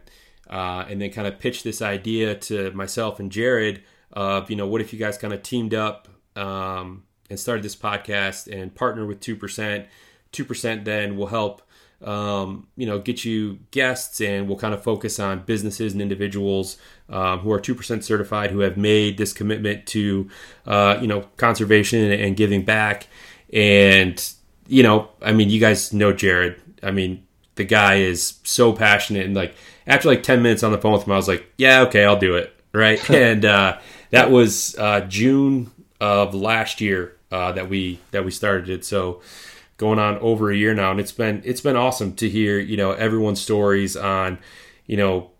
uh, 0.50 0.84
and 0.88 1.00
then 1.00 1.12
kind 1.12 1.28
of 1.28 1.38
pitched 1.38 1.62
this 1.62 1.80
idea 1.80 2.34
to 2.34 2.72
myself 2.72 3.20
and 3.20 3.30
Jared 3.30 3.84
of 4.12 4.50
you 4.50 4.56
know 4.56 4.66
what 4.66 4.80
if 4.80 4.92
you 4.92 4.98
guys 4.98 5.16
kind 5.16 5.32
of 5.32 5.44
teamed 5.44 5.74
up 5.74 6.08
um, 6.34 7.04
and 7.30 7.38
started 7.38 7.62
this 7.62 7.76
podcast 7.76 8.52
and 8.52 8.74
partner 8.74 9.06
with 9.06 9.20
two 9.20 9.36
percent. 9.36 9.86
Two 10.32 10.44
percent 10.44 10.84
then 10.84 11.16
will 11.16 11.26
help 11.28 11.62
um, 12.00 12.68
you 12.76 12.86
know, 12.86 13.00
get 13.00 13.24
you 13.24 13.58
guests, 13.72 14.20
and 14.20 14.46
we'll 14.46 14.56
kind 14.56 14.72
of 14.72 14.84
focus 14.84 15.18
on 15.18 15.40
businesses 15.40 15.92
and 15.92 16.00
individuals 16.00 16.76
um, 17.08 17.40
who 17.40 17.50
are 17.50 17.58
two 17.58 17.74
percent 17.74 18.04
certified, 18.04 18.50
who 18.50 18.60
have 18.60 18.76
made 18.76 19.18
this 19.18 19.32
commitment 19.32 19.86
to, 19.86 20.28
uh, 20.66 20.98
you 21.00 21.08
know, 21.08 21.22
conservation 21.36 22.12
and 22.12 22.36
giving 22.36 22.64
back. 22.64 23.08
And 23.52 24.32
you 24.68 24.82
know, 24.82 25.08
I 25.22 25.32
mean, 25.32 25.50
you 25.50 25.58
guys 25.58 25.92
know 25.92 26.12
Jared. 26.12 26.60
I 26.82 26.92
mean, 26.92 27.26
the 27.56 27.64
guy 27.64 27.96
is 27.96 28.38
so 28.44 28.72
passionate 28.72 29.26
and 29.26 29.34
like 29.34 29.54
after 29.86 30.08
like 30.08 30.22
10 30.22 30.42
minutes 30.42 30.62
on 30.62 30.70
the 30.70 30.78
phone 30.78 30.92
with 30.92 31.04
him, 31.04 31.12
I 31.12 31.16
was 31.16 31.26
like, 31.26 31.50
yeah, 31.56 31.80
okay, 31.82 32.04
I'll 32.04 32.18
do 32.18 32.36
it. 32.36 32.54
Right. 32.72 33.10
and, 33.10 33.44
uh, 33.44 33.78
that 34.10 34.30
was, 34.30 34.76
uh, 34.78 35.00
June 35.00 35.70
of 36.00 36.34
last 36.34 36.80
year, 36.80 37.16
uh, 37.32 37.52
that 37.52 37.68
we, 37.68 37.98
that 38.10 38.24
we 38.24 38.30
started 38.30 38.68
it. 38.68 38.84
So 38.84 39.20
going 39.78 39.98
on 39.98 40.18
over 40.18 40.50
a 40.50 40.56
year 40.56 40.74
now. 40.74 40.90
And 40.90 41.00
it's 41.00 41.12
been, 41.12 41.40
it's 41.44 41.62
been 41.62 41.76
awesome 41.76 42.14
to 42.16 42.28
hear, 42.28 42.58
you 42.58 42.76
know, 42.76 42.92
everyone's 42.92 43.40
stories 43.40 43.96
on, 43.96 44.38
you 44.86 44.96
know, 44.96 45.30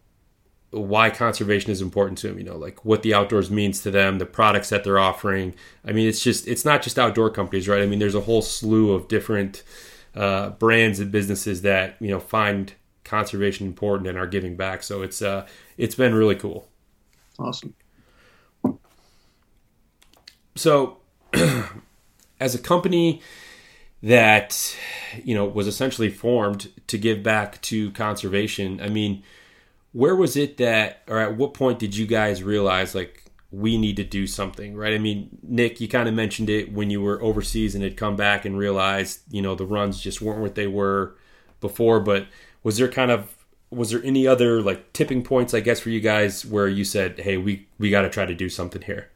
why 0.70 1.08
conservation 1.10 1.70
is 1.70 1.80
important 1.80 2.18
to 2.18 2.28
them 2.28 2.38
you 2.38 2.44
know 2.44 2.56
like 2.56 2.84
what 2.84 3.02
the 3.02 3.14
outdoors 3.14 3.50
means 3.50 3.80
to 3.80 3.90
them 3.90 4.18
the 4.18 4.26
products 4.26 4.68
that 4.68 4.84
they're 4.84 4.98
offering. 4.98 5.54
I 5.84 5.92
mean 5.92 6.08
it's 6.08 6.22
just 6.22 6.46
it's 6.46 6.64
not 6.64 6.82
just 6.82 6.98
outdoor 6.98 7.30
companies 7.30 7.68
right? 7.68 7.82
I 7.82 7.86
mean 7.86 7.98
there's 7.98 8.14
a 8.14 8.20
whole 8.20 8.42
slew 8.42 8.92
of 8.92 9.08
different 9.08 9.62
uh, 10.14 10.50
brands 10.50 11.00
and 11.00 11.10
businesses 11.10 11.62
that 11.62 11.96
you 12.00 12.10
know 12.10 12.20
find 12.20 12.74
conservation 13.04 13.66
important 13.66 14.08
and 14.08 14.18
are 14.18 14.26
giving 14.26 14.56
back. 14.56 14.82
So 14.82 15.02
it's 15.02 15.22
uh 15.22 15.46
it's 15.78 15.94
been 15.94 16.14
really 16.14 16.36
cool. 16.36 16.68
Awesome. 17.38 17.74
So 20.54 20.98
as 22.40 22.54
a 22.54 22.58
company 22.58 23.22
that 24.02 24.76
you 25.24 25.34
know 25.34 25.44
was 25.44 25.66
essentially 25.66 26.08
formed 26.08 26.70
to 26.86 26.96
give 26.96 27.22
back 27.22 27.60
to 27.62 27.90
conservation 27.92 28.80
i 28.80 28.88
mean 28.88 29.22
where 29.92 30.14
was 30.14 30.36
it 30.36 30.58
that, 30.58 31.02
or 31.08 31.18
at 31.18 31.36
what 31.36 31.54
point 31.54 31.78
did 31.78 31.96
you 31.96 32.06
guys 32.06 32.42
realize 32.42 32.94
like 32.94 33.24
we 33.50 33.78
need 33.78 33.96
to 33.96 34.04
do 34.04 34.26
something, 34.26 34.76
right? 34.76 34.94
I 34.94 34.98
mean, 34.98 35.28
Nick, 35.42 35.80
you 35.80 35.88
kind 35.88 36.08
of 36.08 36.14
mentioned 36.14 36.50
it 36.50 36.72
when 36.72 36.90
you 36.90 37.00
were 37.00 37.22
overseas 37.22 37.74
and 37.74 37.82
had 37.82 37.96
come 37.96 38.14
back 38.14 38.44
and 38.44 38.58
realized, 38.58 39.20
you 39.30 39.40
know, 39.40 39.54
the 39.54 39.66
runs 39.66 40.00
just 40.00 40.20
weren't 40.20 40.40
what 40.40 40.54
they 40.54 40.66
were 40.66 41.16
before. 41.60 42.00
But 42.00 42.26
was 42.62 42.76
there 42.76 42.88
kind 42.88 43.10
of 43.10 43.34
was 43.70 43.90
there 43.90 44.02
any 44.04 44.26
other 44.26 44.62
like 44.62 44.92
tipping 44.92 45.22
points, 45.22 45.54
I 45.54 45.60
guess, 45.60 45.80
for 45.80 45.90
you 45.90 46.00
guys 46.00 46.44
where 46.44 46.68
you 46.68 46.84
said, 46.84 47.20
"Hey, 47.20 47.36
we 47.36 47.66
we 47.78 47.90
got 47.90 48.02
to 48.02 48.10
try 48.10 48.26
to 48.26 48.34
do 48.34 48.48
something 48.48 48.82
here"? 48.82 49.08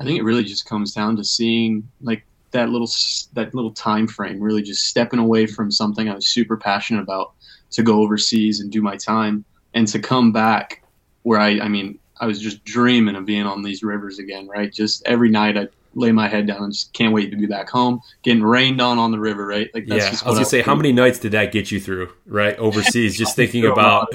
I 0.00 0.04
think 0.04 0.18
it 0.18 0.24
really 0.24 0.44
just 0.44 0.66
comes 0.66 0.92
down 0.92 1.16
to 1.16 1.24
seeing 1.24 1.88
like 2.00 2.24
that 2.50 2.70
little 2.70 2.90
that 3.34 3.54
little 3.54 3.72
time 3.72 4.06
frame, 4.06 4.40
really 4.40 4.62
just 4.62 4.86
stepping 4.86 5.18
away 5.18 5.46
from 5.46 5.70
something 5.70 6.08
I 6.08 6.14
was 6.14 6.28
super 6.28 6.56
passionate 6.56 7.02
about 7.02 7.32
to 7.72 7.82
go 7.82 8.02
overseas 8.02 8.60
and 8.60 8.70
do 8.70 8.82
my 8.82 8.96
time 8.96 9.44
and 9.74 9.86
to 9.88 9.98
come 9.98 10.32
back 10.32 10.82
where 11.22 11.38
I, 11.38 11.60
I 11.60 11.68
mean, 11.68 11.98
I 12.20 12.26
was 12.26 12.40
just 12.40 12.64
dreaming 12.64 13.16
of 13.16 13.26
being 13.26 13.44
on 13.44 13.62
these 13.62 13.82
rivers 13.82 14.18
again, 14.18 14.48
right? 14.48 14.72
Just 14.72 15.02
every 15.06 15.28
night 15.28 15.56
I 15.56 15.68
lay 15.94 16.12
my 16.12 16.28
head 16.28 16.46
down 16.46 16.62
and 16.62 16.72
just 16.72 16.92
can't 16.92 17.12
wait 17.12 17.30
to 17.30 17.36
be 17.36 17.46
back 17.46 17.68
home, 17.68 18.00
getting 18.22 18.42
rained 18.42 18.80
on 18.80 18.98
on 18.98 19.12
the 19.12 19.18
river, 19.18 19.46
right? 19.46 19.70
Like 19.74 19.84
yeah, 19.86 20.06
I 20.06 20.10
was 20.10 20.22
gonna 20.22 20.44
say, 20.44 20.62
how 20.62 20.74
many 20.74 20.92
nights 20.92 21.18
did 21.18 21.32
that 21.32 21.52
get 21.52 21.70
you 21.70 21.80
through, 21.80 22.12
right, 22.26 22.56
overseas? 22.56 23.16
just 23.16 23.36
thinking 23.36 23.66
about. 23.66 24.08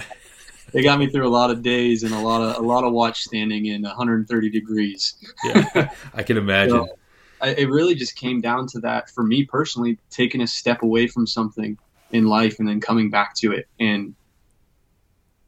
They 0.72 0.82
got 0.82 0.98
me 0.98 1.08
through 1.08 1.28
a 1.28 1.30
lot 1.30 1.52
of 1.52 1.62
days 1.62 2.02
and 2.02 2.16
a 2.16 2.20
lot 2.20 2.42
of 2.42 2.58
a 2.58 2.66
lot 2.66 2.84
of 2.84 2.94
watch 2.94 3.22
standing 3.22 3.68
in 3.68 3.84
130 3.84 4.50
degrees. 4.50 5.14
yeah, 5.44 5.90
I 6.14 6.24
can 6.24 6.38
imagine. 6.38 6.88
So, 6.94 6.98
it 7.44 7.70
really 7.70 7.96
just 7.96 8.16
came 8.16 8.42
down 8.42 8.68
to 8.68 8.80
that 8.80 9.10
for 9.10 9.24
me 9.24 9.46
personally, 9.46 10.00
taking 10.10 10.42
a 10.42 10.48
step 10.48 10.82
away 10.82 11.08
from 11.08 11.28
something 11.28 11.78
in 12.12 12.26
life 12.26 12.60
and 12.60 12.68
then 12.68 12.80
coming 12.80 13.10
back 13.10 13.36
to 13.36 13.52
it. 13.52 13.68
And 13.80 14.16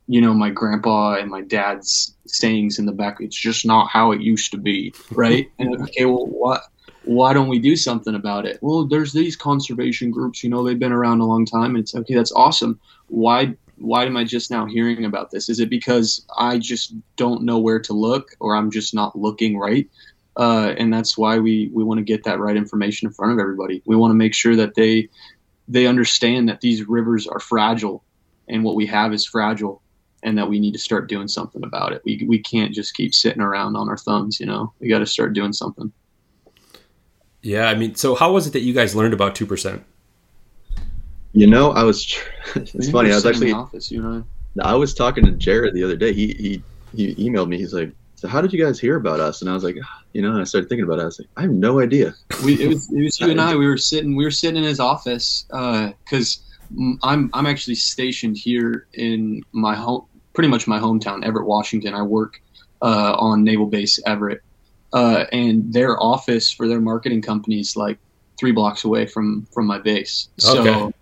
you 0.08 0.22
know 0.22 0.34
my 0.34 0.50
grandpa 0.50 1.16
and 1.16 1.30
my 1.30 1.42
dad's 1.42 2.16
sayings 2.28 2.78
in 2.80 2.86
the 2.86 2.92
back 2.92 3.18
it's 3.20 3.36
just 3.36 3.66
not 3.66 3.90
how 3.90 4.12
it 4.12 4.22
used 4.22 4.52
to 4.52 4.58
be 4.58 4.94
right? 5.12 5.50
And 5.60 5.82
okay 5.84 6.06
well 6.06 6.28
what 6.28 6.64
why 7.04 7.34
don't 7.34 7.50
we 7.50 7.60
do 7.60 7.76
something 7.76 8.16
about 8.16 8.46
it? 8.46 8.58
Well 8.62 8.86
there's 8.86 9.14
these 9.14 9.36
conservation 9.36 10.12
groups 10.12 10.44
you 10.44 10.50
know 10.50 10.64
they've 10.64 10.80
been 10.80 10.92
around 10.92 11.22
a 11.22 11.26
long 11.26 11.46
time 11.46 11.76
and 11.76 11.80
it's 11.80 11.96
okay 11.96 12.16
that's 12.16 12.32
awesome. 12.34 12.80
Why 13.08 13.56
why 13.78 14.06
am 14.06 14.16
i 14.16 14.24
just 14.24 14.52
now 14.52 14.66
hearing 14.66 15.04
about 15.04 15.32
this? 15.32 15.50
Is 15.50 15.60
it 15.60 15.70
because 15.70 16.26
i 16.38 16.58
just 16.58 16.94
don't 17.16 17.44
know 17.44 17.60
where 17.60 17.80
to 17.80 17.94
look 17.94 18.32
or 18.40 18.56
i'm 18.56 18.72
just 18.72 18.94
not 18.94 19.18
looking 19.18 19.58
right 19.58 19.90
uh, 20.38 20.74
and 20.78 20.94
that's 20.94 21.18
why 21.18 21.40
we 21.40 21.70
we 21.74 21.84
want 21.84 21.98
to 21.98 22.04
get 22.04 22.24
that 22.24 22.40
right 22.40 22.58
information 22.58 23.08
in 23.08 23.14
front 23.14 23.34
of 23.34 23.40
everybody 23.40 23.82
we 23.86 23.96
want 23.96 24.12
to 24.12 24.16
make 24.16 24.34
sure 24.34 24.56
that 24.56 24.76
they 24.76 25.10
they 25.68 25.88
understand 25.88 26.50
that 26.50 26.62
these 26.62 26.88
rivers 26.88 27.28
are 27.28 27.40
fragile 27.40 28.04
and 28.48 28.64
what 28.64 28.76
we 28.76 28.86
have 28.86 29.14
is 29.14 29.26
fragile 29.26 29.82
and 30.26 30.38
that 30.38 30.50
we 30.50 30.60
need 30.60 30.74
to 30.74 30.80
start 30.80 31.08
doing 31.08 31.28
something 31.28 31.64
about 31.64 31.94
it. 31.94 32.02
We, 32.04 32.26
we 32.28 32.40
can't 32.40 32.74
just 32.74 32.96
keep 32.96 33.14
sitting 33.14 33.42
around 33.42 33.76
on 33.76 33.90
our 33.90 33.98
thumbs, 33.98 34.40
you 34.40 34.48
know, 34.48 34.74
we 34.80 34.88
got 34.88 35.00
to 35.00 35.06
start 35.06 35.34
doing 35.34 35.54
something. 35.54 35.94
Yeah. 37.44 37.68
I 37.68 37.76
mean, 37.76 37.94
so 37.94 38.16
how 38.16 38.32
was 38.32 38.48
it 38.48 38.54
that 38.54 38.62
you 38.62 38.74
guys 38.74 38.96
learned 38.96 39.14
about 39.14 39.36
2%? 39.36 39.82
You 41.34 41.48
know, 41.48 41.72
I 41.72 41.84
was, 41.84 42.18
it's 42.56 42.90
funny. 42.90 43.12
I 43.12 43.16
was 43.16 43.26
actually, 43.26 43.52
office, 43.52 43.92
you 43.92 44.02
know, 44.02 44.26
I 44.60 44.74
was 44.74 44.96
talking 44.96 45.26
to 45.26 45.32
Jared 45.32 45.76
the 45.76 45.84
other 45.84 45.96
day. 45.96 46.12
He, 46.12 46.28
he, 46.34 46.64
he 46.96 47.30
emailed 47.30 47.48
me. 47.48 47.58
He's 47.60 47.74
like, 47.74 47.92
so 48.16 48.28
how 48.28 48.42
did 48.42 48.54
you 48.54 48.64
guys 48.64 48.80
hear 48.80 48.96
about 48.96 49.20
us? 49.20 49.42
And 49.42 49.50
I 49.50 49.54
was 49.54 49.64
like, 49.64 49.78
you 50.14 50.22
know, 50.22 50.32
and 50.32 50.42
I 50.42 50.46
started 50.46 50.70
thinking 50.70 50.86
about 50.86 51.00
it. 51.00 51.04
I 51.04 51.06
was 51.06 51.20
like, 51.20 51.28
I 51.38 51.42
have 51.42 51.52
no 51.52 51.80
idea. 51.80 52.16
We, 52.44 52.62
it 52.62 52.68
was, 52.68 52.92
it 52.92 53.04
was 53.04 53.20
you 53.20 53.30
and 53.30 53.42
I. 53.42 53.56
We 53.56 53.68
were 53.68 53.78
sitting, 53.78 54.16
we 54.16 54.24
were 54.24 54.32
sitting 54.32 54.58
in 54.58 54.64
his 54.64 54.80
office 54.80 55.46
because 55.50 56.42
uh, 56.78 56.94
I'm, 57.04 57.30
I'm 57.34 57.46
actually 57.46 57.76
stationed 57.76 58.38
here 58.38 58.88
in 58.94 59.44
my 59.52 59.76
home, 59.76 60.06
pretty 60.34 60.50
much 60.50 60.68
my 60.68 60.80
hometown, 60.80 61.26
Everett, 61.26 61.46
Washington. 61.46 61.94
I 61.94 62.02
work 62.02 62.42
uh, 62.82 63.16
on 63.18 63.44
Naval 63.44 63.66
Base 63.66 64.00
Everett, 64.06 64.42
uh, 64.94 65.26
and 65.32 65.74
their 65.74 66.02
office 66.02 66.52
for 66.52 66.68
their 66.68 66.82
marketing 66.82 67.22
company 67.22 67.60
is 67.60 67.76
like 67.76 67.98
three 68.40 68.52
blocks 68.52 68.84
away 68.84 69.06
from 69.06 69.48
from 69.54 69.66
my 69.66 69.80
base. 69.80 70.30
Okay. 70.44 70.64
so 70.64 70.94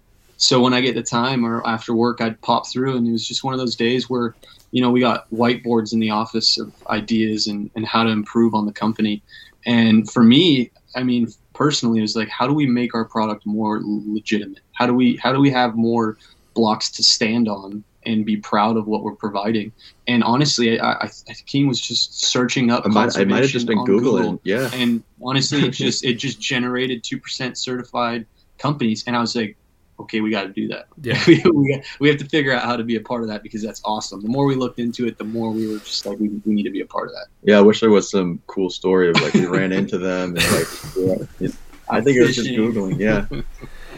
when 0.62 0.74
I 0.74 0.82
get 0.82 0.96
the 0.96 1.04
time 1.04 1.46
or 1.46 1.66
after 1.68 1.94
work, 1.94 2.22
I'd 2.22 2.42
pop 2.42 2.68
through, 2.68 2.98
and 2.98 3.08
it 3.08 3.12
was 3.12 3.28
just 3.28 3.44
one 3.44 3.54
of 3.54 3.60
those 3.60 3.76
days 3.76 4.10
where 4.10 4.36
you 4.74 4.82
know, 4.82 4.90
we 4.90 5.00
got 5.00 5.30
whiteboards 5.30 5.94
in 5.94 6.00
the 6.00 6.10
office 6.10 6.58
of 6.58 6.74
ideas 6.88 7.46
and, 7.46 7.70
and 7.76 7.86
how 7.86 8.04
to 8.04 8.10
improve 8.10 8.56
on 8.56 8.66
the 8.66 8.74
company. 8.74 9.22
And 9.68 10.10
for 10.10 10.24
me, 10.24 10.72
I 10.96 11.04
mean, 11.04 11.28
personally, 11.54 12.00
it 12.00 12.02
was 12.02 12.16
like, 12.16 12.28
how 12.28 12.48
do 12.48 12.56
we 12.56 12.66
make 12.66 12.96
our 12.96 13.06
product 13.06 13.46
more 13.46 13.82
legitimate? 13.84 14.64
How 14.74 14.88
do 14.88 14.96
we 14.96 15.18
how 15.18 15.32
do 15.32 15.40
we 15.40 15.52
have 15.52 15.76
more 15.76 16.18
blocks 16.56 16.90
to 16.94 17.04
stand 17.04 17.48
on 17.48 17.84
and 18.04 18.26
be 18.26 18.36
proud 18.36 18.76
of 18.76 18.88
what 18.88 19.04
we're 19.04 19.16
providing? 19.16 19.72
And 20.08 20.24
honestly, 20.24 20.80
I, 20.80 20.94
I, 20.94 21.10
I 21.30 21.34
King 21.46 21.68
was 21.68 21.80
just 21.80 22.22
searching 22.22 22.72
up. 22.72 22.84
I 22.84 22.90
might, 22.90 23.16
I 23.16 23.26
might 23.26 23.44
have 23.44 23.52
just 23.52 23.68
been 23.68 23.78
googling, 23.78 24.02
Google, 24.02 24.42
yeah. 24.44 24.72
And 24.74 25.04
honestly, 25.22 25.68
it 25.68 25.70
just 25.86 26.04
it 26.04 26.16
just 26.16 26.42
generated 26.42 27.04
two 27.04 27.20
percent 27.20 27.60
certified 27.60 28.26
companies, 28.58 29.04
and 29.06 29.16
I 29.16 29.22
was 29.22 29.36
like, 29.36 29.56
okay, 30.00 30.22
we 30.22 30.32
got 30.32 30.44
to 30.44 30.50
do 30.50 30.68
that. 30.70 30.88
Yeah. 31.02 31.22
we, 31.28 31.42
we, 31.52 31.84
we 32.00 32.10
have 32.10 32.18
to 32.18 32.26
figure 32.26 32.54
out 32.54 32.64
how 32.64 32.76
to 32.76 32.84
be 32.84 32.96
a 32.96 33.02
part 33.02 33.22
of 33.22 33.28
that 33.30 33.44
because 33.44 33.62
that's 33.62 33.82
awesome. 33.86 34.22
The 34.22 34.28
more 34.28 34.46
we 34.46 34.56
looked 34.56 34.80
into 34.80 35.08
it, 35.08 35.18
the 35.18 35.24
more 35.24 35.52
we 35.52 35.72
were 35.72 35.80
just 35.80 36.06
like, 36.06 36.20
we, 36.20 36.30
we 36.46 36.54
need 36.54 36.64
to 36.64 36.72
be 36.72 36.82
a 36.82 36.86
part 36.86 37.08
of 37.08 37.14
that. 37.14 37.28
Yeah, 37.44 37.58
I 37.58 37.62
wish 37.62 37.80
there 37.80 37.90
was 37.90 38.10
some 38.10 38.42
cool 38.48 38.70
story 38.70 39.10
of 39.10 39.22
like 39.22 39.34
we 39.34 39.46
ran 39.46 39.72
into 39.72 39.98
them 39.98 40.36
and 40.36 40.52
like, 40.52 41.30
yeah, 41.40 41.50
I 41.90 42.02
think 42.02 42.18
it 42.18 42.22
was 42.22 42.36
just 42.36 42.50
Googling. 42.50 43.00
Yeah. 43.00 43.26
to 43.26 43.46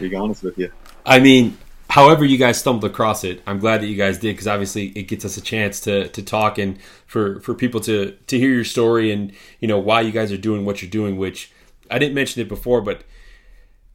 be 0.00 0.14
honest 0.14 0.42
with 0.42 0.58
you. 0.58 0.70
I 1.04 1.20
mean, 1.20 1.56
however 1.88 2.24
you 2.24 2.36
guys 2.36 2.58
stumbled 2.58 2.84
across 2.84 3.24
it, 3.24 3.42
I'm 3.46 3.58
glad 3.58 3.80
that 3.80 3.86
you 3.86 3.96
guys 3.96 4.18
did 4.18 4.34
because 4.34 4.48
obviously 4.48 4.88
it 4.88 5.04
gets 5.04 5.24
us 5.24 5.36
a 5.36 5.40
chance 5.40 5.80
to 5.80 6.08
to 6.08 6.22
talk 6.22 6.58
and 6.58 6.78
for 7.06 7.40
for 7.40 7.54
people 7.54 7.80
to 7.80 8.12
to 8.26 8.38
hear 8.38 8.50
your 8.50 8.64
story 8.64 9.12
and 9.12 9.32
you 9.60 9.68
know 9.68 9.78
why 9.78 10.00
you 10.00 10.12
guys 10.12 10.32
are 10.32 10.38
doing 10.38 10.64
what 10.64 10.82
you're 10.82 10.90
doing. 10.90 11.16
Which 11.16 11.52
I 11.90 11.98
didn't 11.98 12.14
mention 12.14 12.42
it 12.42 12.48
before, 12.48 12.80
but 12.80 13.04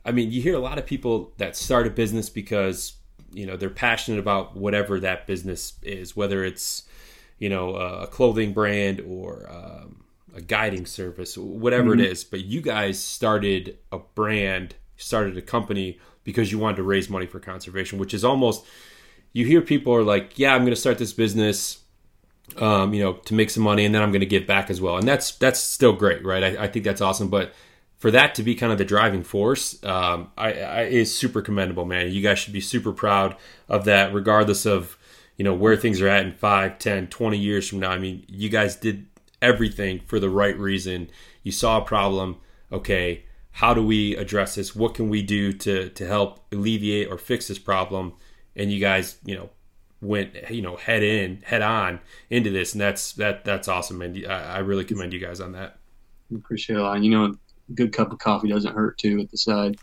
I 0.05 0.11
mean, 0.11 0.31
you 0.31 0.41
hear 0.41 0.55
a 0.55 0.59
lot 0.59 0.77
of 0.77 0.85
people 0.85 1.33
that 1.37 1.55
start 1.55 1.87
a 1.87 1.89
business 1.89 2.29
because 2.29 2.93
you 3.33 3.45
know 3.45 3.55
they're 3.55 3.69
passionate 3.69 4.19
about 4.19 4.55
whatever 4.55 4.99
that 4.99 5.27
business 5.27 5.73
is, 5.83 6.15
whether 6.15 6.43
it's 6.43 6.83
you 7.37 7.49
know 7.49 7.75
a 7.75 8.07
clothing 8.07 8.53
brand 8.53 9.01
or 9.01 9.49
um, 9.49 10.03
a 10.35 10.41
guiding 10.41 10.85
service, 10.85 11.37
whatever 11.37 11.91
mm-hmm. 11.91 12.01
it 12.01 12.11
is. 12.11 12.23
But 12.23 12.41
you 12.41 12.61
guys 12.61 12.99
started 12.99 13.77
a 13.91 13.99
brand, 13.99 14.75
started 14.97 15.37
a 15.37 15.41
company 15.41 15.99
because 16.23 16.51
you 16.51 16.59
wanted 16.59 16.77
to 16.77 16.83
raise 16.83 17.09
money 17.09 17.25
for 17.25 17.39
conservation, 17.39 17.99
which 17.99 18.13
is 18.13 18.23
almost 18.23 18.65
you 19.33 19.45
hear 19.45 19.61
people 19.61 19.93
are 19.93 20.03
like, 20.03 20.37
yeah, 20.37 20.53
I'm 20.53 20.61
going 20.61 20.73
to 20.73 20.79
start 20.79 20.97
this 20.97 21.13
business. 21.13 21.77
Um, 22.57 22.93
you 22.93 23.01
know, 23.01 23.13
to 23.13 23.33
make 23.33 23.49
some 23.49 23.63
money, 23.63 23.85
and 23.85 23.95
then 23.95 24.01
I'm 24.01 24.11
going 24.11 24.19
to 24.19 24.25
give 24.25 24.45
back 24.45 24.69
as 24.69 24.81
well, 24.81 24.97
and 24.97 25.07
that's 25.07 25.31
that's 25.37 25.59
still 25.59 25.93
great, 25.93 26.25
right? 26.25 26.43
I, 26.43 26.63
I 26.63 26.67
think 26.67 26.83
that's 26.83 26.99
awesome, 26.99 27.29
but 27.29 27.53
for 28.01 28.09
that 28.09 28.33
to 28.33 28.41
be 28.41 28.55
kind 28.55 28.71
of 28.71 28.79
the 28.79 28.83
driving 28.83 29.21
force 29.21 29.81
um, 29.83 30.31
I, 30.35 30.53
I, 30.53 30.81
is 30.85 31.15
super 31.15 31.39
commendable, 31.39 31.85
man. 31.85 32.11
You 32.11 32.23
guys 32.23 32.39
should 32.39 32.51
be 32.51 32.59
super 32.59 32.91
proud 32.91 33.35
of 33.69 33.85
that, 33.85 34.11
regardless 34.11 34.65
of 34.65 34.97
you 35.37 35.45
know 35.45 35.53
where 35.53 35.77
things 35.77 36.01
are 36.01 36.07
at 36.07 36.25
in 36.25 36.33
5, 36.33 36.79
10, 36.79 37.07
20 37.07 37.37
years 37.37 37.69
from 37.69 37.79
now. 37.79 37.91
I 37.91 37.99
mean, 37.99 38.25
you 38.27 38.49
guys 38.49 38.75
did 38.75 39.05
everything 39.39 39.99
for 40.07 40.19
the 40.19 40.31
right 40.31 40.57
reason. 40.57 41.11
You 41.43 41.51
saw 41.51 41.77
a 41.77 41.85
problem. 41.85 42.37
Okay, 42.71 43.25
how 43.51 43.75
do 43.75 43.85
we 43.85 44.15
address 44.15 44.55
this? 44.55 44.75
What 44.75 44.95
can 44.95 45.07
we 45.07 45.21
do 45.21 45.53
to 45.53 45.89
to 45.89 46.07
help 46.07 46.43
alleviate 46.51 47.07
or 47.07 47.19
fix 47.19 47.49
this 47.49 47.59
problem? 47.59 48.13
And 48.55 48.71
you 48.71 48.79
guys, 48.79 49.19
you 49.23 49.35
know, 49.35 49.51
went 50.01 50.49
you 50.49 50.63
know 50.63 50.75
head 50.75 51.03
in, 51.03 51.43
head 51.43 51.61
on 51.61 51.99
into 52.31 52.49
this, 52.49 52.73
and 52.73 52.81
that's 52.81 53.11
that 53.13 53.45
that's 53.45 53.67
awesome, 53.67 54.01
and 54.01 54.25
I, 54.25 54.55
I 54.55 54.57
really 54.59 54.85
commend 54.85 55.13
you 55.13 55.19
guys 55.19 55.39
on 55.39 55.51
that. 55.51 55.77
Appreciate 56.35 56.77
it. 56.77 56.79
A 56.79 56.83
lot. 56.83 57.03
You 57.03 57.11
know, 57.11 57.35
good 57.75 57.93
cup 57.93 58.11
of 58.11 58.19
coffee 58.19 58.49
doesn't 58.49 58.73
hurt 58.73 58.97
too 58.97 59.19
at 59.19 59.31
the 59.31 59.37
side. 59.37 59.77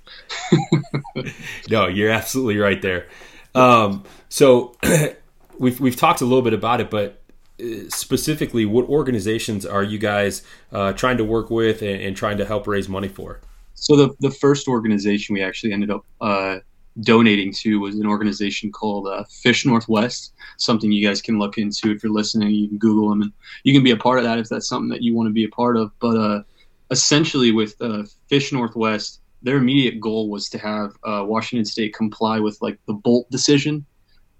no, 1.70 1.86
you're 1.86 2.10
absolutely 2.10 2.58
right 2.58 2.80
there. 2.82 3.08
Um, 3.54 4.04
so 4.28 4.76
we've 5.58 5.80
we've 5.80 5.96
talked 5.96 6.20
a 6.20 6.24
little 6.24 6.42
bit 6.42 6.54
about 6.54 6.80
it, 6.80 6.90
but 6.90 7.22
uh, 7.60 7.88
specifically, 7.88 8.64
what 8.64 8.88
organizations 8.88 9.66
are 9.66 9.82
you 9.82 9.98
guys 9.98 10.42
uh, 10.72 10.92
trying 10.92 11.16
to 11.18 11.24
work 11.24 11.50
with 11.50 11.82
and, 11.82 12.00
and, 12.00 12.16
trying 12.16 12.38
to 12.38 12.44
help 12.44 12.66
raise 12.66 12.88
money 12.88 13.08
for? 13.08 13.40
So 13.74 13.96
the 13.96 14.14
the 14.20 14.30
first 14.30 14.68
organization 14.68 15.34
we 15.34 15.42
actually 15.42 15.72
ended 15.72 15.90
up 15.90 16.04
uh, 16.20 16.58
donating 17.00 17.52
to 17.52 17.80
was 17.80 17.96
an 17.96 18.06
organization 18.06 18.72
called 18.72 19.06
uh, 19.06 19.24
Fish 19.24 19.64
Northwest. 19.64 20.32
Something 20.56 20.92
you 20.92 21.06
guys 21.06 21.22
can 21.22 21.38
look 21.38 21.58
into 21.58 21.90
if 21.90 22.02
you're 22.02 22.12
listening. 22.12 22.50
You 22.50 22.68
can 22.68 22.78
Google 22.78 23.08
them, 23.10 23.22
and 23.22 23.32
you 23.64 23.72
can 23.72 23.82
be 23.82 23.90
a 23.90 23.96
part 23.96 24.18
of 24.18 24.24
that 24.24 24.38
if 24.38 24.48
that's 24.48 24.68
something 24.68 24.88
that 24.90 25.02
you 25.02 25.14
want 25.14 25.28
to 25.28 25.32
be 25.32 25.44
a 25.44 25.48
part 25.48 25.76
of. 25.76 25.90
But 26.00 26.16
uh, 26.16 26.42
essentially 26.90 27.52
with 27.52 27.74
uh, 27.80 28.04
Fish 28.28 28.52
Northwest, 28.52 29.20
their 29.42 29.56
immediate 29.56 30.00
goal 30.00 30.28
was 30.28 30.48
to 30.50 30.58
have 30.58 30.92
uh, 31.04 31.24
Washington 31.26 31.64
State 31.64 31.94
comply 31.94 32.40
with 32.40 32.58
like 32.60 32.78
the 32.86 32.94
Boldt 32.94 33.28
decision, 33.30 33.84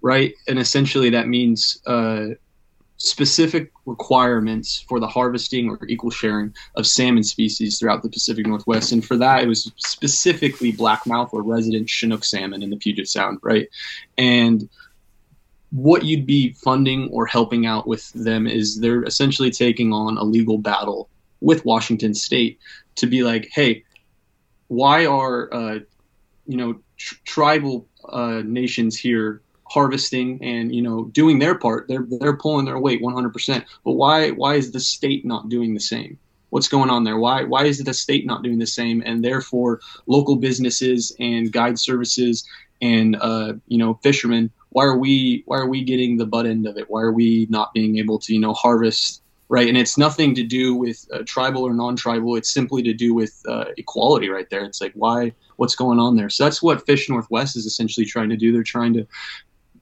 right? 0.01 0.33
And 0.47 0.59
essentially 0.59 1.09
that 1.11 1.27
means 1.27 1.81
uh, 1.85 2.29
specific 2.97 3.71
requirements 3.85 4.85
for 4.89 4.99
the 4.99 5.07
harvesting 5.07 5.69
or 5.69 5.79
equal 5.87 6.11
sharing 6.11 6.53
of 6.75 6.85
salmon 6.85 7.23
species 7.23 7.79
throughout 7.79 8.03
the 8.03 8.09
Pacific 8.09 8.45
Northwest. 8.45 8.91
And 8.91 9.05
for 9.05 9.15
that, 9.17 9.41
it 9.41 9.47
was 9.47 9.71
specifically 9.77 10.73
blackmouth 10.73 11.29
or 11.31 11.41
resident 11.41 11.89
Chinook 11.89 12.25
salmon 12.25 12.61
in 12.61 12.69
the 12.69 12.77
Puget 12.77 13.07
Sound, 13.07 13.39
right? 13.41 13.69
And 14.17 14.69
what 15.71 16.03
you'd 16.03 16.25
be 16.25 16.53
funding 16.53 17.09
or 17.11 17.25
helping 17.25 17.65
out 17.65 17.87
with 17.87 18.11
them 18.13 18.47
is 18.47 18.79
they're 18.79 19.03
essentially 19.03 19.51
taking 19.51 19.93
on 19.93 20.17
a 20.17 20.23
legal 20.23 20.57
battle 20.57 21.09
with 21.41 21.65
Washington 21.65 22.13
State 22.13 22.59
to 22.95 23.07
be 23.07 23.23
like, 23.23 23.49
hey, 23.53 23.83
why 24.67 25.05
are 25.05 25.53
uh, 25.53 25.79
you 26.45 26.57
know 26.57 26.79
tr- 26.97 27.15
tribal 27.25 27.87
uh, 28.07 28.41
nations 28.45 28.97
here 28.97 29.41
harvesting 29.65 30.43
and 30.43 30.73
you 30.73 30.81
know 30.81 31.05
doing 31.05 31.39
their 31.39 31.55
part? 31.55 31.87
They're 31.87 32.05
they're 32.19 32.37
pulling 32.37 32.65
their 32.65 32.79
weight 32.79 33.01
100%. 33.01 33.65
But 33.83 33.93
why 33.93 34.31
why 34.31 34.55
is 34.55 34.71
the 34.71 34.79
state 34.79 35.25
not 35.25 35.49
doing 35.49 35.73
the 35.73 35.79
same? 35.79 36.17
What's 36.49 36.67
going 36.67 36.89
on 36.89 37.03
there? 37.03 37.17
Why 37.17 37.43
why 37.43 37.65
is 37.65 37.83
the 37.83 37.93
state 37.93 38.25
not 38.25 38.43
doing 38.43 38.59
the 38.59 38.67
same? 38.67 39.03
And 39.05 39.23
therefore, 39.23 39.79
local 40.07 40.35
businesses 40.35 41.15
and 41.19 41.51
guide 41.51 41.79
services 41.79 42.43
and 42.81 43.15
uh, 43.19 43.53
you 43.67 43.77
know 43.77 43.95
fishermen 43.95 44.51
why 44.69 44.85
are 44.85 44.97
we 44.97 45.43
why 45.45 45.57
are 45.57 45.67
we 45.67 45.83
getting 45.83 46.17
the 46.17 46.25
butt 46.25 46.45
end 46.45 46.67
of 46.67 46.77
it 46.77 46.89
why 46.89 47.01
are 47.01 47.11
we 47.11 47.47
not 47.49 47.73
being 47.73 47.97
able 47.97 48.19
to 48.19 48.33
you 48.33 48.39
know 48.39 48.53
harvest 48.53 49.21
right? 49.49 49.67
And 49.67 49.77
it's 49.77 49.97
nothing 49.97 50.35
to 50.35 50.43
do 50.43 50.75
with 50.75 51.05
uh, 51.11 51.23
tribal 51.25 51.63
or 51.63 51.73
non-tribal. 51.73 52.35
It's 52.35 52.51
simply 52.51 52.83
to 52.83 52.93
do 52.93 53.13
with 53.15 53.41
uh, 53.47 53.65
equality, 53.77 54.29
right 54.29 54.49
there. 54.49 54.63
It's 54.63 54.79
like 54.79 54.93
why, 54.93 55.33
what's 55.57 55.75
going 55.75 55.99
on 55.99 56.15
there? 56.15 56.29
So 56.29 56.43
that's 56.43 56.61
what 56.61 56.85
Fish 56.85 57.09
Northwest 57.09 57.57
is 57.57 57.65
essentially 57.65 58.05
trying 58.05 58.29
to 58.29 58.37
do. 58.37 58.53
They're 58.53 58.63
trying 58.63 58.93
to, 58.93 59.07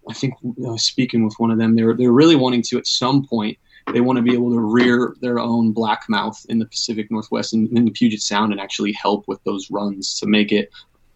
I 0.09 0.13
think, 0.13 0.35
uh, 0.65 0.77
speaking 0.77 1.25
with 1.25 1.35
one 1.37 1.51
of 1.51 1.57
them, 1.57 1.75
they're 1.75 1.93
they're 1.93 2.11
really 2.11 2.37
wanting 2.37 2.63
to 2.63 2.77
at 2.77 2.87
some 2.87 3.27
point. 3.27 3.57
They 3.93 4.01
want 4.01 4.17
to 4.17 4.23
be 4.23 4.33
able 4.33 4.51
to 4.51 4.59
rear 4.59 5.15
their 5.21 5.39
own 5.39 5.73
blackmouth 5.73 6.45
in 6.47 6.59
the 6.59 6.65
Pacific 6.65 7.09
Northwest 7.11 7.53
and 7.53 7.69
in 7.77 7.85
the 7.85 7.91
Puget 7.91 8.21
Sound 8.21 8.51
and 8.51 8.59
actually 8.59 8.91
help 8.93 9.27
with 9.27 9.41
those 9.43 9.69
runs 9.69 10.19
to 10.19 10.27
make 10.27 10.51
it 10.51 10.71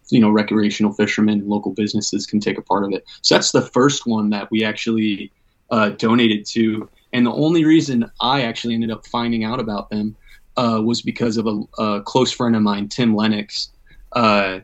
you 0.08 0.20
know 0.20 0.30
recreational 0.30 0.92
fishermen 0.92 1.40
and 1.40 1.48
local 1.48 1.72
businesses 1.72 2.26
can 2.26 2.40
take 2.40 2.58
a 2.58 2.62
part 2.62 2.82
of 2.84 2.92
it 2.92 3.04
so 3.22 3.36
that's 3.36 3.52
the 3.52 3.62
first 3.62 4.04
one 4.04 4.30
that 4.30 4.50
we 4.50 4.64
actually 4.64 5.30
uh, 5.70 5.90
donated 5.90 6.44
to 6.44 6.88
and 7.12 7.26
the 7.26 7.32
only 7.32 7.64
reason 7.64 8.10
I 8.20 8.42
actually 8.42 8.74
ended 8.74 8.90
up 8.90 9.06
finding 9.06 9.44
out 9.44 9.60
about 9.60 9.90
them 9.90 10.16
uh, 10.56 10.80
was 10.84 11.02
because 11.02 11.36
of 11.36 11.46
a, 11.46 11.82
a, 11.82 12.02
close 12.02 12.32
friend 12.32 12.56
of 12.56 12.62
mine, 12.62 12.88
Tim 12.88 13.14
Lennox. 13.14 13.70
Uh, 14.12 14.60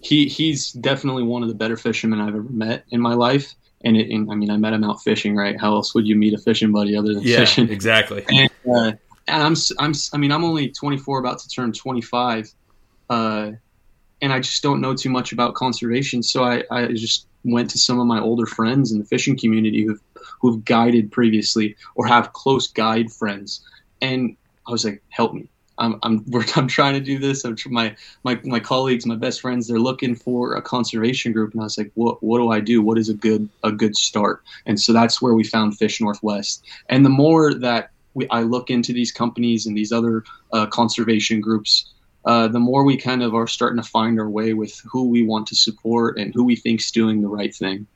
he 0.00 0.26
he's 0.26 0.72
definitely 0.72 1.22
one 1.22 1.42
of 1.42 1.48
the 1.48 1.54
better 1.54 1.76
fishermen 1.76 2.20
I've 2.20 2.34
ever 2.34 2.42
met 2.42 2.84
in 2.90 3.00
my 3.00 3.14
life. 3.14 3.54
And, 3.84 3.96
it, 3.96 4.10
and, 4.10 4.30
I 4.30 4.34
mean, 4.34 4.50
I 4.50 4.56
met 4.56 4.72
him 4.72 4.82
out 4.82 5.02
fishing, 5.02 5.36
right? 5.36 5.60
How 5.60 5.74
else 5.74 5.94
would 5.94 6.06
you 6.06 6.16
meet 6.16 6.32
a 6.32 6.38
fishing 6.38 6.72
buddy 6.72 6.96
other 6.96 7.12
than 7.12 7.22
yeah, 7.22 7.38
fishing? 7.38 7.68
exactly. 7.70 8.24
And, 8.30 8.50
uh, 8.74 8.92
and 9.26 9.42
I'm 9.42 9.54
I'm 9.78 9.92
I 10.12 10.16
mean, 10.18 10.32
I'm 10.32 10.44
only 10.44 10.70
24, 10.70 11.18
about 11.18 11.38
to 11.40 11.48
turn 11.48 11.72
25, 11.72 12.52
uh, 13.10 13.52
and 14.22 14.32
I 14.32 14.40
just 14.40 14.62
don't 14.62 14.80
know 14.80 14.94
too 14.94 15.10
much 15.10 15.32
about 15.32 15.54
conservation. 15.54 16.22
So 16.22 16.44
I 16.44 16.64
I 16.70 16.88
just 16.88 17.26
went 17.44 17.70
to 17.70 17.78
some 17.78 18.00
of 18.00 18.06
my 18.06 18.20
older 18.20 18.46
friends 18.46 18.92
in 18.92 18.98
the 18.98 19.04
fishing 19.04 19.38
community 19.38 19.84
who've 19.84 20.00
who've 20.40 20.64
guided 20.64 21.12
previously 21.12 21.76
or 21.94 22.06
have 22.06 22.32
close 22.32 22.68
guide 22.68 23.12
friends. 23.12 23.64
And 24.00 24.36
I 24.66 24.72
was 24.72 24.84
like, 24.84 25.02
help 25.10 25.34
me. 25.34 25.48
I'm, 25.78 25.98
I'm, 26.02 26.24
I'm 26.56 26.68
trying 26.68 26.94
to 26.94 27.00
do 27.00 27.18
this. 27.18 27.44
I'm, 27.44 27.56
my, 27.66 27.96
my, 28.22 28.40
my 28.44 28.60
colleagues, 28.60 29.06
my 29.06 29.16
best 29.16 29.40
friends, 29.40 29.66
they're 29.66 29.78
looking 29.78 30.14
for 30.14 30.54
a 30.54 30.62
conservation 30.62 31.32
group. 31.32 31.52
And 31.52 31.60
I 31.60 31.64
was 31.64 31.78
like, 31.78 31.90
what, 31.94 32.22
what 32.22 32.38
do 32.38 32.50
I 32.50 32.60
do? 32.60 32.82
What 32.82 32.98
is 32.98 33.08
a 33.08 33.14
good, 33.14 33.48
a 33.62 33.72
good 33.72 33.96
start? 33.96 34.42
And 34.66 34.80
so 34.80 34.92
that's 34.92 35.20
where 35.20 35.34
we 35.34 35.44
found 35.44 35.76
Fish 35.76 36.00
Northwest. 36.00 36.64
And 36.88 37.04
the 37.04 37.10
more 37.10 37.54
that 37.54 37.90
we, 38.14 38.28
I 38.28 38.42
look 38.42 38.70
into 38.70 38.92
these 38.92 39.12
companies 39.12 39.66
and 39.66 39.76
these 39.76 39.92
other 39.92 40.24
uh, 40.52 40.66
conservation 40.66 41.40
groups, 41.40 41.92
uh, 42.24 42.48
the 42.48 42.60
more 42.60 42.84
we 42.84 42.96
kind 42.96 43.22
of 43.22 43.34
are 43.34 43.46
starting 43.46 43.80
to 43.82 43.88
find 43.88 44.18
our 44.18 44.28
way 44.28 44.54
with 44.54 44.80
who 44.90 45.08
we 45.08 45.22
want 45.22 45.46
to 45.48 45.54
support 45.54 46.18
and 46.18 46.34
who 46.34 46.44
we 46.44 46.56
think's 46.56 46.90
doing 46.90 47.22
the 47.22 47.28
right 47.28 47.54
thing. 47.54 47.86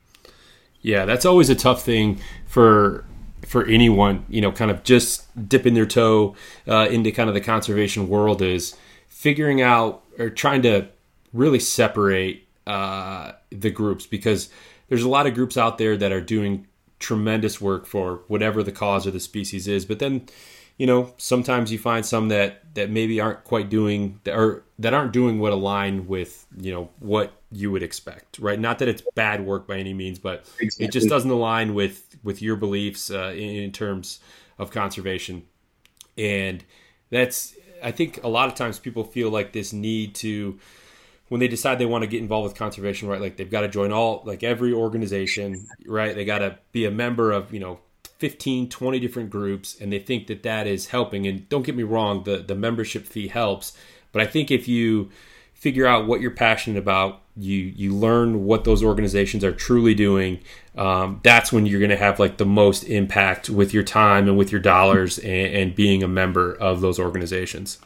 Yeah, 0.81 1.05
that's 1.05 1.25
always 1.25 1.49
a 1.49 1.55
tough 1.55 1.83
thing 1.83 2.19
for 2.45 3.05
for 3.45 3.65
anyone, 3.65 4.25
you 4.29 4.41
know, 4.41 4.51
kind 4.51 4.69
of 4.69 4.83
just 4.83 5.25
dipping 5.47 5.73
their 5.73 5.85
toe 5.85 6.35
uh, 6.67 6.87
into 6.91 7.11
kind 7.11 7.29
of 7.29 7.33
the 7.33 7.41
conservation 7.41 8.07
world 8.07 8.41
is 8.41 8.75
figuring 9.07 9.61
out 9.61 10.03
or 10.17 10.29
trying 10.29 10.61
to 10.61 10.87
really 11.33 11.59
separate 11.59 12.45
uh, 12.67 13.31
the 13.49 13.71
groups 13.71 14.05
because 14.05 14.49
there's 14.89 15.03
a 15.03 15.09
lot 15.09 15.25
of 15.25 15.33
groups 15.33 15.57
out 15.57 15.77
there 15.77 15.97
that 15.97 16.11
are 16.11 16.21
doing 16.21 16.67
tremendous 16.99 17.61
work 17.61 17.85
for 17.85 18.21
whatever 18.27 18.61
the 18.61 18.71
cause 18.71 19.07
of 19.07 19.13
the 19.13 19.19
species 19.19 19.67
is, 19.67 19.85
but 19.85 19.99
then 19.99 20.27
you 20.79 20.87
know 20.87 21.13
sometimes 21.17 21.71
you 21.71 21.77
find 21.77 22.03
some 22.03 22.29
that 22.29 22.73
that 22.73 22.89
maybe 22.89 23.21
aren't 23.21 23.43
quite 23.43 23.69
doing 23.69 24.19
or 24.25 24.63
that 24.79 24.93
aren't 24.93 25.11
doing 25.11 25.37
what 25.37 25.51
align 25.51 26.07
with 26.07 26.47
you 26.57 26.71
know 26.71 26.89
what 26.99 27.33
you 27.51 27.69
would 27.69 27.83
expect 27.83 28.39
right? 28.39 28.59
Not 28.59 28.79
that 28.79 28.87
it's 28.87 29.03
bad 29.13 29.45
work 29.45 29.67
by 29.67 29.77
any 29.77 29.93
means 29.93 30.17
but 30.17 30.49
exactly. 30.59 30.85
it 30.85 30.91
just 30.91 31.07
doesn't 31.07 31.29
align 31.29 31.75
with 31.75 32.17
with 32.23 32.41
your 32.41 32.55
beliefs 32.55 33.11
uh, 33.11 33.33
in, 33.35 33.49
in 33.49 33.71
terms 33.71 34.19
of 34.57 34.71
conservation. 34.71 35.43
And 36.17 36.63
that's 37.11 37.55
i 37.81 37.91
think 37.91 38.21
a 38.23 38.27
lot 38.27 38.49
of 38.49 38.55
times 38.55 38.77
people 38.77 39.05
feel 39.05 39.29
like 39.29 39.53
this 39.53 39.71
need 39.71 40.13
to 40.13 40.59
when 41.29 41.39
they 41.39 41.47
decide 41.47 41.79
they 41.79 41.85
want 41.85 42.01
to 42.01 42.07
get 42.07 42.21
involved 42.21 42.43
with 42.43 42.57
conservation 42.57 43.07
right 43.07 43.21
like 43.21 43.37
they've 43.37 43.49
got 43.49 43.61
to 43.61 43.69
join 43.69 43.91
all 43.91 44.21
like 44.25 44.43
every 44.43 44.73
organization 44.73 45.65
right? 45.85 46.15
They 46.15 46.25
got 46.25 46.39
to 46.39 46.57
be 46.71 46.85
a 46.85 46.91
member 46.91 47.31
of 47.31 47.53
you 47.53 47.59
know 47.59 47.79
15 48.19 48.69
20 48.69 48.99
different 48.99 49.29
groups 49.29 49.79
and 49.79 49.91
they 49.91 49.99
think 49.99 50.27
that 50.27 50.43
that 50.43 50.67
is 50.67 50.87
helping 50.87 51.25
and 51.25 51.47
don't 51.49 51.63
get 51.63 51.75
me 51.75 51.83
wrong 51.83 52.23
the 52.23 52.37
the 52.37 52.55
membership 52.55 53.05
fee 53.05 53.29
helps 53.29 53.75
but 54.11 54.21
i 54.21 54.25
think 54.25 54.51
if 54.51 54.67
you 54.67 55.09
figure 55.53 55.87
out 55.87 56.05
what 56.05 56.21
you're 56.21 56.31
passionate 56.31 56.77
about 56.77 57.21
you 57.37 57.57
you 57.57 57.93
learn 57.93 58.45
what 58.45 58.65
those 58.65 58.83
organizations 58.83 59.43
are 59.43 59.53
truly 59.53 59.93
doing 59.93 60.39
um, 60.77 61.19
that's 61.23 61.51
when 61.51 61.65
you're 61.65 61.79
going 61.79 61.89
to 61.89 61.97
have 61.97 62.19
like 62.19 62.37
the 62.37 62.45
most 62.45 62.83
impact 62.83 63.49
with 63.49 63.73
your 63.73 63.83
time 63.83 64.27
and 64.27 64.37
with 64.37 64.51
your 64.51 64.61
dollars 64.61 65.17
and, 65.19 65.53
and 65.53 65.75
being 65.75 66.03
a 66.03 66.07
member 66.07 66.53
of 66.53 66.81
those 66.81 66.99
organizations 66.99 67.79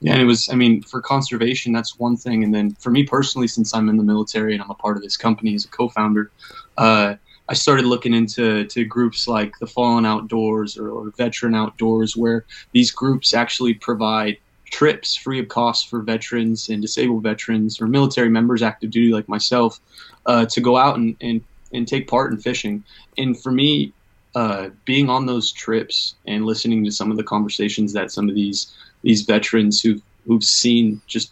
yeah, 0.00 0.12
and 0.12 0.20
it 0.20 0.26
was, 0.26 0.50
I 0.50 0.54
mean, 0.54 0.82
for 0.82 1.00
conservation, 1.00 1.72
that's 1.72 1.98
one 1.98 2.18
thing. 2.18 2.44
And 2.44 2.54
then 2.54 2.72
for 2.72 2.90
me 2.90 3.04
personally, 3.04 3.48
since 3.48 3.74
I'm 3.74 3.88
in 3.88 3.96
the 3.96 4.02
military 4.02 4.52
and 4.52 4.62
I'm 4.62 4.70
a 4.70 4.74
part 4.74 4.98
of 4.98 5.02
this 5.02 5.16
company 5.16 5.54
as 5.54 5.64
a 5.64 5.68
co 5.68 5.88
founder, 5.88 6.30
uh, 6.76 7.14
I 7.48 7.54
started 7.54 7.84
looking 7.84 8.12
into 8.12 8.64
to 8.64 8.84
groups 8.84 9.28
like 9.28 9.58
the 9.58 9.66
Fallen 9.66 10.04
Outdoors 10.04 10.76
or, 10.76 10.90
or, 10.90 11.10
Veteran 11.16 11.54
Outdoors, 11.54 12.16
where 12.16 12.44
these 12.72 12.90
groups 12.90 13.34
actually 13.34 13.74
provide 13.74 14.38
trips 14.70 15.14
free 15.14 15.38
of 15.38 15.48
cost 15.48 15.88
for 15.88 16.00
veterans 16.00 16.68
and 16.68 16.82
disabled 16.82 17.22
veterans 17.22 17.80
or 17.80 17.86
military 17.86 18.28
members 18.28 18.62
active 18.62 18.90
duty 18.90 19.12
like 19.12 19.28
myself 19.28 19.78
uh, 20.26 20.44
to 20.46 20.60
go 20.60 20.76
out 20.76 20.96
and, 20.96 21.16
and, 21.20 21.40
and 21.72 21.86
take 21.86 22.08
part 22.08 22.32
in 22.32 22.38
fishing. 22.38 22.82
And 23.16 23.40
for 23.40 23.52
me, 23.52 23.92
uh, 24.34 24.70
being 24.84 25.08
on 25.08 25.26
those 25.26 25.52
trips 25.52 26.16
and 26.26 26.44
listening 26.44 26.84
to 26.84 26.90
some 26.90 27.12
of 27.12 27.16
the 27.16 27.22
conversations 27.22 27.92
that 27.92 28.10
some 28.10 28.28
of 28.28 28.34
these 28.34 28.74
these 29.02 29.22
veterans 29.22 29.80
who've 29.80 30.02
who've 30.26 30.44
seen 30.44 31.00
just 31.06 31.30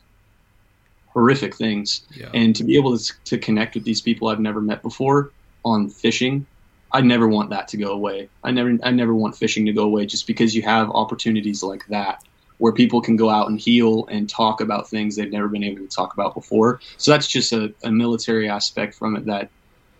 horrific 1.08 1.54
things, 1.54 2.06
yeah. 2.14 2.30
and 2.34 2.56
to 2.56 2.64
be 2.64 2.76
able 2.76 2.96
to, 2.96 3.12
to 3.24 3.36
connect 3.36 3.74
with 3.74 3.84
these 3.84 4.00
people 4.00 4.28
I've 4.28 4.40
never 4.40 4.60
met 4.60 4.80
before 4.82 5.32
on 5.64 5.88
fishing, 5.88 6.46
I 6.92 7.00
never 7.00 7.26
want 7.28 7.50
that 7.50 7.68
to 7.68 7.76
go 7.76 7.92
away. 7.92 8.28
I 8.44 8.52
never 8.52 8.78
I 8.82 8.90
never 8.90 9.14
want 9.14 9.36
fishing 9.36 9.66
to 9.66 9.72
go 9.72 9.84
away 9.84 10.06
just 10.06 10.26
because 10.26 10.54
you 10.54 10.62
have 10.62 10.90
opportunities 10.90 11.62
like 11.62 11.86
that 11.88 12.22
where 12.58 12.72
people 12.72 13.00
can 13.00 13.16
go 13.16 13.28
out 13.28 13.48
and 13.48 13.58
heal 13.58 14.06
and 14.06 14.30
talk 14.30 14.60
about 14.60 14.88
things 14.88 15.16
they've 15.16 15.32
never 15.32 15.48
been 15.48 15.64
able 15.64 15.82
to 15.82 15.88
talk 15.88 16.14
about 16.14 16.34
before. 16.34 16.80
So 16.98 17.10
that's 17.10 17.26
just 17.26 17.52
a, 17.52 17.74
a 17.82 17.90
military 17.90 18.48
aspect 18.48 18.94
from 18.94 19.16
it 19.16 19.26
that 19.26 19.50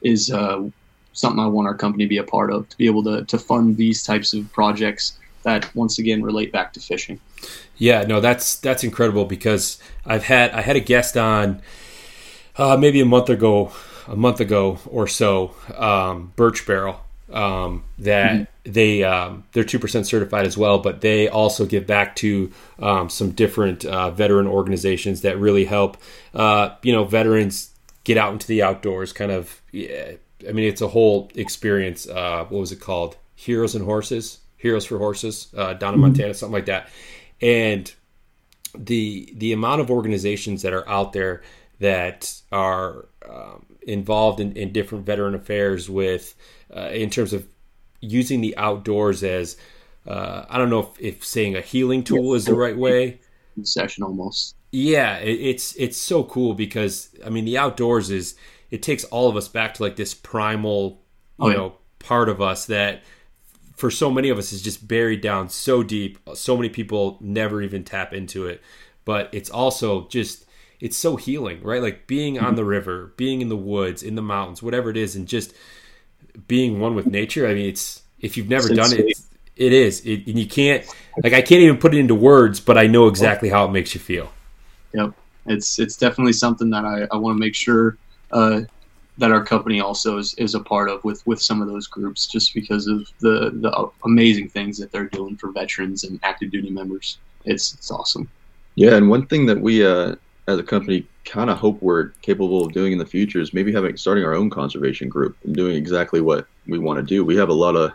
is 0.03 0.31
uh, 0.31 0.63
something 1.15 1.41
I 1.41 1.49
want 1.49 1.67
our 1.67 1.75
company 1.75 2.05
to 2.05 2.09
be 2.09 2.19
a 2.19 2.25
part 2.25 2.53
of 2.53 2.69
to 2.69 2.77
be 2.77 2.87
able 2.87 3.03
to 3.05 3.25
to 3.25 3.39
fund 3.39 3.77
these 3.77 4.03
types 4.05 4.33
of 4.33 4.53
projects 4.53 5.19
that 5.43 5.75
once 5.75 5.99
again 5.99 6.23
relate 6.23 6.53
back 6.53 6.73
to 6.75 6.81
fishing. 6.81 7.19
Yeah, 7.77 8.03
no, 8.03 8.21
that's 8.21 8.57
that's 8.57 8.85
incredible 8.85 9.25
because 9.25 9.79
I've 10.07 10.25
had 10.25 10.53
I 10.53 10.61
had 10.61 10.77
a 10.77 10.81
guest 10.81 11.17
on 11.17 11.61
uh, 12.57 12.77
maybe 12.77 13.01
a 13.01 13.05
month 13.05 13.31
ago 13.31 13.73
a 14.09 14.17
month 14.17 14.41
ago 14.41 14.79
or 14.87 15.07
so, 15.07 15.55
um, 15.77 16.33
Birch 16.37 16.67
Barrel, 16.67 17.01
um, 17.33 17.85
that 17.99 18.33
mm-hmm. 18.33 18.73
they 18.73 19.03
um, 19.05 19.45
they're 19.53 19.65
two 19.65 19.79
percent 19.79 20.07
certified 20.07 20.47
as 20.47 20.57
well, 20.57 20.79
but 20.79 21.01
they 21.01 21.29
also 21.29 21.67
give 21.67 21.87
back 21.87 22.17
to 22.17 22.53
um, 22.79 23.09
some 23.09 23.33
different 23.33 23.85
uh, 23.85 24.11
veteran 24.11 24.47
organizations 24.47 25.23
that 25.23 25.39
really 25.39 25.65
help 25.65 25.97
uh, 26.35 26.71
you 26.83 26.93
know 26.93 27.05
veterans 27.05 27.71
get 28.05 28.19
out 28.19 28.33
into 28.33 28.47
the 28.47 28.63
outdoors. 28.63 29.13
Kind 29.13 29.33
of, 29.33 29.61
yeah, 29.73 30.13
I 30.49 30.53
mean, 30.53 30.69
it's 30.69 30.83
a 30.83 30.89
whole 30.89 31.31
experience. 31.35 32.09
Uh, 32.09 32.45
what 32.49 32.61
was 32.61 32.73
it 32.73 32.81
called? 32.81 33.17
Heroes 33.35 33.75
and 33.75 33.85
Horses, 33.85 34.39
Heroes 34.57 34.85
for 34.85 34.99
Horses, 34.99 35.49
uh, 35.57 35.75
down 35.75 35.95
in 35.95 36.01
mm-hmm. 36.01 36.09
Montana, 36.09 36.35
something 36.35 36.55
like 36.55 36.67
that, 36.67 36.89
and 37.41 37.93
the 38.77 39.33
the 39.37 39.53
amount 39.53 39.81
of 39.81 39.91
organizations 39.91 40.63
that 40.63 40.73
are 40.73 40.89
out 40.89 41.13
there 41.13 41.43
that 41.81 42.33
are 42.53 43.07
um, 43.29 43.67
involved 43.87 44.41
in, 44.41 44.53
in 44.53 44.73
different 44.73 45.07
veteran 45.07 45.35
affairs 45.35 45.89
with 45.89 46.35
uh, 46.75 46.89
in 46.93 47.11
terms 47.11 47.33
of 47.33 47.47
using 48.01 48.41
the 48.41 48.57
outdoors 48.57 49.23
as 49.23 49.57
uh, 50.07 50.45
I 50.49 50.59
don't 50.59 50.71
know 50.71 50.81
if, 50.81 51.01
if, 51.01 51.25
saying 51.25 51.57
a 51.57 51.61
healing 51.61 52.05
tool 52.05 52.31
yeah. 52.31 52.37
is 52.37 52.45
the 52.45 52.55
right 52.55 52.77
way. 52.77 53.21
Session 53.63 54.03
almost. 54.03 54.57
Yeah, 54.73 55.19
it, 55.19 55.41
it's 55.41 55.77
it's 55.77 55.97
so 55.97 56.25
cool 56.25 56.55
because 56.55 57.11
I 57.25 57.31
mean 57.31 57.45
the 57.45 57.57
outdoors 57.57 58.11
is 58.11 58.35
it 58.71 58.83
takes 58.83 59.05
all 59.05 59.29
of 59.29 59.37
us 59.37 59.49
back 59.49 59.75
to 59.75 59.83
like 59.83 59.97
this 59.97 60.13
primal 60.13 61.01
you 61.39 61.47
oh, 61.47 61.49
yeah. 61.49 61.57
know 61.57 61.77
part 62.01 62.29
of 62.29 62.43
us 62.43 62.67
that 62.67 63.03
for 63.77 63.91
so 63.91 64.11
many 64.11 64.29
of 64.29 64.39
us 64.39 64.53
is 64.53 64.63
just 64.63 64.87
buried 64.87 65.21
down 65.21 65.49
so 65.49 65.83
deep. 65.83 66.19
So 66.35 66.57
many 66.57 66.69
people 66.69 67.19
never 67.21 67.63
even 67.63 67.85
tap 67.85 68.13
into 68.13 68.47
it, 68.47 68.63
but 69.05 69.29
it's 69.33 69.51
also 69.51 70.09
just 70.09 70.44
it's 70.85 70.99
so 70.99 71.17
healing, 71.17 71.63
right? 71.63 71.81
Like 71.81 72.07
being 72.07 72.39
on 72.39 72.45
mm-hmm. 72.45 72.57
the 72.57 72.65
river, 72.67 73.15
being 73.17 73.41
in 73.41 73.49
the 73.49 73.57
woods, 73.57 74.03
in 74.03 74.17
the 74.17 74.23
mountains, 74.23 74.63
whatever 74.63 74.91
it 74.91 74.99
is, 74.99 75.17
and 75.17 75.27
just 75.27 75.55
being 76.47 76.79
one 76.79 76.95
with 76.95 77.07
nature. 77.07 77.47
I 77.49 77.55
mean, 77.55 77.71
it's 77.71 78.03
if 78.21 78.37
you've 78.37 78.51
never 78.51 78.69
done 78.69 78.93
it, 78.93 79.19
it 79.57 79.73
is, 79.73 80.05
it, 80.05 80.27
and 80.27 80.39
you 80.39 80.47
can't 80.47 80.85
like 81.23 81.33
I 81.33 81.41
can't 81.41 81.63
even 81.63 81.79
put 81.79 81.95
it 81.95 81.99
into 81.99 82.15
words, 82.15 82.61
but 82.61 82.77
I 82.77 82.87
know 82.87 83.07
exactly 83.07 83.49
how 83.49 83.65
it 83.65 83.71
makes 83.71 83.95
you 83.95 84.01
feel. 84.01 84.31
Yep, 84.93 85.15
it's 85.47 85.79
it's 85.79 85.97
definitely 85.97 86.35
something 86.35 86.69
that 86.69 86.85
I, 86.85 87.07
I 87.11 87.17
want 87.17 87.35
to 87.35 87.41
make 87.41 87.55
sure 87.55 87.97
uh, 88.31 88.61
that 89.17 89.33
our 89.33 89.43
company 89.43 89.81
also 89.81 90.19
is, 90.19 90.35
is 90.35 90.55
a 90.55 90.61
part 90.61 90.91
of 90.91 91.03
with 91.03 91.27
with 91.27 91.41
some 91.41 91.63
of 91.63 91.69
those 91.69 91.87
groups, 91.87 92.27
just 92.27 92.53
because 92.53 92.89
of 92.89 93.09
the 93.21 93.53
the 93.55 93.91
amazing 94.05 94.51
things 94.51 94.77
that 94.77 94.93
they're 94.93 95.09
doing 95.09 95.39
for 95.39 95.51
veterans 95.51 96.05
and 96.05 96.21
active 96.23 96.51
duty 96.51 96.69
members. 96.69 97.17
It's 97.47 97.73
it's 97.73 97.91
awesome. 97.91 98.29
Yeah, 98.75 98.97
and 98.97 99.09
one 99.09 99.27
thing 99.27 99.47
that 99.47 99.59
we 99.59 99.87
uh, 99.87 100.17
as 100.47 100.59
a 100.59 100.63
company 100.63 101.07
kind 101.25 101.49
of 101.49 101.57
hope 101.57 101.81
we're 101.81 102.09
capable 102.21 102.65
of 102.65 102.73
doing 102.73 102.93
in 102.93 102.99
the 102.99 103.07
future 103.07 103.41
is 103.41 103.55
maybe 103.55 103.73
having 103.73 103.97
starting 103.97 104.25
our 104.25 104.35
own 104.35 104.51
conservation 104.51 105.09
group 105.09 105.37
and 105.45 105.57
doing 105.57 105.75
exactly 105.75 106.21
what 106.21 106.47
we 106.67 106.79
want 106.79 106.99
to 106.99 107.03
do. 107.03 107.25
We 107.25 107.37
have 107.37 107.49
a 107.49 107.55
lot 107.55 107.77
of 107.77 107.93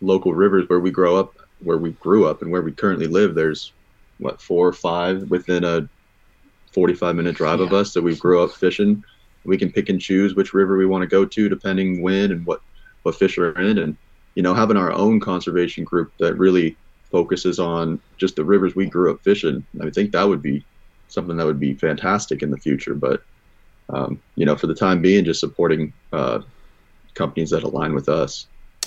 local 0.00 0.32
rivers 0.32 0.68
where 0.68 0.78
we 0.78 0.90
grow 0.90 1.16
up, 1.16 1.34
where 1.60 1.78
we 1.78 1.92
grew 1.92 2.26
up, 2.26 2.42
and 2.42 2.50
where 2.52 2.62
we 2.62 2.72
currently 2.72 3.08
live. 3.08 3.34
There's 3.34 3.72
what 4.18 4.40
four 4.40 4.66
or 4.66 4.72
five 4.72 5.28
within 5.30 5.64
a 5.64 5.88
45 6.72 7.16
minute 7.16 7.36
drive 7.36 7.58
yeah. 7.58 7.66
of 7.66 7.72
us 7.72 7.92
that 7.94 8.02
we 8.02 8.14
grew 8.14 8.42
up 8.42 8.52
fishing. 8.52 9.02
We 9.44 9.58
can 9.58 9.72
pick 9.72 9.88
and 9.88 10.00
choose 10.00 10.34
which 10.34 10.54
river 10.54 10.76
we 10.76 10.86
want 10.86 11.02
to 11.02 11.08
go 11.08 11.24
to 11.24 11.48
depending 11.48 12.02
when 12.02 12.30
and 12.30 12.46
what 12.46 12.60
what 13.02 13.16
fish 13.16 13.38
are 13.38 13.58
in, 13.58 13.78
and 13.78 13.96
you 14.34 14.42
know 14.42 14.54
having 14.54 14.76
our 14.76 14.92
own 14.92 15.18
conservation 15.18 15.82
group 15.82 16.12
that 16.18 16.34
really 16.34 16.76
focuses 17.10 17.58
on 17.58 18.00
just 18.18 18.36
the 18.36 18.44
rivers 18.44 18.76
we 18.76 18.86
grew 18.86 19.10
up 19.10 19.20
fishing. 19.22 19.64
I 19.80 19.90
think 19.90 20.12
that 20.12 20.28
would 20.28 20.42
be 20.42 20.64
something 21.08 21.36
that 21.36 21.46
would 21.46 21.60
be 21.60 21.74
fantastic 21.74 22.42
in 22.42 22.50
the 22.50 22.58
future. 22.58 22.94
But 22.94 23.22
um, 23.90 24.20
you 24.34 24.44
know, 24.46 24.56
for 24.56 24.66
the 24.66 24.74
time 24.74 25.02
being, 25.02 25.24
just 25.24 25.40
supporting 25.40 25.92
uh, 26.12 26.40
companies 27.14 27.50
that 27.50 27.62
align 27.62 27.94
with 27.94 28.08
us. 28.08 28.46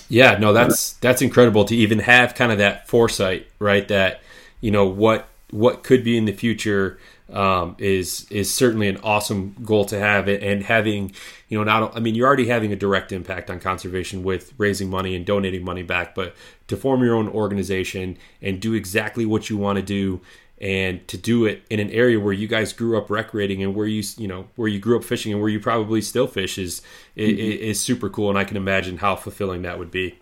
Yeah, 0.10 0.38
no, 0.38 0.54
that's 0.54 0.94
that's 0.94 1.22
incredible 1.22 1.66
to 1.66 1.76
even 1.76 2.00
have 2.00 2.36
kind 2.36 2.52
of 2.52 2.58
that 2.58 2.88
foresight, 2.88 3.48
right? 3.60 3.88
That 3.88 4.22
you 4.60 4.72
know 4.72 4.86
what 4.86 5.28
what 5.52 5.84
could 5.84 6.04
be 6.04 6.18
in 6.18 6.26
the 6.26 6.34
future 6.34 7.00
um, 7.32 7.76
is 7.78 8.30
is 8.30 8.54
certainly 8.54 8.88
an 8.88 8.98
awesome 8.98 9.56
goal 9.64 9.86
to 9.86 9.98
have 9.98 10.28
and 10.28 10.64
having 10.64 11.14
you 11.48 11.58
know 11.58 11.64
not 11.64 11.96
I 11.96 12.00
mean 12.00 12.16
you're 12.16 12.28
already 12.28 12.48
having 12.48 12.74
a 12.74 12.76
direct 12.76 13.12
impact 13.12 13.50
on 13.50 13.60
conservation 13.60 14.24
with 14.24 14.54
raising 14.58 14.90
money 14.90 15.16
and 15.16 15.26
donating 15.26 15.64
money 15.64 15.84
back 15.84 16.14
but 16.14 16.36
to 16.68 16.76
form 16.76 17.04
your 17.04 17.16
own 17.16 17.30
organization 17.30 18.18
and 18.42 18.60
do 18.60 18.74
exactly 18.74 19.26
what 19.26 19.50
you 19.50 19.58
want 19.58 19.78
to 19.78 19.82
do 19.82 20.22
and 20.62 21.06
to 21.08 21.18
do 21.18 21.46
it 21.46 21.64
in 21.72 21.80
an 21.80 21.90
area 21.90 22.20
where 22.20 22.32
you 22.32 22.48
guys 22.48 22.72
grew 22.72 22.96
up 22.96 23.10
recreating 23.10 23.64
and 23.64 23.76
where 23.76 23.88
you 23.88 24.04
you 24.18 24.28
know 24.28 24.48
where 24.56 24.68
you 24.68 24.80
grew 24.80 24.96
up 24.96 25.04
fishing 25.04 25.34
and 25.34 25.42
where 25.42 25.50
you 25.50 25.60
probably 25.60 26.02
still 26.02 26.28
fish 26.28 26.58
is 26.58 26.82
mm-hmm. 27.18 27.40
is, 27.40 27.82
super 27.82 28.10
cool 28.10 28.30
and 28.30 28.38
I 28.38 28.44
can 28.44 28.56
imagine 28.56 28.98
how 28.98 29.16
fulfilling 29.16 29.64
that 29.64 29.80
would 29.80 29.92
be. 29.92 30.20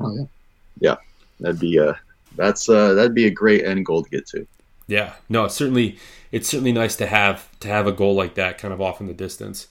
Oh 0.00 0.14
yeah, 0.16 0.24
yeah, 0.80 0.96
that'd 1.38 1.60
be 1.60 1.78
uh 1.78 1.94
that's 2.36 2.68
uh 2.68 2.94
that'd 2.94 3.14
be 3.14 3.26
a 3.26 3.30
great 3.30 3.64
end 3.64 3.86
goal 3.86 4.02
to 4.02 4.10
get 4.10 4.26
to. 4.28 4.46
Yeah, 4.88 5.14
no, 5.28 5.44
it's 5.44 5.54
certainly 5.54 5.98
it's 6.32 6.48
certainly 6.48 6.72
nice 6.72 6.96
to 6.96 7.06
have 7.06 7.48
to 7.60 7.68
have 7.68 7.86
a 7.86 7.92
goal 7.92 8.14
like 8.14 8.34
that 8.34 8.58
kind 8.58 8.74
of 8.74 8.80
off 8.80 9.00
in 9.00 9.06
the 9.06 9.14
distance. 9.14 9.68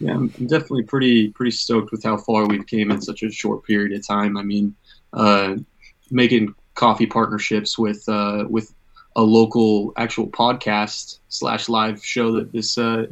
Yeah, 0.00 0.12
I'm 0.12 0.28
definitely 0.28 0.84
pretty 0.84 1.28
pretty 1.28 1.50
stoked 1.50 1.92
with 1.92 2.02
how 2.02 2.16
far 2.16 2.46
we've 2.46 2.66
came 2.66 2.90
in 2.90 3.02
such 3.02 3.22
a 3.22 3.30
short 3.30 3.64
period 3.64 3.92
of 3.92 4.06
time. 4.06 4.38
I 4.38 4.42
mean, 4.42 4.74
uh, 5.12 5.56
making 6.10 6.54
coffee 6.74 7.06
partnerships 7.06 7.76
with 7.76 8.08
uh, 8.08 8.46
with 8.48 8.72
a 9.18 9.22
local 9.22 9.92
actual 9.96 10.28
podcast 10.28 11.18
slash 11.28 11.68
live 11.68 12.02
show 12.04 12.30
that 12.30 12.52
this 12.52 12.78
uh, 12.78 13.04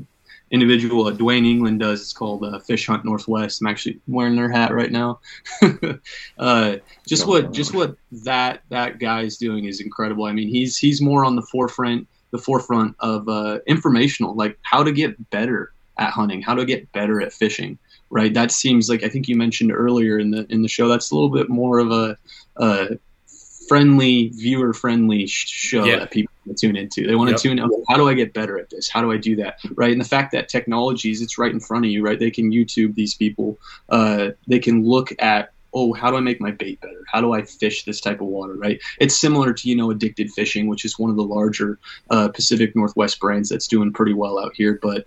individual 0.52 1.08
uh, 1.08 1.10
Dwayne 1.10 1.44
England 1.44 1.80
does. 1.80 2.00
It's 2.00 2.12
called 2.12 2.44
uh, 2.44 2.60
Fish 2.60 2.86
Hunt 2.86 3.04
Northwest. 3.04 3.60
I'm 3.60 3.66
actually 3.66 3.98
wearing 4.06 4.36
their 4.36 4.48
hat 4.48 4.72
right 4.72 4.92
now. 4.92 5.18
uh, 6.38 6.76
just 7.08 7.26
what 7.26 7.52
just 7.52 7.74
what 7.74 7.96
that 8.12 8.62
that 8.68 9.00
guy 9.00 9.22
is 9.22 9.36
doing 9.36 9.64
is 9.64 9.80
incredible. 9.80 10.26
I 10.26 10.32
mean, 10.32 10.48
he's 10.48 10.78
he's 10.78 11.02
more 11.02 11.24
on 11.24 11.34
the 11.34 11.42
forefront 11.42 12.06
the 12.30 12.38
forefront 12.38 12.94
of 13.00 13.28
uh, 13.28 13.58
informational, 13.66 14.36
like 14.36 14.58
how 14.62 14.84
to 14.84 14.92
get 14.92 15.30
better 15.30 15.72
at 15.98 16.10
hunting, 16.10 16.40
how 16.40 16.54
to 16.54 16.64
get 16.64 16.90
better 16.92 17.20
at 17.20 17.32
fishing. 17.32 17.78
Right. 18.10 18.32
That 18.32 18.52
seems 18.52 18.88
like 18.88 19.02
I 19.02 19.08
think 19.08 19.26
you 19.26 19.34
mentioned 19.34 19.72
earlier 19.72 20.20
in 20.20 20.30
the 20.30 20.46
in 20.50 20.62
the 20.62 20.68
show. 20.68 20.86
That's 20.86 21.10
a 21.10 21.16
little 21.16 21.30
bit 21.30 21.48
more 21.48 21.80
of 21.80 21.90
a, 21.90 22.16
a 22.58 22.96
friendly, 23.68 24.28
viewer 24.28 24.72
friendly 24.72 25.26
show 25.26 25.84
yeah. 25.84 26.00
that 26.00 26.10
people 26.10 26.32
tune 26.56 26.76
into. 26.76 27.06
They 27.06 27.14
want 27.14 27.28
to 27.28 27.32
yep. 27.32 27.40
tune 27.40 27.58
in. 27.58 27.84
How 27.88 27.96
do 27.96 28.08
I 28.08 28.14
get 28.14 28.32
better 28.32 28.58
at 28.58 28.70
this? 28.70 28.88
How 28.88 29.00
do 29.02 29.10
I 29.12 29.16
do 29.16 29.36
that? 29.36 29.58
Right. 29.74 29.92
And 29.92 30.00
the 30.00 30.08
fact 30.08 30.32
that 30.32 30.48
technologies, 30.48 31.20
it's 31.22 31.38
right 31.38 31.50
in 31.50 31.60
front 31.60 31.84
of 31.84 31.90
you, 31.90 32.04
right? 32.04 32.18
They 32.18 32.30
can 32.30 32.50
YouTube 32.50 32.94
these 32.94 33.14
people. 33.14 33.58
Uh, 33.88 34.30
they 34.46 34.58
can 34.58 34.84
look 34.84 35.12
at, 35.18 35.52
oh, 35.74 35.92
how 35.92 36.10
do 36.10 36.16
I 36.16 36.20
make 36.20 36.40
my 36.40 36.50
bait 36.50 36.80
better? 36.80 37.04
How 37.12 37.20
do 37.20 37.32
I 37.32 37.42
fish 37.42 37.84
this 37.84 38.00
type 38.00 38.20
of 38.20 38.28
water? 38.28 38.54
Right. 38.54 38.80
It's 39.00 39.18
similar 39.18 39.52
to, 39.52 39.68
you 39.68 39.76
know, 39.76 39.90
addicted 39.90 40.30
fishing, 40.30 40.68
which 40.68 40.84
is 40.84 40.98
one 40.98 41.10
of 41.10 41.16
the 41.16 41.24
larger 41.24 41.78
uh, 42.10 42.28
Pacific 42.28 42.74
Northwest 42.76 43.18
brands 43.20 43.48
that's 43.48 43.66
doing 43.66 43.92
pretty 43.92 44.14
well 44.14 44.38
out 44.38 44.52
here. 44.54 44.78
But, 44.80 45.06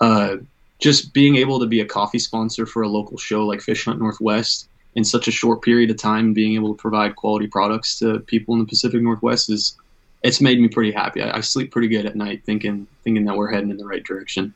uh, 0.00 0.36
just 0.78 1.14
being 1.14 1.36
able 1.36 1.58
to 1.58 1.66
be 1.66 1.80
a 1.80 1.86
coffee 1.86 2.18
sponsor 2.18 2.66
for 2.66 2.82
a 2.82 2.88
local 2.88 3.16
show 3.16 3.46
like 3.46 3.62
Fish 3.62 3.86
Hunt 3.86 3.98
Northwest 3.98 4.68
in 4.96 5.04
such 5.04 5.28
a 5.28 5.30
short 5.30 5.62
period 5.62 5.90
of 5.90 5.98
time, 5.98 6.32
being 6.32 6.54
able 6.54 6.74
to 6.74 6.80
provide 6.80 7.14
quality 7.16 7.46
products 7.46 7.98
to 7.98 8.18
people 8.20 8.54
in 8.54 8.60
the 8.60 8.66
Pacific 8.66 9.00
Northwest 9.00 9.50
is 9.50 9.76
it's 10.22 10.40
made 10.40 10.58
me 10.58 10.68
pretty 10.68 10.90
happy. 10.90 11.22
I, 11.22 11.36
I 11.36 11.40
sleep 11.40 11.70
pretty 11.70 11.88
good 11.88 12.06
at 12.06 12.16
night, 12.16 12.42
thinking 12.44 12.86
thinking 13.04 13.26
that 13.26 13.36
we're 13.36 13.52
heading 13.52 13.70
in 13.70 13.76
the 13.76 13.86
right 13.86 14.02
direction. 14.02 14.54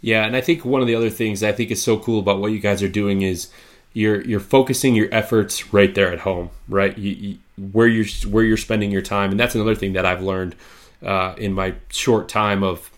Yeah, 0.00 0.24
and 0.24 0.34
I 0.34 0.40
think 0.40 0.64
one 0.64 0.80
of 0.80 0.86
the 0.86 0.94
other 0.94 1.10
things 1.10 1.42
I 1.42 1.52
think 1.52 1.70
is 1.70 1.82
so 1.82 1.98
cool 1.98 2.18
about 2.18 2.40
what 2.40 2.52
you 2.52 2.58
guys 2.58 2.82
are 2.82 2.88
doing 2.88 3.22
is 3.22 3.48
you're 3.92 4.22
you're 4.22 4.40
focusing 4.40 4.94
your 4.94 5.08
efforts 5.12 5.72
right 5.74 5.94
there 5.94 6.10
at 6.10 6.20
home, 6.20 6.50
right? 6.68 6.96
You, 6.96 7.12
you, 7.12 7.38
where 7.72 7.86
you're 7.86 8.06
where 8.30 8.44
you're 8.44 8.56
spending 8.56 8.90
your 8.90 9.02
time, 9.02 9.30
and 9.30 9.38
that's 9.38 9.54
another 9.54 9.74
thing 9.74 9.92
that 9.92 10.06
I've 10.06 10.22
learned 10.22 10.56
uh, 11.04 11.34
in 11.36 11.52
my 11.52 11.74
short 11.90 12.30
time 12.30 12.62
of 12.62 12.90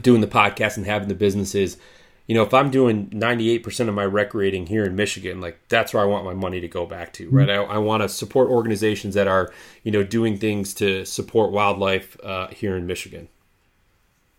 doing 0.00 0.20
the 0.20 0.26
podcast 0.28 0.76
and 0.76 0.86
having 0.86 1.08
the 1.08 1.14
businesses 1.14 1.78
you 2.26 2.34
know, 2.34 2.42
if 2.42 2.52
I'm 2.52 2.70
doing 2.70 3.08
98% 3.10 3.88
of 3.88 3.94
my 3.94 4.02
recreating 4.02 4.66
here 4.66 4.84
in 4.84 4.96
Michigan, 4.96 5.40
like 5.40 5.60
that's 5.68 5.94
where 5.94 6.02
I 6.02 6.06
want 6.06 6.24
my 6.24 6.34
money 6.34 6.60
to 6.60 6.68
go 6.68 6.84
back 6.84 7.12
to, 7.14 7.28
right? 7.30 7.48
Mm-hmm. 7.48 7.70
I, 7.70 7.74
I 7.74 7.78
want 7.78 8.02
to 8.02 8.08
support 8.08 8.50
organizations 8.50 9.14
that 9.14 9.28
are, 9.28 9.52
you 9.84 9.92
know, 9.92 10.02
doing 10.02 10.36
things 10.36 10.74
to 10.74 11.04
support 11.04 11.52
wildlife 11.52 12.16
uh, 12.24 12.48
here 12.48 12.76
in 12.76 12.86
Michigan. 12.86 13.28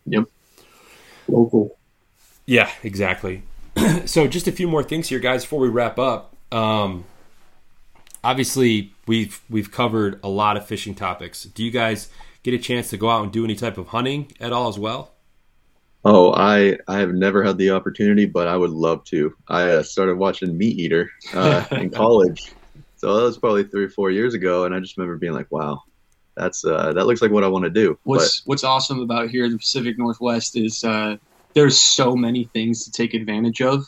Yep. 0.04 0.24
Local. 1.28 1.78
Yeah, 2.44 2.70
exactly. 2.82 3.42
so 4.04 4.26
just 4.26 4.46
a 4.46 4.52
few 4.52 4.68
more 4.68 4.82
things 4.82 5.08
here, 5.08 5.18
guys, 5.18 5.44
before 5.44 5.60
we 5.60 5.68
wrap 5.68 5.98
up. 5.98 6.34
Um, 6.52 7.04
obviously, 8.22 8.92
we've 9.06 9.40
we've 9.48 9.70
covered 9.70 10.20
a 10.22 10.28
lot 10.28 10.56
of 10.56 10.66
fishing 10.66 10.94
topics. 10.94 11.44
Do 11.44 11.64
you 11.64 11.70
guys 11.70 12.08
get 12.42 12.54
a 12.54 12.58
chance 12.58 12.90
to 12.90 12.96
go 12.96 13.08
out 13.10 13.22
and 13.22 13.32
do 13.32 13.44
any 13.44 13.54
type 13.54 13.78
of 13.78 13.88
hunting 13.88 14.32
at 14.40 14.52
all 14.52 14.68
as 14.68 14.78
well? 14.78 15.12
Oh, 16.10 16.32
I 16.32 16.78
I 16.88 17.00
have 17.00 17.12
never 17.12 17.42
had 17.42 17.58
the 17.58 17.68
opportunity, 17.68 18.24
but 18.24 18.48
I 18.48 18.56
would 18.56 18.70
love 18.70 19.04
to. 19.08 19.34
I 19.46 19.64
uh, 19.64 19.82
started 19.82 20.16
watching 20.16 20.56
Meat 20.56 20.78
Eater 20.78 21.10
uh, 21.34 21.66
in 21.72 21.90
college, 22.02 22.54
so 22.96 23.14
that 23.14 23.24
was 23.24 23.36
probably 23.36 23.64
three 23.64 23.84
or 23.84 23.90
four 23.90 24.10
years 24.10 24.32
ago, 24.32 24.64
and 24.64 24.74
I 24.74 24.80
just 24.80 24.96
remember 24.96 25.18
being 25.18 25.34
like, 25.34 25.48
"Wow, 25.50 25.82
that's 26.34 26.64
uh, 26.64 26.94
that 26.94 27.06
looks 27.06 27.20
like 27.20 27.30
what 27.30 27.44
I 27.44 27.48
want 27.48 27.64
to 27.64 27.70
do." 27.70 27.98
What's 28.04 28.40
but, 28.40 28.48
What's 28.48 28.64
awesome 28.64 29.00
about 29.00 29.28
here 29.28 29.44
in 29.44 29.52
the 29.52 29.58
Pacific 29.58 29.98
Northwest 29.98 30.56
is 30.56 30.82
uh, 30.82 31.16
there's 31.54 31.78
so 31.78 32.16
many 32.16 32.44
things 32.54 32.86
to 32.86 32.90
take 32.90 33.12
advantage 33.12 33.60
of. 33.60 33.84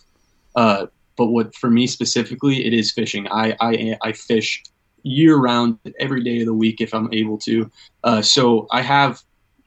Uh, 0.54 0.86
but 1.16 1.28
what 1.28 1.54
for 1.54 1.70
me 1.70 1.86
specifically, 1.86 2.66
it 2.66 2.74
is 2.74 2.92
fishing. 2.92 3.28
I 3.28 3.56
I, 3.62 3.96
I 4.02 4.12
fish 4.12 4.62
year 5.04 5.36
round, 5.38 5.78
every 5.98 6.22
day 6.22 6.40
of 6.40 6.46
the 6.46 6.52
week 6.52 6.82
if 6.82 6.92
I'm 6.92 7.10
able 7.14 7.38
to. 7.38 7.70
Uh, 8.04 8.20
so 8.20 8.66
I 8.70 8.82
have 8.82 9.22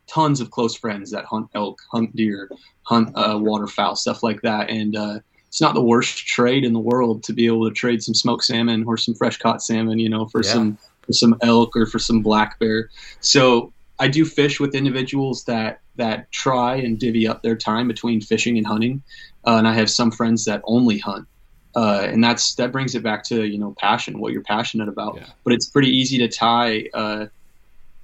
tons 0.08 0.42
of 0.42 0.52
close 0.52 0.76
friends 0.76 1.12
that 1.12 1.26
hunt 1.26 1.50
elk, 1.56 1.82
hunt 1.92 2.16
deer, 2.16 2.50
hunt 2.84 3.10
uh, 3.16 3.38
waterfowl, 3.40 3.96
stuff 3.96 4.24
like 4.24 4.42
that. 4.42 4.70
And 4.70 4.96
uh, 4.96 5.20
it's 5.48 5.62
not 5.62 5.76
the 5.76 5.84
worst 5.84 6.26
trade 6.26 6.64
in 6.64 6.74
the 6.74 6.80
world 6.80 7.24
to 7.24 7.34
be 7.34 7.46
able 7.46 7.68
to 7.68 7.74
trade 7.74 8.04
some 8.04 8.14
smoked 8.14 8.44
salmon 8.44 8.86
or 8.86 8.98
some 8.98 9.16
fresh 9.16 9.38
caught 9.38 9.62
salmon, 9.62 10.00
you 10.00 10.10
know, 10.10 10.26
for 10.28 10.44
yeah. 10.44 10.52
some 10.52 10.78
for 11.06 11.14
some 11.14 11.36
elk 11.42 11.76
or 11.76 11.86
for 11.86 12.00
some 12.00 12.22
black 12.22 12.60
bear. 12.60 12.90
So 13.20 13.74
I 14.00 14.08
do 14.08 14.26
fish 14.26 14.60
with 14.60 14.76
individuals 14.76 15.44
that 15.46 15.82
that 15.96 16.32
try 16.32 16.76
and 16.76 17.00
divvy 17.00 17.28
up 17.28 17.44
their 17.44 17.56
time 17.56 17.88
between 17.88 18.20
fishing 18.20 18.58
and 18.58 18.66
hunting, 18.66 19.04
uh, 19.46 19.58
and 19.58 19.68
I 19.68 19.74
have 19.74 19.90
some 19.90 20.12
friends 20.12 20.46
that 20.46 20.62
only 20.66 20.98
hunt. 20.98 21.28
Uh, 21.76 22.02
and 22.04 22.24
that's 22.24 22.56
that 22.56 22.72
brings 22.72 22.96
it 22.96 23.04
back 23.04 23.24
to 23.26 23.46
you 23.46 23.58
know 23.58 23.76
passion, 23.80 24.20
what 24.20 24.34
you're 24.34 24.44
passionate 24.44 24.90
about. 24.90 25.16
Yeah. 25.16 25.28
But 25.44 25.54
it's 25.54 25.68
pretty 25.68 25.90
easy 25.90 26.18
to 26.20 26.28
tie 26.28 26.86
uh, 26.94 27.28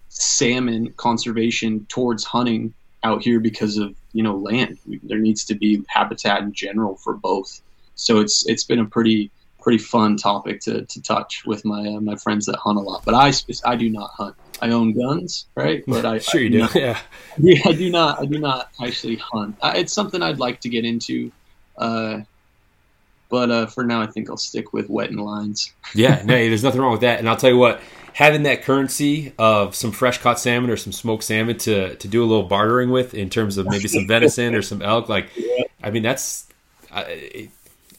salmon 0.10 0.92
conservation 0.98 1.86
towards 1.88 2.24
hunting 2.24 2.74
out 3.04 3.24
here 3.24 3.40
because 3.40 3.78
of 3.78 3.96
you 4.12 4.24
know 4.24 4.36
land. 4.36 4.78
There 5.04 5.20
needs 5.20 5.46
to 5.46 5.56
be 5.56 5.84
habitat 5.88 6.42
in 6.42 6.54
general 6.54 6.96
for 6.96 7.14
both. 7.14 7.62
So 7.96 8.20
it's 8.20 8.48
it's 8.48 8.64
been 8.64 8.80
a 8.80 8.86
pretty 8.86 9.32
pretty 9.62 9.78
fun 9.78 10.16
topic 10.16 10.62
to, 10.62 10.86
to 10.86 11.02
touch 11.02 11.44
with 11.46 11.66
my 11.66 11.88
uh, 11.88 12.00
my 12.00 12.16
friends 12.16 12.46
that 12.46 12.56
hunt 12.58 12.78
a 12.78 12.82
lot. 12.82 13.04
But 13.06 13.16
I 13.16 13.32
I 13.66 13.76
do 13.76 13.90
not 13.90 14.12
hunt. 14.12 14.36
I 14.62 14.72
own 14.72 14.94
guns, 14.94 15.46
right? 15.56 15.84
But 15.88 16.06
I 16.06 16.20
sure 16.20 16.42
you 16.42 16.50
do. 16.50 16.60
Not, 16.60 16.76
yeah. 16.76 17.00
Yeah, 17.38 17.62
I 17.66 17.72
do 17.72 17.90
not. 17.90 18.20
I 18.20 18.26
do 18.26 18.40
not 18.40 18.70
actually 18.84 19.16
hunt. 19.16 19.56
I, 19.62 19.78
it's 19.78 19.94
something 19.94 20.22
I'd 20.22 20.40
like 20.40 20.60
to 20.62 20.70
get 20.70 20.84
into. 20.84 21.32
Uh, 21.78 22.22
but 23.30 23.52
uh, 23.52 23.66
for 23.68 23.86
now, 23.86 24.02
I 24.02 24.08
think 24.08 24.30
I'll 24.30 24.38
stick 24.38 24.74
with 24.74 24.90
wetting 24.90 25.18
lines. 25.18 25.72
yeah, 25.94 26.22
no, 26.26 26.34
there's 26.34 26.64
nothing 26.64 26.82
wrong 26.82 26.92
with 26.92 27.02
that. 27.02 27.20
And 27.20 27.30
I'll 27.30 27.38
tell 27.38 27.52
you 27.52 27.58
what, 27.58 27.80
having 28.14 28.44
that 28.44 28.64
currency 28.64 29.34
of 29.38 29.76
some 29.76 29.92
fresh 29.92 30.18
caught 30.20 30.40
salmon 30.40 30.70
or 30.70 30.78
some 30.78 30.94
smoked 30.94 31.24
salmon 31.24 31.58
to 31.60 31.96
to 31.96 32.08
do 32.08 32.24
a 32.24 32.28
little 32.28 32.44
bartering 32.44 32.90
with 32.90 33.14
in 33.14 33.30
terms 33.30 33.58
of 33.58 33.68
maybe 33.68 33.88
some 33.88 34.08
venison 34.08 34.56
or 34.56 34.62
some 34.62 34.82
elk, 34.82 35.10
like, 35.10 35.30
I 35.84 35.92
mean, 35.92 36.04
that's 36.04 36.48
I, 36.92 37.50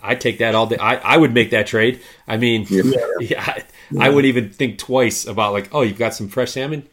I 0.02 0.14
take 0.14 0.38
that 0.38 0.54
all 0.54 0.66
day. 0.66 0.78
I, 0.78 0.96
I 0.96 1.16
would 1.16 1.34
make 1.34 1.50
that 1.50 1.66
trade. 1.66 2.00
I 2.26 2.36
mean, 2.36 2.66
yeah, 2.68 2.82
yeah 3.20 3.42
I, 3.42 3.64
I 3.98 4.08
wouldn't 4.08 4.26
even 4.26 4.50
think 4.50 4.78
twice 4.78 5.26
about 5.26 5.52
like, 5.52 5.68
oh, 5.72 5.82
you've 5.82 5.98
got 5.98 6.14
some 6.14 6.28
fresh 6.28 6.52
salmon. 6.52 6.86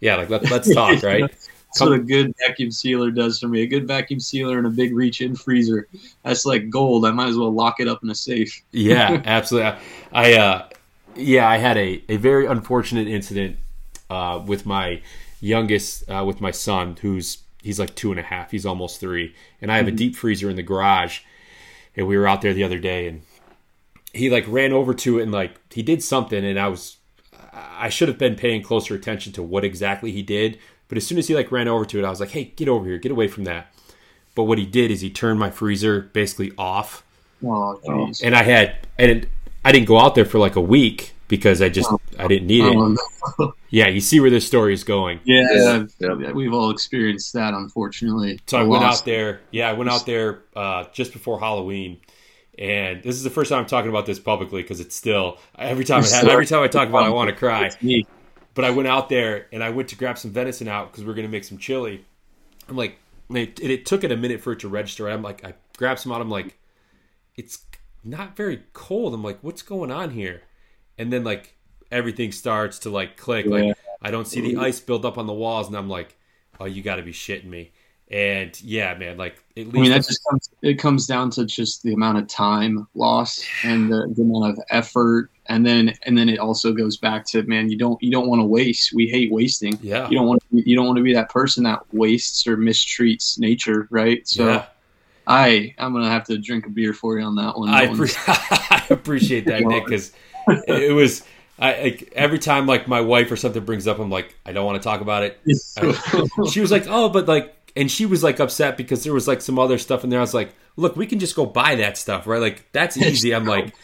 Yeah, 0.00 0.16
like 0.16 0.30
let, 0.30 0.50
let's 0.50 0.72
talk, 0.72 1.02
right? 1.02 1.30
That's 1.30 1.80
what 1.80 1.92
a 1.92 1.98
good 1.98 2.34
vacuum 2.38 2.70
sealer 2.70 3.10
does 3.10 3.38
for 3.38 3.48
me. 3.48 3.62
A 3.62 3.66
good 3.66 3.86
vacuum 3.88 4.20
sealer 4.20 4.58
and 4.58 4.66
a 4.66 4.70
big 4.70 4.94
reach-in 4.94 5.34
freezer. 5.34 5.88
That's 6.22 6.44
like 6.44 6.68
gold. 6.68 7.06
I 7.06 7.12
might 7.12 7.28
as 7.28 7.38
well 7.38 7.50
lock 7.50 7.80
it 7.80 7.88
up 7.88 8.02
in 8.02 8.10
a 8.10 8.14
safe. 8.14 8.62
yeah, 8.72 9.22
absolutely. 9.24 9.70
I, 9.70 9.78
I 10.12 10.32
uh, 10.34 10.68
yeah, 11.16 11.48
I 11.48 11.58
had 11.58 11.76
a, 11.76 12.02
a 12.08 12.16
very 12.16 12.46
unfortunate 12.46 13.08
incident 13.08 13.56
uh, 14.10 14.42
with 14.44 14.66
my 14.66 15.02
youngest, 15.40 16.08
uh, 16.08 16.24
with 16.26 16.40
my 16.40 16.50
son, 16.50 16.96
who's 17.00 17.38
he's 17.62 17.78
like 17.78 17.94
two 17.94 18.10
and 18.10 18.20
a 18.20 18.24
half. 18.24 18.50
He's 18.50 18.66
almost 18.66 19.00
three, 19.00 19.34
and 19.60 19.70
I 19.70 19.76
have 19.76 19.86
mm-hmm. 19.86 19.94
a 19.94 19.98
deep 19.98 20.16
freezer 20.16 20.50
in 20.50 20.56
the 20.56 20.62
garage. 20.62 21.20
And 21.94 22.06
we 22.06 22.16
were 22.16 22.26
out 22.26 22.40
there 22.40 22.54
the 22.54 22.64
other 22.64 22.78
day, 22.78 23.06
and 23.06 23.22
he 24.14 24.30
like 24.30 24.44
ran 24.48 24.72
over 24.72 24.94
to 24.94 25.18
it 25.18 25.22
and 25.22 25.32
like 25.32 25.60
he 25.72 25.82
did 25.82 26.02
something, 26.02 26.44
and 26.44 26.58
I 26.58 26.68
was 26.68 26.96
I 27.52 27.88
should 27.88 28.08
have 28.08 28.18
been 28.18 28.34
paying 28.34 28.62
closer 28.62 28.94
attention 28.94 29.32
to 29.34 29.42
what 29.42 29.64
exactly 29.64 30.10
he 30.12 30.22
did 30.22 30.58
but 30.92 30.98
as 30.98 31.06
soon 31.06 31.16
as 31.16 31.26
he 31.26 31.34
like 31.34 31.50
ran 31.50 31.68
over 31.68 31.86
to 31.86 31.98
it, 31.98 32.04
I 32.04 32.10
was 32.10 32.20
like, 32.20 32.32
"Hey, 32.32 32.52
get 32.54 32.68
over 32.68 32.84
here, 32.84 32.98
get 32.98 33.10
away 33.10 33.26
from 33.26 33.44
that." 33.44 33.72
But 34.34 34.42
what 34.42 34.58
he 34.58 34.66
did 34.66 34.90
is 34.90 35.00
he 35.00 35.08
turned 35.08 35.40
my 35.40 35.50
freezer 35.50 36.02
basically 36.12 36.52
off. 36.58 37.02
Oh. 37.42 38.12
And 38.22 38.36
I 38.36 38.42
had 38.42 38.76
and 38.98 39.26
I 39.64 39.72
didn't 39.72 39.86
go 39.86 39.98
out 39.98 40.14
there 40.14 40.24
for 40.24 40.38
like 40.38 40.56
a 40.56 40.60
week 40.60 41.12
because 41.28 41.62
I 41.62 41.68
just 41.68 41.90
oh. 41.90 42.00
I 42.18 42.26
didn't 42.26 42.46
need 42.46 42.64
it. 42.64 42.76
Oh, 42.76 42.96
no. 43.38 43.54
Yeah, 43.70 43.88
you 43.88 44.02
see 44.02 44.20
where 44.20 44.28
this 44.28 44.46
story 44.46 44.74
is 44.74 44.84
going. 44.84 45.20
Yeah, 45.24 45.86
yeah, 45.98 46.32
we've 46.32 46.52
all 46.52 46.68
experienced 46.70 47.32
that, 47.32 47.54
unfortunately. 47.54 48.38
So 48.46 48.58
I 48.58 48.64
went 48.64 48.84
out 48.84 49.06
there. 49.06 49.40
Yeah, 49.50 49.70
I 49.70 49.72
went 49.72 49.88
out 49.88 50.04
there 50.04 50.42
uh, 50.54 50.84
just 50.92 51.14
before 51.14 51.40
Halloween, 51.40 51.98
and 52.58 53.02
this 53.02 53.16
is 53.16 53.22
the 53.22 53.30
first 53.30 53.48
time 53.48 53.60
I'm 53.60 53.66
talking 53.66 53.88
about 53.88 54.04
this 54.04 54.18
publicly 54.18 54.60
because 54.60 54.80
it's 54.80 54.94
still 54.94 55.38
every 55.58 55.86
time 55.86 56.04
I 56.04 56.08
have, 56.08 56.28
every 56.28 56.44
time 56.44 56.62
I 56.62 56.68
talk 56.68 56.90
about 56.90 57.04
it, 57.04 57.06
I 57.06 57.10
want 57.10 57.30
to 57.30 57.34
cry. 57.34 57.70
But 58.52 58.66
I 58.66 58.70
went 58.70 58.88
out 58.88 59.08
there 59.08 59.46
and 59.52 59.64
I 59.64 59.70
went 59.70 59.88
to 59.88 59.96
grab 59.96 60.18
some 60.18 60.32
venison 60.32 60.68
out 60.68 60.92
because 60.92 61.04
we 61.04 61.10
are 61.10 61.14
going 61.14 61.26
to 61.26 61.32
make 61.32 61.44
some 61.44 61.56
chili. 61.56 62.04
I'm 62.68 62.76
like, 62.76 62.98
it, 63.30 63.58
it, 63.58 63.86
took 63.86 64.04
it 64.04 64.12
a 64.12 64.16
minute 64.18 64.42
for 64.42 64.52
it 64.52 64.60
to 64.60 64.68
register. 64.68 65.08
I'm 65.08 65.22
like, 65.22 65.42
I 65.42 65.54
grabbed 65.78 66.00
some 66.00 66.12
out. 66.12 66.20
I'm 66.20 66.28
like, 66.28 66.58
it's 67.36 67.64
not 68.04 68.36
very 68.36 68.62
cold. 68.72 69.14
I'm 69.14 69.22
like, 69.22 69.38
what's 69.42 69.62
going 69.62 69.90
on 69.90 70.10
here? 70.10 70.42
And 70.98 71.12
then 71.12 71.24
like 71.24 71.56
everything 71.90 72.32
starts 72.32 72.80
to 72.80 72.90
like 72.90 73.16
click. 73.16 73.46
Yeah. 73.46 73.52
Like 73.52 73.76
I 74.00 74.10
don't 74.10 74.26
see 74.26 74.40
the 74.40 74.56
ice 74.56 74.80
build 74.80 75.04
up 75.04 75.18
on 75.18 75.26
the 75.26 75.32
walls, 75.32 75.68
and 75.68 75.76
I'm 75.76 75.88
like, 75.88 76.16
oh, 76.58 76.64
you 76.64 76.82
got 76.82 76.96
to 76.96 77.02
be 77.02 77.12
shitting 77.12 77.46
me. 77.46 77.72
And 78.10 78.60
yeah, 78.62 78.94
man, 78.94 79.16
like 79.16 79.42
at 79.56 79.66
least 79.66 79.76
I 79.76 79.80
mean 79.80 79.90
that 79.90 80.06
just 80.06 80.20
comes 80.28 80.50
it 80.60 80.78
comes 80.78 81.06
down 81.06 81.30
to 81.30 81.46
just 81.46 81.82
the 81.82 81.94
amount 81.94 82.18
of 82.18 82.26
time 82.26 82.86
lost 82.94 83.46
and 83.64 83.90
the, 83.90 84.12
the 84.14 84.22
amount 84.22 84.58
of 84.58 84.64
effort 84.70 85.30
and 85.46 85.66
then 85.66 85.94
and 86.04 86.16
then 86.16 86.28
it 86.28 86.38
also 86.38 86.72
goes 86.72 86.96
back 86.96 87.24
to 87.26 87.42
man 87.44 87.70
you 87.70 87.76
don't 87.76 88.00
you 88.02 88.10
don't 88.10 88.28
want 88.28 88.40
to 88.40 88.44
waste 88.44 88.92
we 88.92 89.06
hate 89.06 89.30
wasting 89.32 89.78
yeah 89.82 90.08
you 90.08 90.16
don't 90.16 90.26
want 90.26 90.42
you 90.52 90.76
don't 90.76 90.86
want 90.86 90.96
to 90.96 91.02
be 91.02 91.12
that 91.12 91.28
person 91.28 91.64
that 91.64 91.80
wastes 91.92 92.46
or 92.46 92.56
mistreats 92.56 93.38
nature 93.38 93.88
right 93.90 94.26
so 94.26 94.46
yeah. 94.46 94.66
I 95.26 95.74
i'm 95.78 95.92
gonna 95.92 96.10
have 96.10 96.24
to 96.24 96.38
drink 96.38 96.66
a 96.66 96.70
beer 96.70 96.92
for 96.92 97.18
you 97.18 97.24
on 97.24 97.36
that 97.36 97.56
one 97.58 97.68
i, 97.68 97.94
pre- 97.94 98.08
I 98.26 98.86
appreciate 98.90 99.46
that 99.46 99.62
nick 99.62 99.84
because 99.84 100.12
it 100.66 100.94
was 100.94 101.22
I 101.62 101.82
like 101.82 102.12
every 102.16 102.40
time 102.40 102.66
like 102.66 102.88
my 102.88 103.00
wife 103.00 103.30
or 103.30 103.36
something 103.36 103.64
brings 103.64 103.86
up, 103.86 104.00
I'm 104.00 104.10
like, 104.10 104.34
I 104.44 104.52
don't 104.52 104.66
want 104.66 104.82
to 104.82 104.84
talk 104.86 105.00
about 105.00 105.22
it. 105.22 105.38
she 106.50 106.60
was 106.60 106.72
like, 106.72 106.86
oh, 106.88 107.08
but 107.08 107.28
like, 107.28 107.54
and 107.76 107.88
she 107.90 108.04
was 108.04 108.22
like 108.22 108.40
upset 108.40 108.76
because 108.76 109.04
there 109.04 109.12
was 109.12 109.28
like 109.28 109.40
some 109.40 109.60
other 109.60 109.78
stuff 109.78 110.02
in 110.02 110.10
there. 110.10 110.18
I 110.18 110.22
was 110.22 110.34
like, 110.34 110.52
look, 110.76 110.96
we 110.96 111.06
can 111.06 111.20
just 111.20 111.36
go 111.36 111.46
buy 111.46 111.76
that 111.76 111.96
stuff, 111.96 112.26
right? 112.26 112.40
Like 112.40 112.70
that's 112.72 112.96
easy. 112.96 113.32
I'm 113.32 113.44
like, 113.44 113.74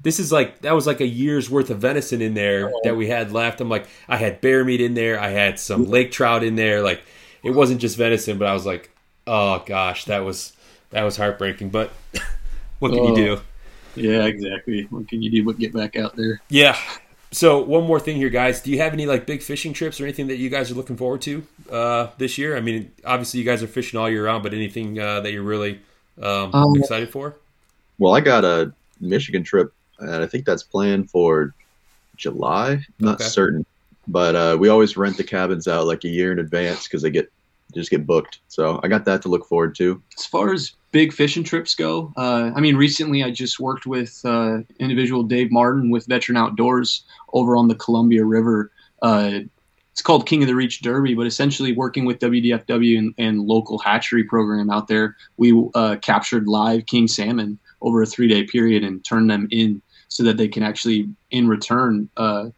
this 0.00 0.18
is 0.18 0.32
like 0.32 0.62
that 0.62 0.74
was 0.74 0.86
like 0.86 1.00
a 1.00 1.06
year's 1.06 1.50
worth 1.50 1.68
of 1.68 1.78
venison 1.78 2.22
in 2.22 2.32
there 2.32 2.72
that 2.84 2.96
we 2.96 3.06
had 3.06 3.32
left. 3.32 3.60
I'm 3.60 3.68
like, 3.68 3.86
I 4.08 4.16
had 4.16 4.40
bear 4.40 4.64
meat 4.64 4.80
in 4.80 4.94
there, 4.94 5.20
I 5.20 5.28
had 5.28 5.58
some 5.58 5.84
lake 5.84 6.12
trout 6.12 6.42
in 6.42 6.56
there. 6.56 6.82
Like, 6.82 7.02
it 7.42 7.50
wasn't 7.50 7.82
just 7.82 7.98
venison, 7.98 8.38
but 8.38 8.48
I 8.48 8.54
was 8.54 8.64
like, 8.64 8.90
oh 9.26 9.62
gosh, 9.66 10.06
that 10.06 10.24
was 10.24 10.52
that 10.90 11.02
was 11.02 11.16
heartbreaking. 11.16 11.70
But 11.70 11.90
what 12.78 12.90
can 12.90 13.00
oh, 13.00 13.08
you 13.08 13.14
do? 13.14 13.40
Yeah, 13.96 14.24
exactly. 14.24 14.82
What 14.90 15.08
can 15.08 15.22
you 15.22 15.30
do 15.30 15.44
but 15.44 15.58
get 15.58 15.72
back 15.72 15.96
out 15.96 16.16
there? 16.16 16.40
Yeah. 16.48 16.78
So 17.32 17.60
one 17.62 17.84
more 17.84 17.98
thing 17.98 18.16
here, 18.16 18.30
guys. 18.30 18.62
Do 18.62 18.70
you 18.70 18.78
have 18.78 18.92
any 18.92 19.06
like 19.06 19.26
big 19.26 19.42
fishing 19.42 19.72
trips 19.72 20.00
or 20.00 20.04
anything 20.04 20.28
that 20.28 20.36
you 20.36 20.48
guys 20.48 20.70
are 20.70 20.74
looking 20.74 20.96
forward 20.96 21.22
to 21.22 21.46
uh, 21.70 22.08
this 22.18 22.38
year? 22.38 22.56
I 22.56 22.60
mean, 22.60 22.92
obviously 23.04 23.40
you 23.40 23.46
guys 23.46 23.62
are 23.62 23.66
fishing 23.66 23.98
all 23.98 24.08
year 24.08 24.26
round, 24.26 24.42
but 24.42 24.54
anything 24.54 24.98
uh, 24.98 25.20
that 25.20 25.32
you're 25.32 25.42
really 25.42 25.80
um, 26.22 26.54
um, 26.54 26.76
excited 26.76 27.10
for? 27.10 27.36
Well, 27.98 28.14
I 28.14 28.20
got 28.20 28.44
a 28.44 28.72
Michigan 29.00 29.42
trip 29.42 29.72
and 29.98 30.22
I 30.22 30.26
think 30.26 30.44
that's 30.44 30.62
planned 30.62 31.10
for 31.10 31.54
July. 32.16 32.80
not 32.98 33.14
okay. 33.14 33.24
certain, 33.24 33.66
but 34.06 34.34
uh, 34.34 34.56
we 34.58 34.68
always 34.68 34.96
rent 34.96 35.16
the 35.16 35.24
cabins 35.24 35.66
out 35.68 35.86
like 35.86 36.04
a 36.04 36.08
year 36.08 36.32
in 36.32 36.38
advance 36.38 36.84
because 36.84 37.02
they 37.02 37.10
get 37.10 37.30
just 37.74 37.90
get 37.90 38.06
booked. 38.06 38.40
So 38.48 38.80
I 38.82 38.88
got 38.88 39.04
that 39.04 39.22
to 39.22 39.28
look 39.28 39.46
forward 39.46 39.74
to. 39.76 40.02
As 40.18 40.26
far 40.26 40.52
as 40.52 40.72
big 40.92 41.12
fishing 41.12 41.44
trips 41.44 41.74
go, 41.74 42.12
uh, 42.16 42.52
I 42.54 42.60
mean, 42.60 42.76
recently 42.76 43.22
I 43.22 43.30
just 43.30 43.60
worked 43.60 43.86
with 43.86 44.20
uh, 44.24 44.58
individual 44.78 45.22
Dave 45.22 45.50
Martin 45.50 45.90
with 45.90 46.06
Veteran 46.06 46.36
Outdoors 46.36 47.04
over 47.32 47.56
on 47.56 47.68
the 47.68 47.74
Columbia 47.74 48.24
River. 48.24 48.70
Uh, 49.02 49.40
it's 49.92 50.02
called 50.02 50.26
King 50.26 50.42
of 50.42 50.48
the 50.48 50.54
Reach 50.54 50.82
Derby, 50.82 51.14
but 51.14 51.26
essentially 51.26 51.72
working 51.72 52.04
with 52.04 52.18
WDFW 52.18 52.98
and, 52.98 53.14
and 53.16 53.40
local 53.40 53.78
hatchery 53.78 54.24
program 54.24 54.68
out 54.68 54.88
there, 54.88 55.16
we 55.38 55.58
uh, 55.74 55.96
captured 56.02 56.46
live 56.46 56.84
king 56.84 57.08
salmon 57.08 57.58
over 57.80 58.02
a 58.02 58.06
three 58.06 58.28
day 58.28 58.44
period 58.44 58.84
and 58.84 59.04
turned 59.04 59.30
them 59.30 59.48
in 59.50 59.80
so 60.08 60.22
that 60.22 60.36
they 60.36 60.48
can 60.48 60.62
actually, 60.62 61.08
in 61.30 61.48
return, 61.48 62.08
uh, 62.16 62.50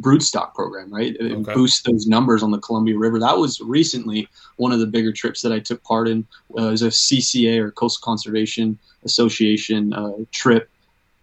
broodstock 0.00 0.54
program, 0.54 0.92
right? 0.92 1.16
Okay. 1.20 1.54
Boost 1.54 1.84
those 1.84 2.06
numbers 2.06 2.42
on 2.42 2.50
the 2.50 2.58
Columbia 2.58 2.98
River. 2.98 3.18
That 3.18 3.38
was 3.38 3.60
recently 3.60 4.28
one 4.56 4.72
of 4.72 4.78
the 4.78 4.86
bigger 4.86 5.12
trips 5.12 5.42
that 5.42 5.52
I 5.52 5.58
took 5.58 5.82
part 5.82 6.08
in. 6.08 6.26
Uh, 6.56 6.68
it 6.68 6.70
was 6.70 6.82
a 6.82 6.88
CCA 6.88 7.58
or 7.58 7.70
Coastal 7.70 8.04
Conservation 8.04 8.78
Association 9.04 9.92
uh, 9.92 10.12
trip. 10.32 10.68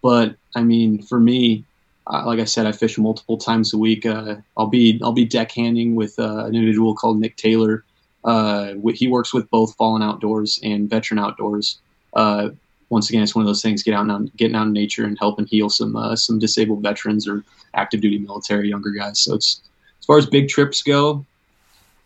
But 0.02 0.36
I 0.54 0.62
mean, 0.62 1.02
for 1.02 1.20
me, 1.20 1.64
uh, 2.06 2.24
like 2.26 2.40
I 2.40 2.44
said, 2.44 2.66
I 2.66 2.72
fish 2.72 2.98
multiple 2.98 3.38
times 3.38 3.72
a 3.72 3.78
week. 3.78 4.04
Uh, 4.04 4.36
I'll 4.56 4.66
be 4.66 5.00
I'll 5.02 5.12
be 5.12 5.26
deckhanding 5.26 5.94
with 5.94 6.18
uh, 6.18 6.44
an 6.46 6.54
individual 6.54 6.94
called 6.94 7.18
Nick 7.18 7.36
Taylor. 7.36 7.84
Uh, 8.24 8.74
he 8.94 9.06
works 9.08 9.34
with 9.34 9.48
both 9.50 9.74
Fallen 9.76 10.02
Outdoors 10.02 10.58
and 10.62 10.88
Veteran 10.88 11.18
Outdoors 11.18 11.78
once 12.90 13.08
again, 13.08 13.22
it's 13.22 13.34
one 13.34 13.42
of 13.42 13.46
those 13.46 13.62
things: 13.62 13.82
get 13.82 13.94
out 13.94 14.08
and 14.08 14.34
getting 14.36 14.56
out 14.56 14.66
in 14.66 14.72
nature 14.72 15.04
and 15.04 15.18
helping 15.18 15.46
heal 15.46 15.68
some 15.70 15.96
uh, 15.96 16.16
some 16.16 16.38
disabled 16.38 16.82
veterans 16.82 17.28
or 17.28 17.44
active 17.74 18.00
duty 18.00 18.18
military 18.18 18.68
younger 18.68 18.90
guys. 18.90 19.20
So 19.20 19.34
it's 19.34 19.60
as 20.00 20.06
far 20.06 20.18
as 20.18 20.26
big 20.26 20.48
trips 20.48 20.82
go, 20.82 21.24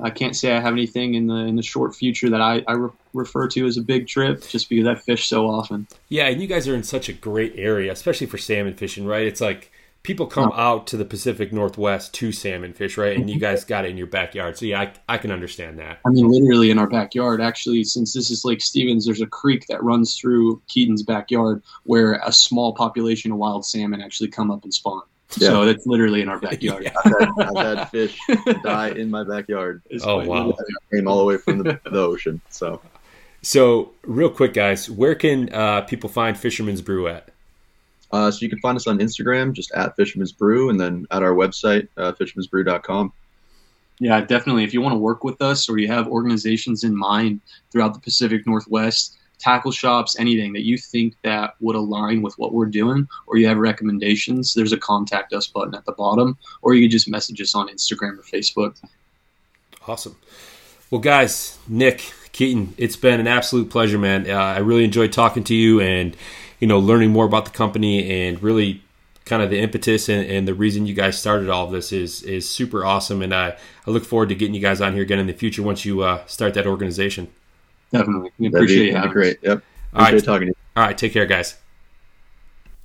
I 0.00 0.10
can't 0.10 0.36
say 0.36 0.56
I 0.56 0.60
have 0.60 0.72
anything 0.72 1.14
in 1.14 1.26
the 1.26 1.34
in 1.34 1.56
the 1.56 1.62
short 1.62 1.94
future 1.94 2.30
that 2.30 2.40
I, 2.40 2.62
I 2.68 2.72
re- 2.72 2.90
refer 3.12 3.48
to 3.48 3.66
as 3.66 3.76
a 3.76 3.82
big 3.82 4.06
trip, 4.06 4.46
just 4.46 4.68
because 4.68 4.86
I 4.86 4.94
fish 4.94 5.26
so 5.26 5.48
often. 5.48 5.88
Yeah, 6.08 6.26
and 6.26 6.40
you 6.40 6.46
guys 6.46 6.68
are 6.68 6.74
in 6.74 6.84
such 6.84 7.08
a 7.08 7.12
great 7.12 7.54
area, 7.56 7.90
especially 7.90 8.28
for 8.28 8.38
salmon 8.38 8.74
fishing, 8.74 9.06
right? 9.06 9.26
It's 9.26 9.40
like 9.40 9.72
people 10.02 10.26
come 10.26 10.52
out 10.54 10.86
to 10.86 10.96
the 10.96 11.04
Pacific 11.04 11.52
Northwest 11.52 12.14
to 12.14 12.32
salmon 12.32 12.72
fish, 12.72 12.96
right? 12.96 13.16
And 13.16 13.28
you 13.28 13.36
mm-hmm. 13.36 13.44
guys 13.44 13.64
got 13.64 13.84
it 13.84 13.90
in 13.90 13.96
your 13.96 14.06
backyard. 14.06 14.56
So 14.56 14.66
yeah, 14.66 14.80
I, 14.80 14.92
I 15.14 15.18
can 15.18 15.30
understand 15.30 15.78
that. 15.78 15.98
I 16.06 16.10
mean, 16.10 16.28
literally 16.28 16.70
in 16.70 16.78
our 16.78 16.86
backyard. 16.86 17.40
Actually, 17.40 17.84
since 17.84 18.14
this 18.14 18.30
is 18.30 18.44
Lake 18.44 18.62
Stevens, 18.62 19.04
there's 19.04 19.20
a 19.20 19.26
creek 19.26 19.66
that 19.68 19.82
runs 19.82 20.16
through 20.16 20.62
Keaton's 20.68 21.02
backyard 21.02 21.62
where 21.84 22.20
a 22.24 22.32
small 22.32 22.74
population 22.74 23.32
of 23.32 23.38
wild 23.38 23.66
salmon 23.66 24.00
actually 24.00 24.30
come 24.30 24.50
up 24.50 24.64
and 24.64 24.72
spawn. 24.72 25.02
Yeah. 25.36 25.48
So 25.48 25.62
it's 25.62 25.86
literally 25.86 26.22
in 26.22 26.28
our 26.28 26.38
backyard. 26.38 26.84
yeah. 26.84 26.92
I've, 27.04 27.12
had, 27.20 27.28
I've, 27.56 27.78
had, 27.78 27.90
fish 27.90 28.18
die 28.62 28.88
in 28.90 29.10
my 29.10 29.24
backyard. 29.24 29.82
It's 29.90 30.04
oh 30.06 30.24
wow! 30.24 30.56
Came 30.90 31.06
all 31.06 31.18
the 31.18 31.24
way 31.24 31.36
from 31.36 31.58
the, 31.58 31.78
the 31.84 31.98
ocean. 31.98 32.40
So, 32.48 32.80
so 33.42 33.92
real 34.04 34.30
quick, 34.30 34.54
guys, 34.54 34.88
where 34.88 35.14
can 35.14 35.52
uh, 35.52 35.82
people 35.82 36.08
find 36.08 36.38
Fisherman's 36.38 36.80
Brew 36.80 37.08
at? 37.08 37.28
Uh, 38.10 38.30
so 38.30 38.38
you 38.40 38.48
can 38.48 38.58
find 38.60 38.76
us 38.76 38.86
on 38.86 38.98
Instagram, 38.98 39.52
just 39.52 39.70
at 39.72 39.94
Fisherman's 39.96 40.32
Brew, 40.32 40.70
and 40.70 40.80
then 40.80 41.06
at 41.10 41.22
our 41.22 41.32
website, 41.34 41.88
uh, 41.96 42.12
fishermansbrew.com. 42.12 43.12
Yeah, 44.00 44.20
definitely. 44.20 44.64
If 44.64 44.72
you 44.72 44.80
want 44.80 44.94
to 44.94 44.98
work 44.98 45.24
with 45.24 45.42
us 45.42 45.68
or 45.68 45.78
you 45.78 45.88
have 45.88 46.06
organizations 46.06 46.84
in 46.84 46.96
mind 46.96 47.40
throughout 47.70 47.94
the 47.94 48.00
Pacific 48.00 48.46
Northwest, 48.46 49.18
tackle 49.38 49.72
shops, 49.72 50.18
anything 50.18 50.52
that 50.52 50.62
you 50.62 50.78
think 50.78 51.14
that 51.22 51.54
would 51.60 51.76
align 51.76 52.22
with 52.22 52.38
what 52.38 52.52
we're 52.52 52.66
doing, 52.66 53.08
or 53.26 53.36
you 53.36 53.46
have 53.46 53.58
recommendations, 53.58 54.54
there's 54.54 54.72
a 54.72 54.78
contact 54.78 55.32
us 55.32 55.46
button 55.46 55.74
at 55.74 55.84
the 55.84 55.92
bottom, 55.92 56.36
or 56.62 56.74
you 56.74 56.82
can 56.82 56.90
just 56.90 57.08
message 57.08 57.40
us 57.40 57.54
on 57.54 57.68
Instagram 57.68 58.18
or 58.18 58.22
Facebook. 58.22 58.76
Awesome. 59.86 60.16
Well, 60.90 61.00
guys, 61.00 61.58
Nick, 61.66 62.12
Keaton, 62.32 62.74
it's 62.76 62.96
been 62.96 63.20
an 63.20 63.26
absolute 63.26 63.70
pleasure, 63.70 63.98
man. 63.98 64.28
Uh, 64.28 64.34
I 64.34 64.58
really 64.58 64.84
enjoyed 64.84 65.12
talking 65.12 65.44
to 65.44 65.54
you 65.54 65.80
and 65.80 66.16
you 66.58 66.66
know, 66.66 66.78
learning 66.78 67.10
more 67.10 67.24
about 67.24 67.44
the 67.44 67.50
company 67.50 68.26
and 68.26 68.42
really 68.42 68.82
kind 69.24 69.42
of 69.42 69.50
the 69.50 69.58
impetus 69.60 70.08
and, 70.08 70.26
and, 70.26 70.48
the 70.48 70.54
reason 70.54 70.86
you 70.86 70.94
guys 70.94 71.18
started 71.18 71.50
all 71.50 71.66
of 71.66 71.70
this 71.70 71.92
is 71.92 72.22
is 72.22 72.48
super 72.48 72.84
awesome. 72.84 73.20
And 73.20 73.34
I, 73.34 73.56
I 73.86 73.90
look 73.90 74.04
forward 74.04 74.30
to 74.30 74.34
getting 74.34 74.54
you 74.54 74.60
guys 74.60 74.80
on 74.80 74.94
here 74.94 75.02
again 75.02 75.18
in 75.18 75.26
the 75.26 75.34
future 75.34 75.62
once 75.62 75.84
you 75.84 76.00
uh, 76.00 76.24
start 76.26 76.54
that 76.54 76.66
organization. 76.66 77.28
Definitely. 77.92 78.30
We 78.38 78.48
appreciate 78.48 78.94
it. 78.94 79.10
Great. 79.10 79.38
Yep. 79.42 79.62
All 79.94 80.00
right. 80.02 80.24
talking 80.24 80.46
to 80.48 80.52
you. 80.52 80.56
All 80.76 80.84
right. 80.84 80.96
Take 80.96 81.12
care, 81.12 81.26
guys. 81.26 81.56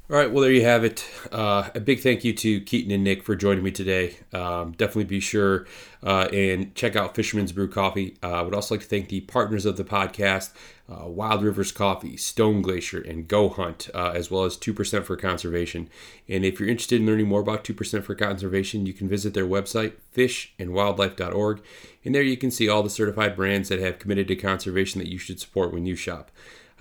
All 0.09 0.17
right, 0.17 0.29
well, 0.29 0.43
there 0.43 0.51
you 0.51 0.65
have 0.65 0.83
it. 0.83 1.09
Uh, 1.31 1.69
a 1.73 1.79
big 1.79 2.01
thank 2.01 2.25
you 2.25 2.33
to 2.33 2.59
Keaton 2.59 2.91
and 2.91 3.05
Nick 3.05 3.23
for 3.23 3.37
joining 3.37 3.63
me 3.63 3.71
today. 3.71 4.17
Um, 4.33 4.73
definitely 4.73 5.05
be 5.05 5.21
sure 5.21 5.65
uh, 6.03 6.27
and 6.33 6.75
check 6.75 6.97
out 6.97 7.15
Fisherman's 7.15 7.53
Brew 7.53 7.69
Coffee. 7.69 8.17
Uh, 8.21 8.31
I 8.31 8.41
would 8.41 8.53
also 8.53 8.75
like 8.75 8.81
to 8.81 8.87
thank 8.87 9.07
the 9.07 9.21
partners 9.21 9.65
of 9.65 9.77
the 9.77 9.85
podcast 9.85 10.51
uh, 10.89 11.07
Wild 11.07 11.43
Rivers 11.43 11.71
Coffee, 11.71 12.17
Stone 12.17 12.61
Glacier, 12.61 12.99
and 12.99 13.27
Go 13.27 13.49
Hunt, 13.49 13.89
uh, 13.93 14.11
as 14.13 14.29
well 14.29 14.43
as 14.43 14.57
2% 14.57 15.03
for 15.05 15.15
Conservation. 15.15 15.89
And 16.27 16.43
if 16.43 16.59
you're 16.59 16.69
interested 16.69 16.99
in 16.99 17.07
learning 17.07 17.27
more 17.27 17.39
about 17.39 17.63
2% 17.63 18.03
for 18.03 18.15
Conservation, 18.15 18.85
you 18.85 18.93
can 18.93 19.07
visit 19.07 19.33
their 19.33 19.45
website, 19.45 19.93
fishandwildlife.org. 20.15 21.61
And 22.03 22.13
there 22.13 22.21
you 22.21 22.37
can 22.37 22.51
see 22.51 22.67
all 22.67 22.83
the 22.83 22.89
certified 22.89 23.35
brands 23.35 23.69
that 23.69 23.79
have 23.79 23.99
committed 23.99 24.27
to 24.27 24.35
conservation 24.35 24.99
that 24.99 25.09
you 25.09 25.17
should 25.17 25.39
support 25.39 25.73
when 25.73 25.85
you 25.85 25.95
shop. 25.95 26.31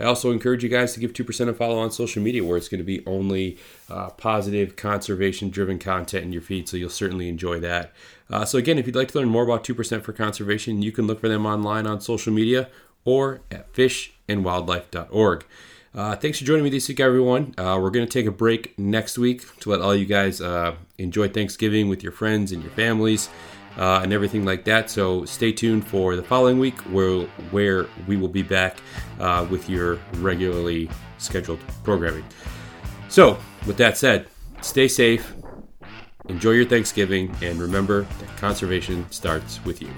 I 0.00 0.04
also 0.04 0.32
encourage 0.32 0.64
you 0.64 0.68
guys 0.68 0.94
to 0.94 1.00
give 1.00 1.12
2% 1.12 1.48
a 1.48 1.54
follow 1.54 1.78
on 1.78 1.90
social 1.90 2.22
media 2.22 2.44
where 2.44 2.56
it's 2.56 2.68
going 2.68 2.78
to 2.80 2.84
be 2.84 3.04
only 3.06 3.58
uh, 3.88 4.10
positive, 4.10 4.74
conservation 4.74 5.50
driven 5.50 5.78
content 5.78 6.24
in 6.24 6.32
your 6.32 6.42
feed. 6.42 6.68
So 6.68 6.76
you'll 6.76 6.90
certainly 6.90 7.28
enjoy 7.28 7.60
that. 7.60 7.92
Uh, 8.30 8.44
so, 8.44 8.56
again, 8.56 8.78
if 8.78 8.86
you'd 8.86 8.96
like 8.96 9.08
to 9.08 9.18
learn 9.18 9.28
more 9.28 9.44
about 9.44 9.62
2% 9.62 10.02
for 10.02 10.12
conservation, 10.12 10.80
you 10.80 10.90
can 10.90 11.06
look 11.06 11.20
for 11.20 11.28
them 11.28 11.44
online 11.44 11.86
on 11.86 12.00
social 12.00 12.32
media 12.32 12.68
or 13.04 13.40
at 13.50 13.72
fishandwildlife.org. 13.72 15.44
Uh, 15.94 16.16
thanks 16.16 16.38
for 16.38 16.44
joining 16.44 16.64
me 16.64 16.70
this 16.70 16.88
week, 16.88 17.00
everyone. 17.00 17.54
Uh, 17.58 17.78
we're 17.80 17.90
going 17.90 18.06
to 18.06 18.12
take 18.12 18.26
a 18.26 18.30
break 18.32 18.78
next 18.78 19.18
week 19.18 19.44
to 19.60 19.70
let 19.70 19.80
all 19.82 19.94
you 19.94 20.06
guys 20.06 20.40
uh, 20.40 20.74
enjoy 20.96 21.28
Thanksgiving 21.28 21.88
with 21.88 22.02
your 22.02 22.12
friends 22.12 22.50
and 22.50 22.62
your 22.62 22.72
families 22.72 23.28
uh, 23.76 24.00
and 24.02 24.12
everything 24.12 24.44
like 24.44 24.64
that. 24.64 24.88
So 24.88 25.24
stay 25.26 25.52
tuned 25.52 25.86
for 25.86 26.16
the 26.16 26.22
following 26.22 26.58
week 26.58 26.78
where, 26.82 27.22
where 27.50 27.86
we 28.06 28.16
will 28.16 28.28
be 28.28 28.42
back 28.42 28.78
uh, 29.20 29.46
with 29.50 29.68
your 29.68 29.98
regularly 30.14 30.88
scheduled 31.18 31.60
programming. 31.84 32.24
So, 33.08 33.38
with 33.66 33.76
that 33.76 33.98
said, 33.98 34.26
stay 34.62 34.88
safe, 34.88 35.34
enjoy 36.28 36.52
your 36.52 36.64
Thanksgiving, 36.64 37.34
and 37.42 37.60
remember 37.60 38.02
that 38.02 38.36
conservation 38.38 39.06
starts 39.10 39.62
with 39.66 39.82
you. 39.82 39.90